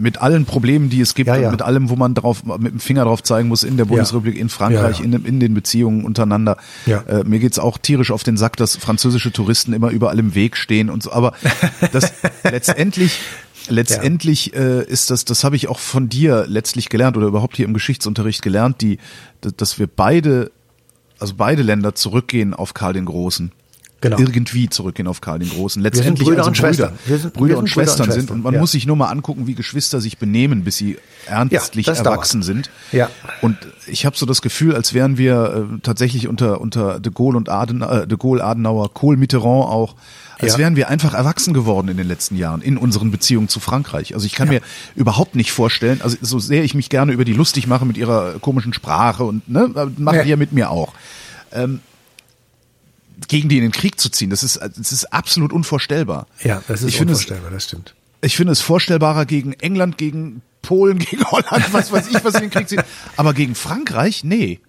mit 0.00 0.20
allen 0.20 0.44
Problemen, 0.44 0.90
die 0.90 1.00
es 1.00 1.14
gibt, 1.14 1.28
Ja, 1.28 1.36
ja. 1.36 1.46
und 1.48 1.52
mit 1.52 1.62
allem, 1.62 1.90
wo 1.90 1.96
man 1.96 2.14
drauf, 2.14 2.44
mit 2.44 2.72
dem 2.72 2.80
Finger 2.80 3.04
drauf 3.04 3.22
zeigen 3.22 3.48
muss, 3.48 3.62
in 3.62 3.76
der 3.76 3.84
Bundesrepublik, 3.84 4.36
in 4.36 4.48
Frankreich. 4.48 5.00
In, 5.00 5.12
in 5.24 5.40
den 5.40 5.54
Beziehungen 5.54 6.04
untereinander. 6.04 6.56
Äh, 6.86 7.24
mir 7.24 7.38
geht's 7.38 7.58
auch 7.58 7.78
tierisch 7.78 8.10
auf 8.10 8.24
den 8.24 8.36
Sack, 8.36 8.56
dass 8.56 8.76
französische 8.76 9.32
Touristen 9.32 9.72
immer 9.72 9.90
überall 9.90 10.18
im 10.18 10.34
Weg 10.34 10.56
stehen 10.56 10.90
und 10.90 11.02
so. 11.02 11.12
Aber 11.12 11.34
das 11.92 12.12
letztendlich, 12.42 13.20
letztendlich 13.68 14.54
äh, 14.54 14.84
ist 14.84 15.10
das, 15.10 15.24
das 15.24 15.44
habe 15.44 15.56
ich 15.56 15.68
auch 15.68 15.78
von 15.78 16.08
dir 16.08 16.46
letztlich 16.48 16.88
gelernt 16.88 17.16
oder 17.16 17.26
überhaupt 17.26 17.56
hier 17.56 17.66
im 17.66 17.74
Geschichtsunterricht 17.74 18.42
gelernt, 18.42 18.80
die, 18.80 18.98
dass 19.40 19.78
wir 19.78 19.86
beide, 19.86 20.50
also 21.18 21.34
beide 21.36 21.62
Länder 21.62 21.94
zurückgehen 21.94 22.54
auf 22.54 22.74
Karl 22.74 22.94
den 22.94 23.04
Großen. 23.04 23.52
Genau. 24.00 24.18
irgendwie 24.18 24.68
zurückgehen 24.68 25.08
auf 25.08 25.20
Karl 25.20 25.38
den 25.38 25.50
Großen. 25.50 25.82
Letztendlich 25.82 26.20
wir 26.20 26.24
sind 26.24 26.24
Brüder 26.24 26.38
also 26.38 26.48
und 26.48 26.56
Schwestern. 26.56 26.92
Wir 27.06 27.18
sind, 27.18 27.34
Brüder, 27.34 27.48
wir 27.48 27.56
sind 27.56 27.62
und, 27.62 27.68
Schwestern 27.68 28.00
und 28.00 28.06
Schwestern 28.06 28.20
sind 28.20 28.30
und 28.30 28.42
man 28.42 28.54
ja. 28.54 28.60
muss 28.60 28.72
sich 28.72 28.86
nur 28.86 28.96
mal 28.96 29.08
angucken, 29.08 29.46
wie 29.46 29.54
Geschwister 29.54 30.00
sich 30.00 30.18
benehmen, 30.18 30.64
bis 30.64 30.76
sie 30.76 30.98
ernstlich 31.26 31.86
ja, 31.86 31.94
erwachsen 31.94 32.40
dauert. 32.40 32.46
sind. 32.46 32.70
Ja. 32.92 33.10
Und 33.40 33.56
ich 33.86 34.06
habe 34.06 34.16
so 34.16 34.26
das 34.26 34.42
Gefühl, 34.42 34.74
als 34.74 34.94
wären 34.94 35.18
wir 35.18 35.68
äh, 35.74 35.78
tatsächlich 35.82 36.28
unter 36.28 36.60
unter 36.60 37.00
de 37.00 37.12
Gaulle 37.12 37.36
und 37.36 37.48
Adenauer, 37.48 38.02
äh, 38.02 38.06
de 38.06 38.18
Gaulle, 38.18 38.44
Adenauer, 38.44 38.92
Kohl, 38.92 39.16
Mitterrand 39.16 39.66
auch 39.66 39.94
als 40.40 40.54
ja. 40.54 40.58
wären 40.58 40.76
wir 40.76 40.88
einfach 40.88 41.14
erwachsen 41.14 41.52
geworden 41.52 41.88
in 41.88 41.96
den 41.96 42.08
letzten 42.08 42.36
Jahren 42.36 42.62
in 42.62 42.78
unseren 42.78 43.10
Beziehungen 43.10 43.48
zu 43.48 43.60
Frankreich. 43.60 44.14
Also 44.14 44.24
ich 44.26 44.32
kann 44.34 44.48
ja. 44.48 44.54
mir 44.54 44.60
überhaupt 44.94 45.34
nicht 45.34 45.52
vorstellen, 45.52 46.00
also 46.02 46.16
so 46.22 46.38
sehr 46.38 46.64
ich 46.64 46.74
mich 46.74 46.88
gerne 46.88 47.12
über 47.12 47.24
die 47.24 47.34
lustig 47.34 47.66
mache 47.66 47.84
mit 47.84 47.98
ihrer 47.98 48.38
komischen 48.38 48.72
Sprache 48.72 49.24
und 49.24 49.48
ne, 49.48 49.68
machen 49.98 50.16
ja. 50.16 50.22
die 50.22 50.30
ja 50.30 50.36
mit 50.36 50.52
mir 50.52 50.70
auch. 50.70 50.94
Ähm, 51.52 51.80
gegen 53.28 53.48
die 53.48 53.56
in 53.56 53.62
den 53.62 53.72
Krieg 53.72 54.00
zu 54.00 54.10
ziehen, 54.10 54.30
das 54.30 54.42
ist, 54.42 54.56
das 54.56 54.92
ist 54.92 55.12
absolut 55.12 55.52
unvorstellbar. 55.52 56.26
Ja, 56.42 56.62
das 56.68 56.82
ist 56.82 56.94
ich 56.94 57.00
unvorstellbar, 57.00 57.48
es, 57.48 57.54
das 57.54 57.64
stimmt. 57.64 57.94
Ich 58.22 58.36
finde 58.36 58.52
es 58.52 58.60
vorstellbarer 58.60 59.26
gegen 59.26 59.52
England, 59.54 59.98
gegen 59.98 60.42
Polen, 60.62 60.98
gegen 61.10 61.24
Holland, 61.24 61.72
was 61.72 61.92
weiß 61.92 62.08
ich, 62.08 62.24
was 62.24 62.34
in 62.34 62.42
den 62.42 62.50
Krieg 62.50 62.68
zieht. 62.68 62.84
Aber 63.16 63.34
gegen 63.34 63.54
Frankreich, 63.54 64.24
nee. 64.24 64.60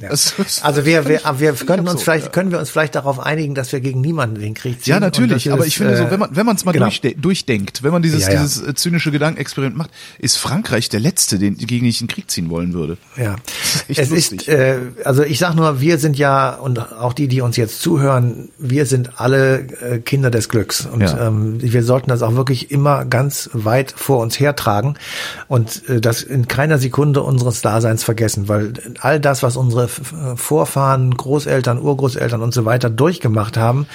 Ja. 0.00 0.10
Also 0.62 0.84
wir, 0.84 1.06
wir, 1.08 1.20
wir 1.38 1.52
können 1.52 1.86
uns 1.88 2.02
vielleicht, 2.02 2.32
können 2.32 2.50
wir 2.50 2.58
uns 2.58 2.70
vielleicht 2.70 2.94
darauf 2.94 3.18
einigen, 3.18 3.54
dass 3.54 3.72
wir 3.72 3.80
gegen 3.80 4.00
niemanden 4.00 4.40
den 4.40 4.54
Krieg 4.54 4.82
ziehen. 4.82 4.92
Ja, 4.92 5.00
natürlich, 5.00 5.52
aber 5.52 5.66
ich 5.66 5.76
finde 5.76 5.96
so, 5.96 6.10
wenn 6.10 6.18
man, 6.18 6.34
wenn 6.34 6.46
man 6.46 6.56
es 6.56 6.64
mal 6.64 6.72
genau. 6.72 6.86
durchde 6.86 7.14
durchdenkt, 7.14 7.82
wenn 7.82 7.92
man 7.92 8.02
dieses, 8.02 8.22
ja, 8.22 8.30
dieses 8.30 8.62
äh, 8.62 8.74
zynische 8.74 9.10
Gedankenexperiment 9.10 9.76
macht, 9.76 9.90
ist 10.18 10.36
Frankreich 10.36 10.88
der 10.88 11.00
Letzte, 11.00 11.38
den, 11.38 11.56
gegen 11.56 11.86
ich 11.86 11.98
den 11.98 12.08
Krieg 12.08 12.30
ziehen 12.30 12.50
wollen 12.50 12.72
würde. 12.72 12.96
Ja. 13.16 13.36
Ist 13.88 13.98
es 13.98 14.10
lustig. 14.10 14.48
ist, 14.48 14.54
äh, 14.54 14.78
also 15.04 15.22
ich 15.22 15.38
sag 15.38 15.54
nur, 15.54 15.80
wir 15.80 15.98
sind 15.98 16.16
ja, 16.16 16.54
und 16.54 16.78
auch 16.78 17.12
die, 17.12 17.28
die 17.28 17.40
uns 17.40 17.56
jetzt 17.56 17.80
zuhören, 17.80 18.48
wir 18.58 18.86
sind 18.86 19.20
alle 19.20 19.60
äh, 19.80 19.98
Kinder 19.98 20.30
des 20.30 20.48
Glücks. 20.48 20.86
Und 20.86 21.02
ähm, 21.02 21.60
wir 21.60 21.82
sollten 21.82 22.08
das 22.08 22.22
auch 22.22 22.34
wirklich 22.34 22.70
immer 22.70 23.04
ganz 23.04 23.50
weit 23.52 23.92
vor 23.96 24.20
uns 24.20 24.38
hertragen 24.40 24.96
und 25.48 25.88
äh, 25.88 26.00
das 26.00 26.22
in 26.22 26.48
keiner 26.48 26.78
Sekunde 26.78 27.22
unseres 27.22 27.60
Daseins 27.60 28.04
vergessen, 28.04 28.48
weil 28.48 28.72
all 29.00 29.20
das, 29.20 29.42
was 29.42 29.56
unsere 29.56 29.83
Vorfahren, 29.88 31.14
Großeltern, 31.14 31.80
Urgroßeltern 31.80 32.42
und 32.42 32.54
so 32.54 32.64
weiter 32.64 32.90
durchgemacht 32.90 33.56
haben, 33.56 33.86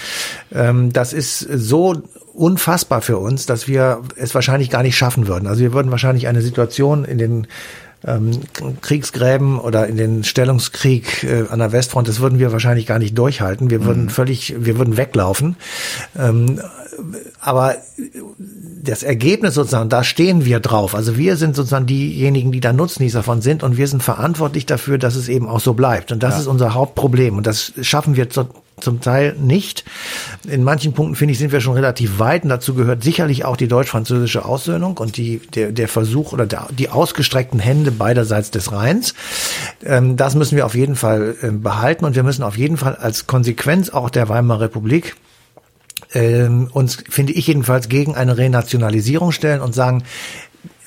ähm, 0.54 0.92
das 0.94 1.14
ist 1.14 1.40
so 1.40 2.02
unfassbar 2.34 3.02
für 3.02 3.18
uns, 3.18 3.46
dass 3.46 3.68
wir 3.68 4.02
es 4.16 4.34
wahrscheinlich 4.34 4.70
gar 4.70 4.84
nicht 4.84 4.98
schaffen 4.98 5.28
würden. 5.28 5.48
Also 5.48 5.62
wir 5.62 5.74
würden 5.74 5.92
wahrscheinlich 5.92 6.28
eine 6.28 6.42
Situation 6.42 7.04
in 7.04 7.18
den 7.18 7.48
ähm, 8.06 8.32
Kriegsgräben 8.82 9.60
oder 9.60 9.88
in 9.88 9.98
den 9.98 10.24
Stellungskrieg 10.24 11.24
äh, 11.24 11.46
an 11.50 11.60
der 11.60 11.72
Westfront, 11.72 12.08
das 12.08 12.20
würden 12.20 12.40
wir 12.40 12.52
wahrscheinlich 12.52 12.86
gar 12.86 13.00
nicht 13.00 13.18
durchhalten. 13.18 13.70
Wir 13.70 13.84
würden 13.84 14.04
mhm. 14.04 14.10
völlig, 14.10 14.56
wir 14.58 14.78
würden 14.78 14.96
weglaufen. 14.98 15.58
Ähm, 17.00 17.16
aber 17.40 17.76
das 18.84 19.04
Ergebnis 19.04 19.54
sozusagen, 19.54 19.90
da 19.90 20.04
stehen 20.04 20.46
wir 20.46 20.60
drauf. 20.60 20.96
Also 20.96 21.18
wir 21.18 21.38
sind 21.38 21.56
sozusagen 21.56 21.86
diejenigen, 21.86 22.52
die 22.52 22.60
da 22.60 22.74
Nutznießer 22.74 23.20
davon 23.20 23.42
sind 23.42 23.64
und 23.64 23.78
wir 23.78 23.88
sind 23.88 24.02
verantwortlich 24.02 24.66
dafür, 24.66 24.98
dass 24.98 25.16
es 25.16 25.30
eben 25.30 25.48
auch 25.48 25.60
so 25.60 25.74
bleibt. 25.74 26.12
Und 26.12 26.24
das 26.24 26.36
ja. 26.36 26.42
ist 26.42 26.48
unser 26.48 26.74
Hauptproblem. 26.74 27.38
Und 27.38 27.48
das 27.48 27.74
schaffen 27.82 28.16
wir 28.16 28.30
zu, 28.30 28.48
zum 28.80 29.02
Teil 29.02 29.36
nicht. 29.40 29.84
In 30.48 30.64
manchen 30.64 30.94
Punkten, 30.94 31.16
finde 31.16 31.34
ich, 31.34 31.40
sind 31.40 31.52
wir 31.52 31.62
schon 31.62 31.74
relativ 31.74 32.20
weit. 32.20 32.44
Und 32.44 32.50
dazu 32.50 32.74
gehört 32.74 33.04
sicherlich 33.04 33.46
auch 33.46 33.58
die 33.58 33.68
deutsch-französische 33.68 34.46
Aussöhnung 34.46 34.98
und 34.98 35.18
die, 35.18 35.42
der, 35.54 35.72
der 35.72 35.88
Versuch 35.88 36.34
oder 36.34 36.46
der, 36.46 36.68
die 36.72 36.90
ausgestreckten 36.90 37.60
Hände 37.60 37.92
beiderseits 37.92 38.52
des 38.52 38.72
Rheins. 38.72 39.14
Ähm, 39.84 40.18
das 40.18 40.36
müssen 40.36 40.56
wir 40.56 40.66
auf 40.66 40.76
jeden 40.76 40.96
Fall 40.96 41.36
äh, 41.42 41.52
behalten. 41.52 42.06
Und 42.06 42.16
wir 42.16 42.24
müssen 42.24 42.44
auf 42.44 42.58
jeden 42.58 42.78
Fall 42.78 42.96
als 42.96 43.28
Konsequenz 43.28 43.90
auch 43.90 44.10
der 44.10 44.30
Weimarer 44.30 44.62
Republik 44.62 45.16
ähm, 46.14 46.70
uns, 46.72 47.04
finde 47.10 47.34
ich 47.34 47.48
jedenfalls, 47.48 47.90
gegen 47.90 48.16
eine 48.16 48.38
Renationalisierung 48.38 49.32
stellen 49.32 49.62
und 49.62 49.74
sagen, 49.74 50.04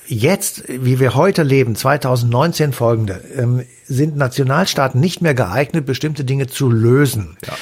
jetzt, 0.07 0.63
wie 0.67 0.99
wir 0.99 1.15
heute 1.15 1.43
leben, 1.43 1.75
2019 1.75 2.73
folgende, 2.73 3.23
ähm, 3.37 3.63
sind 3.85 4.17
Nationalstaaten 4.17 4.99
nicht 4.99 5.21
mehr 5.21 5.33
geeignet, 5.33 5.85
bestimmte 5.85 6.25
Dinge 6.25 6.47
zu 6.47 6.69
lösen. 6.69 7.37
Ja. 7.45 7.53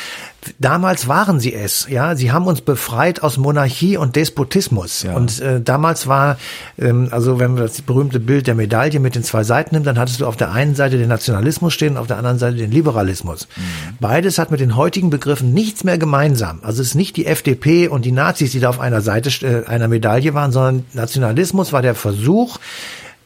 Damals 0.57 1.07
waren 1.07 1.39
sie 1.39 1.53
es, 1.53 1.87
ja. 1.87 2.15
Sie 2.15 2.31
haben 2.31 2.47
uns 2.47 2.61
befreit 2.61 3.21
aus 3.21 3.37
Monarchie 3.37 3.97
und 3.97 4.15
Despotismus. 4.15 5.03
Ja. 5.03 5.15
Und 5.15 5.39
äh, 5.39 5.61
damals 5.61 6.07
war, 6.07 6.37
ähm, 6.79 7.09
also 7.11 7.39
wenn 7.39 7.53
man 7.53 7.63
das 7.63 7.81
berühmte 7.83 8.19
Bild 8.19 8.47
der 8.47 8.55
Medaille 8.55 8.99
mit 8.99 9.13
den 9.13 9.23
zwei 9.23 9.43
Seiten 9.43 9.75
nimmt, 9.75 9.85
dann 9.85 9.99
hattest 9.99 10.19
du 10.19 10.25
auf 10.25 10.37
der 10.37 10.51
einen 10.51 10.73
Seite 10.73 10.97
den 10.97 11.09
Nationalismus 11.09 11.73
stehen, 11.73 11.95
auf 11.95 12.07
der 12.07 12.17
anderen 12.17 12.39
Seite 12.39 12.57
den 12.57 12.71
Liberalismus. 12.71 13.47
Mhm. 13.55 13.97
Beides 13.99 14.39
hat 14.39 14.49
mit 14.49 14.59
den 14.59 14.75
heutigen 14.75 15.11
Begriffen 15.11 15.53
nichts 15.53 15.83
mehr 15.83 15.99
gemeinsam. 15.99 16.59
Also 16.63 16.81
es 16.81 16.89
ist 16.89 16.95
nicht 16.95 17.17
die 17.17 17.27
FDP 17.27 17.87
und 17.87 18.03
die 18.03 18.11
Nazis, 18.11 18.51
die 18.51 18.59
da 18.59 18.69
auf 18.69 18.79
einer 18.79 19.01
Seite 19.01 19.29
äh, 19.45 19.67
einer 19.67 19.87
Medaille 19.87 20.33
waren, 20.33 20.51
sondern 20.51 20.85
Nationalismus 20.93 21.71
war 21.71 21.83
der 21.83 21.93
Versuch, 21.93 22.57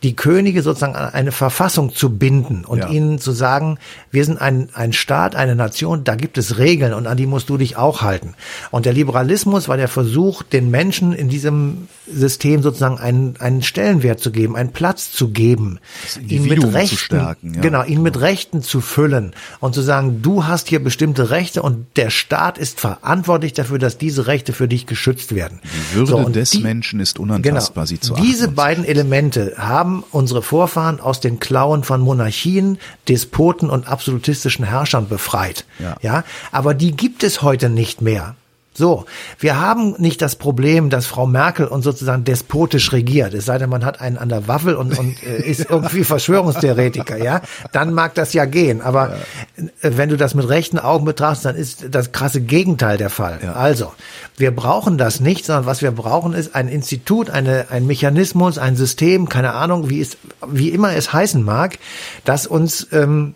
die 0.04 0.16
Könige 0.16 0.62
sozusagen 0.62 0.96
an 0.96 1.14
eine 1.14 1.32
Verfassung 1.32 1.94
zu 1.94 2.18
binden 2.18 2.64
und 2.66 2.80
ja. 2.80 2.90
ihnen 2.90 3.18
zu 3.18 3.32
sagen, 3.32 3.80
wir 4.12 4.24
sind 4.24 4.40
ein, 4.40 4.70
ein 4.74 4.94
Staat, 4.94 5.36
eine 5.36 5.56
Nation, 5.56 6.04
da 6.04 6.16
gibt 6.16 6.38
es 6.38 6.58
Regeln 6.58 6.94
und 6.94 7.08
an 7.08 7.18
die 7.18 7.26
musst 7.26 7.50
du 7.50 7.58
dich 7.58 7.78
auch 7.78 8.02
halten. 8.02 8.36
Und 8.72 8.86
der 8.86 8.94
Liberalismus 8.94 9.68
war 9.68 9.78
der 9.78 9.88
Versuch, 9.88 10.44
den 10.44 10.70
Menschen 10.70 11.14
in 11.14 11.30
diesem 11.30 11.88
System 12.12 12.62
sozusagen 12.62 13.00
einen, 13.00 13.38
einen 13.40 13.64
Stellenwert 13.64 14.20
zu 14.20 14.32
geben, 14.32 14.56
einen 14.56 14.74
Platz 14.74 15.12
zu 15.12 15.30
geben, 15.30 15.80
ihn 16.28 16.46
mit 16.46 16.64
Rechten, 16.74 16.98
stärken, 16.98 17.54
ja. 17.56 17.62
genau, 17.62 17.84
ihn 17.84 18.04
mit 18.04 18.20
Rechten 18.20 18.62
zu 18.62 18.82
füllen 18.82 19.34
und 19.60 19.74
zu 19.74 19.82
sagen, 19.82 20.22
du 20.22 20.46
hast 20.46 20.68
hier 20.68 20.84
bestimmte 20.84 21.32
Rechte 21.32 21.64
und 21.64 21.88
der 21.96 22.10
Staat 22.10 22.58
ist 22.58 22.80
verantwortlich 22.80 23.54
dafür, 23.54 23.80
dass 23.80 23.98
diese 23.98 24.28
Rechte 24.28 24.54
für 24.54 24.68
dich 24.68 24.86
geschützt 24.86 25.34
werden. 25.34 25.62
Die 25.64 25.96
Würde 25.96 26.12
so, 26.12 26.30
des 26.30 26.52
die, 26.52 26.60
Menschen 26.60 27.00
ist 27.00 27.18
unantastbar, 27.18 27.86
genau, 27.86 27.88
sie 27.88 28.00
zu 28.00 28.14
achten. 28.14 28.24
Diese 28.24 28.50
beiden 28.50 28.86
Elemente 28.86 29.54
haben 29.58 29.85
haben 29.86 30.04
unsere 30.12 30.42
Vorfahren 30.42 31.00
aus 31.00 31.20
den 31.20 31.40
Klauen 31.40 31.84
von 31.84 32.02
Monarchien, 32.02 32.80
Despoten 33.08 33.70
und 33.70 33.88
absolutistischen 33.88 34.66
Herrschern 34.66 35.08
befreit. 35.08 35.66
Ja. 35.78 35.96
ja, 36.02 36.24
aber 36.52 36.74
die 36.74 36.92
gibt 36.92 37.24
es 37.24 37.44
heute 37.44 37.70
nicht 37.70 38.02
mehr. 38.02 38.36
So, 38.78 39.06
wir 39.40 39.62
haben 39.62 39.96
nicht 40.00 40.22
das 40.22 40.36
Problem, 40.36 40.90
dass 40.90 41.06
Frau 41.06 41.26
Merkel 41.26 41.66
uns 41.66 41.86
sozusagen 41.86 42.26
despotisch 42.26 42.92
regiert. 42.92 43.34
Es 43.34 43.46
sei 43.46 43.58
denn, 43.58 43.70
man 43.70 43.86
hat 43.86 44.02
einen 44.02 44.18
an 44.18 44.28
der 44.28 44.50
Waffel 44.50 44.76
und, 44.76 45.00
und 45.00 45.24
äh, 45.24 45.42
ist 45.50 45.66
irgendwie 45.70 46.04
Verschwörungstheoretiker, 46.04 47.16
ja. 47.16 47.42
Dann 47.72 47.94
mag 47.94 48.16
das 48.16 48.34
ja 48.34 48.44
gehen. 48.44 48.82
Aber 48.82 49.16
ja. 49.58 49.64
Äh, 49.82 49.98
wenn 49.98 50.10
du 50.10 50.18
das 50.18 50.36
mit 50.36 50.50
rechten 50.50 50.78
Augen 50.78 51.06
betrachtest, 51.06 51.46
dann 51.46 51.56
ist 51.56 51.86
das 51.90 52.12
krasse 52.12 52.42
Gegenteil 52.42 52.98
der 52.98 53.10
Fall. 53.10 53.40
Ja. 53.42 53.54
Also, 53.54 53.94
wir 54.36 54.54
brauchen 54.54 54.98
das 54.98 55.22
nicht, 55.22 55.46
sondern 55.46 55.66
was 55.66 55.82
wir 55.82 55.92
brauchen 55.92 56.34
ist 56.34 56.54
ein 56.54 56.68
Institut, 56.68 57.30
eine, 57.30 57.68
ein 57.70 57.88
Mechanismus, 57.88 58.58
ein 58.58 58.76
System, 58.76 59.30
keine 59.30 59.54
Ahnung, 59.54 59.90
wie 59.90 60.02
es, 60.02 60.18
wie 60.46 60.70
immer 60.70 60.94
es 60.94 61.14
heißen 61.14 61.42
mag, 61.42 61.80
das 62.26 62.46
uns 62.46 62.88
ähm, 62.92 63.36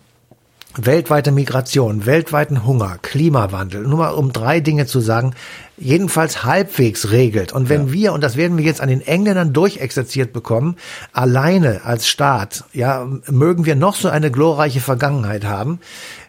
weltweite 0.76 1.32
Migration, 1.32 2.06
weltweiten 2.06 2.64
Hunger, 2.64 2.98
Klimawandel, 3.02 3.82
nur 3.82 3.98
mal 3.98 4.10
um 4.10 4.32
drei 4.32 4.60
Dinge 4.60 4.86
zu 4.86 5.00
sagen, 5.00 5.34
jedenfalls 5.76 6.44
halbwegs 6.44 7.10
regelt. 7.10 7.52
Und 7.52 7.68
wenn 7.68 7.88
ja. 7.88 7.92
wir, 7.92 8.12
und 8.12 8.22
das 8.22 8.36
werden 8.36 8.56
wir 8.56 8.64
jetzt 8.64 8.80
an 8.80 8.88
den 8.88 9.00
Engländern 9.00 9.52
durchexerziert 9.52 10.32
bekommen, 10.32 10.76
alleine 11.12 11.84
als 11.84 12.08
Staat, 12.08 12.64
ja, 12.72 13.06
mögen 13.26 13.64
wir 13.64 13.74
noch 13.74 13.96
so 13.96 14.08
eine 14.08 14.30
glorreiche 14.30 14.80
Vergangenheit 14.80 15.44
haben, 15.44 15.80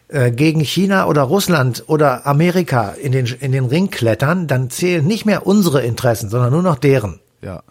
äh, 0.07 0.31
gegen 0.31 0.61
China 0.61 1.07
oder 1.07 1.21
Russland 1.21 1.83
oder 1.87 2.25
Amerika 2.25 2.95
in 3.01 3.11
den, 3.11 3.27
in 3.27 3.51
den 3.51 3.65
Ring 3.65 3.89
klettern, 3.91 4.47
dann 4.47 4.69
zählen 4.69 5.05
nicht 5.05 5.25
mehr 5.25 5.45
unsere 5.45 5.83
Interessen, 5.83 6.29
sondern 6.29 6.51
nur 6.51 6.63
noch 6.63 6.77
deren. 6.77 7.19
Ja. 7.41 7.63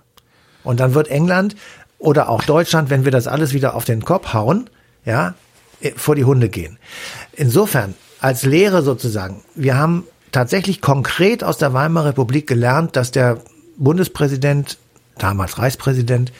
Und 0.63 0.81
dann 0.81 0.95
wird 0.95 1.09
England 1.09 1.57
oder 1.99 2.29
auch 2.29 2.45
Deutschland, 2.45 2.91
wenn 2.91 3.05
wir 3.05 3.13
das 3.13 3.27
alles 3.27 3.53
wieder 3.53 3.75
auf 3.75 3.85
den 3.85 4.05
Kopf 4.05 4.33
hauen, 4.33 4.71
ja, 5.05 5.35
vor 5.97 6.15
die 6.15 6.25
Hunde 6.25 6.49
gehen. 6.49 6.79
Insofern, 7.33 7.95
als 8.21 8.45
Lehre 8.45 8.83
sozusagen, 8.83 9.43
wir 9.55 9.77
haben 9.77 10.05
tatsächlich 10.33 10.81
konkret 10.81 11.43
aus 11.43 11.59
der 11.59 11.73
Weimarer 11.73 12.09
Republik 12.09 12.47
gelernt, 12.47 12.97
dass 12.97 13.11
der 13.11 13.39
Bundespräsident, 13.77 14.79
damals 15.19 15.59
Reichspräsident, 15.59 16.33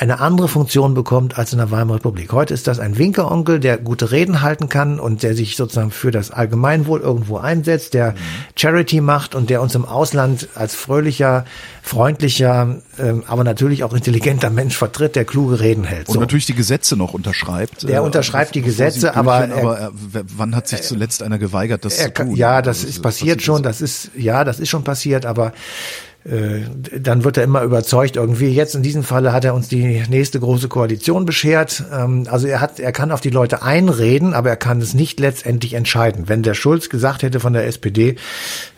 eine 0.00 0.18
andere 0.18 0.48
Funktion 0.48 0.94
bekommt 0.94 1.36
als 1.36 1.52
in 1.52 1.58
der 1.58 1.70
Weimarer 1.70 1.96
Republik. 1.96 2.32
Heute 2.32 2.54
ist 2.54 2.66
das 2.66 2.80
ein 2.80 2.96
Winkeronkel, 2.96 3.60
der 3.60 3.76
gute 3.76 4.10
Reden 4.10 4.40
halten 4.40 4.70
kann 4.70 4.98
und 4.98 5.22
der 5.22 5.34
sich 5.34 5.56
sozusagen 5.56 5.90
für 5.90 6.10
das 6.10 6.30
Allgemeinwohl 6.30 7.00
irgendwo 7.00 7.36
einsetzt, 7.36 7.92
der 7.92 8.12
mhm. 8.12 8.16
Charity 8.56 9.02
macht 9.02 9.34
und 9.34 9.50
der 9.50 9.60
uns 9.60 9.74
im 9.74 9.84
Ausland 9.84 10.48
als 10.54 10.74
fröhlicher, 10.74 11.44
freundlicher, 11.82 12.78
ähm, 12.98 13.24
aber 13.26 13.44
natürlich 13.44 13.84
auch 13.84 13.92
intelligenter 13.92 14.48
Mensch 14.48 14.74
vertritt, 14.74 15.16
der 15.16 15.26
kluge 15.26 15.60
Reden 15.60 15.84
hält. 15.84 16.08
Und 16.08 16.14
so. 16.14 16.20
natürlich 16.20 16.46
die 16.46 16.54
Gesetze 16.54 16.96
noch 16.96 17.12
unterschreibt. 17.12 17.86
Der 17.86 17.98
äh, 17.98 18.00
unterschreibt 18.00 18.54
die 18.54 18.62
Gesetze, 18.62 19.14
aber, 19.14 19.48
er, 19.48 19.58
aber 19.58 19.78
er, 19.78 19.92
wann 20.34 20.56
hat 20.56 20.66
sich 20.66 20.80
zuletzt 20.80 21.22
einer 21.22 21.38
geweigert, 21.38 21.84
das 21.84 21.98
er, 21.98 22.06
zu 22.06 22.24
tun? 22.24 22.36
Ja, 22.36 22.62
das 22.62 22.78
also, 22.78 22.88
ist 22.88 23.02
passiert 23.02 23.42
schon, 23.42 23.62
das 23.62 23.82
ist 23.82 24.12
ja, 24.16 24.44
das 24.44 24.60
ist 24.60 24.70
schon 24.70 24.82
passiert, 24.82 25.26
aber 25.26 25.48
äh, 25.48 26.09
dann 26.22 27.24
wird 27.24 27.38
er 27.38 27.44
immer 27.44 27.62
überzeugt 27.62 28.16
irgendwie. 28.16 28.48
Jetzt 28.48 28.74
in 28.74 28.82
diesem 28.82 29.02
Falle 29.02 29.32
hat 29.32 29.44
er 29.44 29.54
uns 29.54 29.68
die 29.68 30.02
nächste 30.10 30.38
große 30.38 30.68
Koalition 30.68 31.24
beschert. 31.24 31.82
Ähm, 31.92 32.26
also 32.30 32.46
er 32.46 32.60
hat, 32.60 32.78
er 32.78 32.92
kann 32.92 33.10
auf 33.10 33.22
die 33.22 33.30
Leute 33.30 33.62
einreden, 33.62 34.34
aber 34.34 34.50
er 34.50 34.56
kann 34.56 34.80
es 34.82 34.92
nicht 34.92 35.18
letztendlich 35.18 35.72
entscheiden. 35.74 36.28
Wenn 36.28 36.42
der 36.42 36.54
Schulz 36.54 36.90
gesagt 36.90 37.22
hätte 37.22 37.40
von 37.40 37.54
der 37.54 37.66
SPD, 37.66 38.16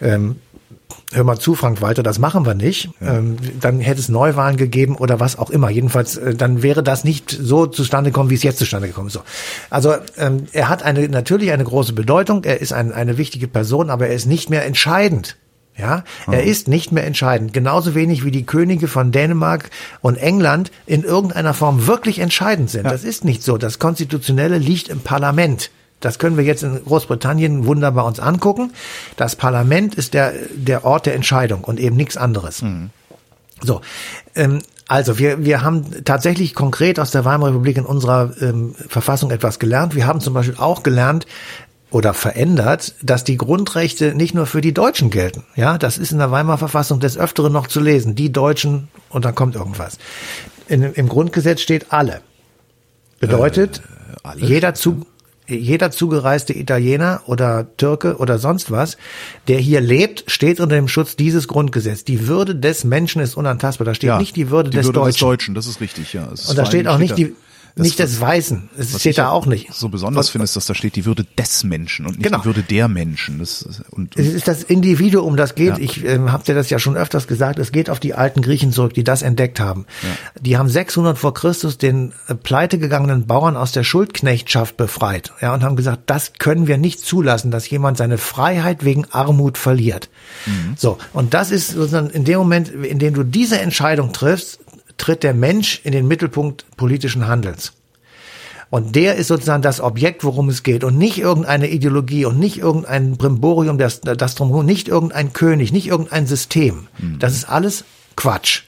ähm, 0.00 0.36
hör 1.10 1.24
mal 1.24 1.38
zu, 1.38 1.56
Frank 1.56 1.82
Walter, 1.82 2.04
das 2.04 2.20
machen 2.20 2.46
wir 2.46 2.54
nicht. 2.54 2.90
Ja. 3.00 3.18
Ähm, 3.18 3.36
dann 3.60 3.80
hätte 3.80 3.98
es 3.98 4.08
Neuwahlen 4.08 4.56
gegeben 4.56 4.94
oder 4.94 5.18
was 5.18 5.36
auch 5.36 5.50
immer. 5.50 5.68
Jedenfalls, 5.68 6.16
äh, 6.18 6.36
dann 6.36 6.62
wäre 6.62 6.84
das 6.84 7.02
nicht 7.02 7.30
so 7.30 7.66
zustande 7.66 8.10
gekommen, 8.10 8.30
wie 8.30 8.36
es 8.36 8.44
jetzt 8.44 8.58
zustande 8.58 8.86
gekommen 8.86 9.08
ist. 9.08 9.14
So. 9.14 9.22
Also 9.68 9.94
ähm, 10.16 10.46
er 10.52 10.68
hat 10.68 10.84
eine 10.84 11.08
natürlich 11.08 11.50
eine 11.50 11.64
große 11.64 11.92
Bedeutung. 11.92 12.44
Er 12.44 12.60
ist 12.60 12.72
ein, 12.72 12.92
eine 12.92 13.18
wichtige 13.18 13.48
Person, 13.48 13.90
aber 13.90 14.06
er 14.06 14.14
ist 14.14 14.26
nicht 14.26 14.48
mehr 14.48 14.64
entscheidend 14.64 15.36
ja, 15.76 16.04
er 16.26 16.42
mhm. 16.42 16.48
ist 16.48 16.68
nicht 16.68 16.92
mehr 16.92 17.04
entscheidend. 17.04 17.52
Genauso 17.52 17.94
wenig 17.94 18.24
wie 18.24 18.30
die 18.30 18.44
Könige 18.44 18.88
von 18.88 19.10
Dänemark 19.10 19.70
und 20.02 20.16
England 20.16 20.70
in 20.86 21.02
irgendeiner 21.02 21.54
Form 21.54 21.86
wirklich 21.86 22.18
entscheidend 22.18 22.70
sind. 22.70 22.84
Ja. 22.84 22.90
Das 22.90 23.04
ist 23.04 23.24
nicht 23.24 23.42
so. 23.42 23.56
Das 23.56 23.78
Konstitutionelle 23.78 24.58
liegt 24.58 24.88
im 24.88 25.00
Parlament. 25.00 25.70
Das 26.00 26.18
können 26.18 26.36
wir 26.36 26.44
jetzt 26.44 26.62
in 26.62 26.84
Großbritannien 26.84 27.64
wunderbar 27.64 28.04
uns 28.04 28.20
angucken. 28.20 28.72
Das 29.16 29.36
Parlament 29.36 29.94
ist 29.94 30.14
der, 30.14 30.34
der 30.54 30.84
Ort 30.84 31.06
der 31.06 31.14
Entscheidung 31.14 31.64
und 31.64 31.80
eben 31.80 31.96
nichts 31.96 32.16
anderes. 32.16 32.62
Mhm. 32.62 32.90
So, 33.62 33.80
ähm, 34.34 34.60
also 34.88 35.18
wir, 35.18 35.44
wir 35.44 35.62
haben 35.62 36.04
tatsächlich 36.04 36.54
konkret 36.54 36.98
aus 36.98 37.12
der 37.12 37.24
Weimarer 37.24 37.52
Republik 37.52 37.78
in 37.78 37.86
unserer 37.86 38.34
ähm, 38.42 38.74
Verfassung 38.88 39.30
etwas 39.30 39.58
gelernt. 39.58 39.94
Wir 39.94 40.06
haben 40.06 40.20
zum 40.20 40.34
Beispiel 40.34 40.56
auch 40.58 40.82
gelernt, 40.82 41.26
oder 41.92 42.14
verändert, 42.14 42.94
dass 43.02 43.22
die 43.22 43.36
Grundrechte 43.36 44.14
nicht 44.14 44.34
nur 44.34 44.46
für 44.46 44.62
die 44.62 44.72
Deutschen 44.72 45.10
gelten. 45.10 45.44
Ja, 45.54 45.76
das 45.76 45.98
ist 45.98 46.10
in 46.10 46.18
der 46.18 46.30
Weimarer 46.30 46.58
Verfassung 46.58 47.00
des 47.00 47.18
Öfteren 47.18 47.52
noch 47.52 47.66
zu 47.66 47.80
lesen. 47.80 48.14
Die 48.14 48.32
Deutschen 48.32 48.88
und 49.10 49.24
dann 49.24 49.34
kommt 49.34 49.54
irgendwas. 49.54 49.98
In, 50.68 50.82
Im 50.82 51.08
Grundgesetz 51.08 51.60
steht 51.60 51.92
alle. 51.92 52.22
Bedeutet, 53.20 53.82
äh, 54.24 54.44
jeder 54.44 54.72
zu, 54.72 55.04
jeder 55.46 55.90
zugereiste 55.90 56.56
Italiener 56.56 57.20
oder 57.26 57.76
Türke 57.76 58.16
oder 58.16 58.38
sonst 58.38 58.70
was, 58.70 58.96
der 59.48 59.58
hier 59.58 59.82
lebt, 59.82 60.24
steht 60.28 60.60
unter 60.60 60.76
dem 60.76 60.88
Schutz 60.88 61.14
dieses 61.14 61.46
Grundgesetzes. 61.46 62.04
Die 62.04 62.26
Würde 62.26 62.56
des 62.56 62.84
Menschen 62.84 63.20
ist 63.20 63.36
unantastbar. 63.36 63.84
Da 63.84 63.94
steht 63.94 64.08
ja, 64.08 64.18
nicht 64.18 64.34
die 64.34 64.48
Würde, 64.48 64.70
die 64.70 64.78
des, 64.78 64.86
Würde 64.86 65.00
Deutschen. 65.00 65.12
des 65.12 65.20
Deutschen. 65.20 65.54
Das 65.54 65.66
ist 65.66 65.80
richtig, 65.82 66.14
ja. 66.14 66.24
Und 66.24 66.56
da 66.56 66.64
steht 66.64 66.88
auch 66.88 66.98
nicht 66.98 67.18
die, 67.18 67.34
das 67.74 67.84
nicht 67.86 67.98
des 67.98 68.20
Weißen. 68.20 68.68
Es 68.76 68.98
steht 69.00 69.18
da 69.18 69.30
auch 69.30 69.46
nicht. 69.46 69.72
So 69.72 69.88
besonders 69.88 70.28
finde 70.28 70.44
ist, 70.44 70.56
dass 70.56 70.66
da 70.66 70.74
steht 70.74 70.94
die 70.96 71.06
Würde 71.06 71.24
des 71.38 71.64
Menschen 71.64 72.06
und 72.06 72.18
nicht 72.18 72.24
genau. 72.24 72.38
die 72.38 72.44
Würde 72.44 72.62
der 72.62 72.88
Menschen. 72.88 73.38
Das, 73.38 73.62
und, 73.90 74.16
und 74.16 74.18
es 74.18 74.32
ist 74.32 74.46
das 74.46 74.62
Individuum, 74.62 75.36
das 75.36 75.54
geht. 75.54 75.78
Ja. 75.78 75.78
Ich 75.78 76.04
ähm, 76.04 76.30
habe 76.30 76.44
dir 76.44 76.54
das 76.54 76.68
ja 76.68 76.78
schon 76.78 76.96
öfters 76.96 77.26
gesagt. 77.26 77.58
Es 77.58 77.72
geht 77.72 77.88
auf 77.88 77.98
die 77.98 78.14
alten 78.14 78.42
Griechen 78.42 78.72
zurück, 78.72 78.92
die 78.92 79.04
das 79.04 79.22
entdeckt 79.22 79.58
haben. 79.58 79.86
Ja. 80.02 80.08
Die 80.40 80.58
haben 80.58 80.68
600 80.68 81.16
vor 81.16 81.32
Christus 81.32 81.78
den 81.78 82.12
äh, 82.28 82.34
pleitegegangenen 82.34 83.26
Bauern 83.26 83.56
aus 83.56 83.72
der 83.72 83.84
Schuldknechtschaft 83.84 84.76
befreit. 84.76 85.32
Ja, 85.40 85.54
und 85.54 85.62
haben 85.62 85.76
gesagt, 85.76 86.02
das 86.06 86.34
können 86.38 86.66
wir 86.66 86.76
nicht 86.76 87.00
zulassen, 87.00 87.50
dass 87.50 87.68
jemand 87.70 87.96
seine 87.96 88.18
Freiheit 88.18 88.84
wegen 88.84 89.06
Armut 89.10 89.56
verliert. 89.56 90.10
Mhm. 90.46 90.74
So. 90.76 90.98
Und 91.14 91.32
das 91.32 91.50
ist 91.50 91.68
sozusagen 91.68 92.10
in 92.10 92.24
dem 92.24 92.38
Moment, 92.38 92.68
in 92.68 92.98
dem 92.98 93.14
du 93.14 93.22
diese 93.22 93.58
Entscheidung 93.58 94.12
triffst, 94.12 94.58
tritt 95.02 95.24
der 95.24 95.34
Mensch 95.34 95.80
in 95.82 95.90
den 95.90 96.06
Mittelpunkt 96.06 96.64
politischen 96.76 97.26
Handelns. 97.26 97.72
Und 98.70 98.94
der 98.94 99.16
ist 99.16 99.26
sozusagen 99.26 99.60
das 99.60 99.80
Objekt, 99.80 100.22
worum 100.22 100.48
es 100.48 100.62
geht 100.62 100.84
und 100.84 100.96
nicht 100.96 101.18
irgendeine 101.18 101.68
Ideologie 101.68 102.24
und 102.24 102.38
nicht 102.38 102.58
irgendein 102.58 103.16
Brimborium, 103.16 103.78
das, 103.78 104.00
das 104.00 104.36
drumherum, 104.36 104.64
nicht 104.64 104.86
irgendein 104.86 105.32
König, 105.32 105.72
nicht 105.72 105.88
irgendein 105.88 106.26
System. 106.28 106.86
Mhm. 106.98 107.18
Das 107.18 107.34
ist 107.34 107.48
alles 107.48 107.84
Quatsch. 108.16 108.62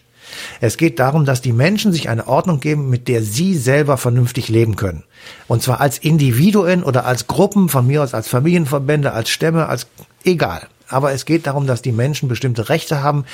Es 0.60 0.76
geht 0.76 0.98
darum, 0.98 1.24
dass 1.24 1.40
die 1.40 1.52
Menschen 1.52 1.92
sich 1.92 2.08
eine 2.08 2.26
Ordnung 2.26 2.58
geben, 2.58 2.90
mit 2.90 3.06
der 3.06 3.22
sie 3.22 3.56
selber 3.56 3.96
vernünftig 3.96 4.48
leben 4.48 4.74
können. 4.74 5.04
Und 5.46 5.62
zwar 5.62 5.80
als 5.80 5.98
Individuen 5.98 6.82
oder 6.82 7.06
als 7.06 7.28
Gruppen, 7.28 7.68
von 7.68 7.86
mir 7.86 8.02
aus 8.02 8.12
als 8.12 8.26
Familienverbände, 8.26 9.12
als 9.12 9.30
Stämme, 9.30 9.68
als 9.68 9.86
egal. 10.24 10.66
Aber 10.88 11.12
es 11.12 11.24
geht 11.24 11.46
darum, 11.46 11.66
dass 11.66 11.82
die 11.82 11.92
Menschen 11.92 12.28
bestimmte 12.28 12.68
Rechte 12.68 13.02
haben, 13.02 13.24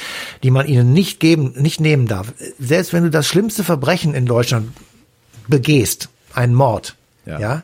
die 0.42 0.51
man 0.51 0.66
ihnen 0.66 0.92
nicht 0.92 1.20
geben, 1.20 1.55
nicht 1.57 1.80
nehmen 1.80 2.07
darf. 2.07 2.32
Selbst 2.59 2.92
wenn 2.92 3.05
du 3.05 3.11
das 3.11 3.26
schlimmste 3.26 3.64
Verbrechen 3.64 4.14
in 4.14 4.26
Deutschland 4.26 4.72
begehst, 5.48 6.09
einen 6.34 6.55
Mord, 6.55 6.96
ja. 7.26 7.38
ja, 7.38 7.62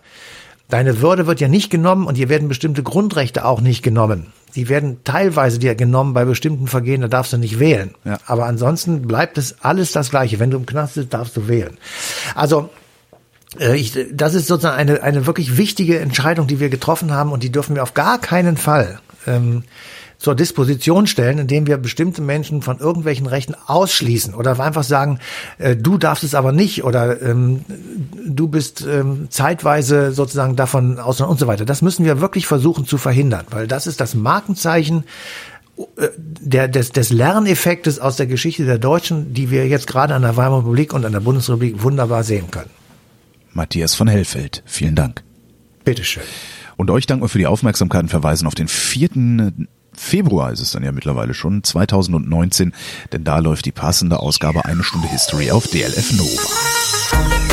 deine 0.68 1.01
Würde 1.01 1.26
wird 1.26 1.41
ja 1.41 1.49
nicht 1.49 1.70
genommen 1.70 2.07
und 2.07 2.16
dir 2.16 2.28
werden 2.28 2.49
bestimmte 2.49 2.82
Grundrechte 2.82 3.45
auch 3.45 3.61
nicht 3.61 3.82
genommen. 3.82 4.32
Die 4.57 4.68
werden 4.68 4.99
teilweise 5.05 5.59
dir 5.59 5.74
genommen 5.74 6.14
bei 6.14 6.24
bestimmten 6.24 6.66
Vergehen, 6.66 7.03
da 7.03 7.09
darfst 7.09 7.32
du 7.32 7.37
nicht 7.37 7.59
wählen. 7.59 7.95
Ja. 8.05 8.18
Aber 8.26 8.47
ansonsten 8.47 9.03
bleibt 9.03 9.39
es 9.39 9.57
alles 9.61 9.93
das 9.93 10.11
Gleiche. 10.11 10.39
Wenn 10.39 10.51
du 10.51 10.57
im 10.57 10.66
Knast 10.66 10.95
bist, 10.95 11.12
darfst 11.12 11.37
du 11.37 11.47
wählen. 11.47 11.76
Also 12.34 12.70
ich, 13.61 13.98
das 14.12 14.34
ist 14.34 14.46
sozusagen 14.46 14.76
eine, 14.76 15.02
eine 15.02 15.26
wirklich 15.26 15.57
wichtige 15.57 15.98
Entscheidung, 15.98 16.46
die 16.46 16.61
wir 16.61 16.68
getroffen 16.68 17.12
haben 17.12 17.32
und 17.32 17.42
die 17.42 17.52
dürfen 17.52 17.74
wir 17.74 17.82
auf 17.82 17.94
gar 17.94 18.18
keinen 18.18 18.57
Fall 18.57 19.00
ähm, 19.26 19.64
zur 20.18 20.34
Disposition 20.34 21.07
stellen, 21.07 21.38
indem 21.38 21.66
wir 21.66 21.76
bestimmte 21.76 22.22
Menschen 22.22 22.62
von 22.62 22.78
irgendwelchen 22.78 23.26
Rechten 23.26 23.54
ausschließen 23.66 24.34
oder 24.34 24.59
einfach 24.59 24.82
sagen, 24.82 25.18
äh, 25.59 25.76
du 25.76 25.98
darfst 25.98 26.24
es 26.24 26.34
aber 26.34 26.52
nicht 26.52 26.84
oder 26.84 27.20
ähm, 27.20 27.64
du 28.26 28.48
bist 28.48 28.86
ähm, 28.86 29.28
zeitweise 29.30 30.12
sozusagen 30.12 30.57
davon 30.57 30.98
aus 30.98 31.20
und 31.20 31.38
so 31.38 31.46
weiter. 31.46 31.64
Das 31.64 31.82
müssen 31.82 32.04
wir 32.04 32.20
wirklich 32.20 32.46
versuchen 32.46 32.86
zu 32.86 32.98
verhindern, 32.98 33.46
weil 33.50 33.66
das 33.66 33.86
ist 33.86 34.00
das 34.00 34.14
Markenzeichen 34.14 35.04
äh, 35.96 36.09
der, 36.16 36.68
des, 36.68 36.92
des 36.92 37.11
Lerneffektes 37.11 38.00
aus 38.00 38.16
der 38.16 38.26
Geschichte 38.26 38.64
der 38.64 38.78
Deutschen, 38.78 39.34
die 39.34 39.50
wir 39.50 39.66
jetzt 39.68 39.86
gerade 39.86 40.14
an 40.14 40.22
der 40.22 40.36
Weimarer 40.36 40.61
Republik 40.61 40.94
und 40.94 41.04
an 41.04 41.12
der 41.12 41.20
Bundesrepublik 41.20 41.82
wunderbar 41.82 42.24
sehen 42.24 42.50
können. 42.50 42.70
Matthias 43.57 43.94
von 43.94 44.07
Hellfeld, 44.07 44.62
vielen 44.66 44.94
Dank. 44.94 45.24
Bitteschön. 45.82 46.22
Und 46.76 46.90
euch 46.90 47.07
danken 47.07 47.24
wir 47.24 47.28
für 47.28 47.38
die 47.38 47.46
Aufmerksamkeit 47.46 48.02
und 48.02 48.09
verweisen 48.11 48.46
auf 48.46 48.54
den 48.54 48.68
4. 48.68 49.52
Februar 49.94 50.52
ist 50.52 50.61
es 50.61 50.72
dann 50.72 50.84
ja 50.84 50.92
mittlerweile 50.92 51.32
schon, 51.32 51.64
2019, 51.64 52.74
denn 53.12 53.24
da 53.24 53.38
läuft 53.38 53.64
die 53.64 53.72
passende 53.72 54.20
Ausgabe 54.20 54.66
Eine 54.66 54.84
Stunde 54.84 55.09
History 55.09 55.50
auf 55.50 55.66
DLF 55.68 56.12
Nova. 56.12 57.45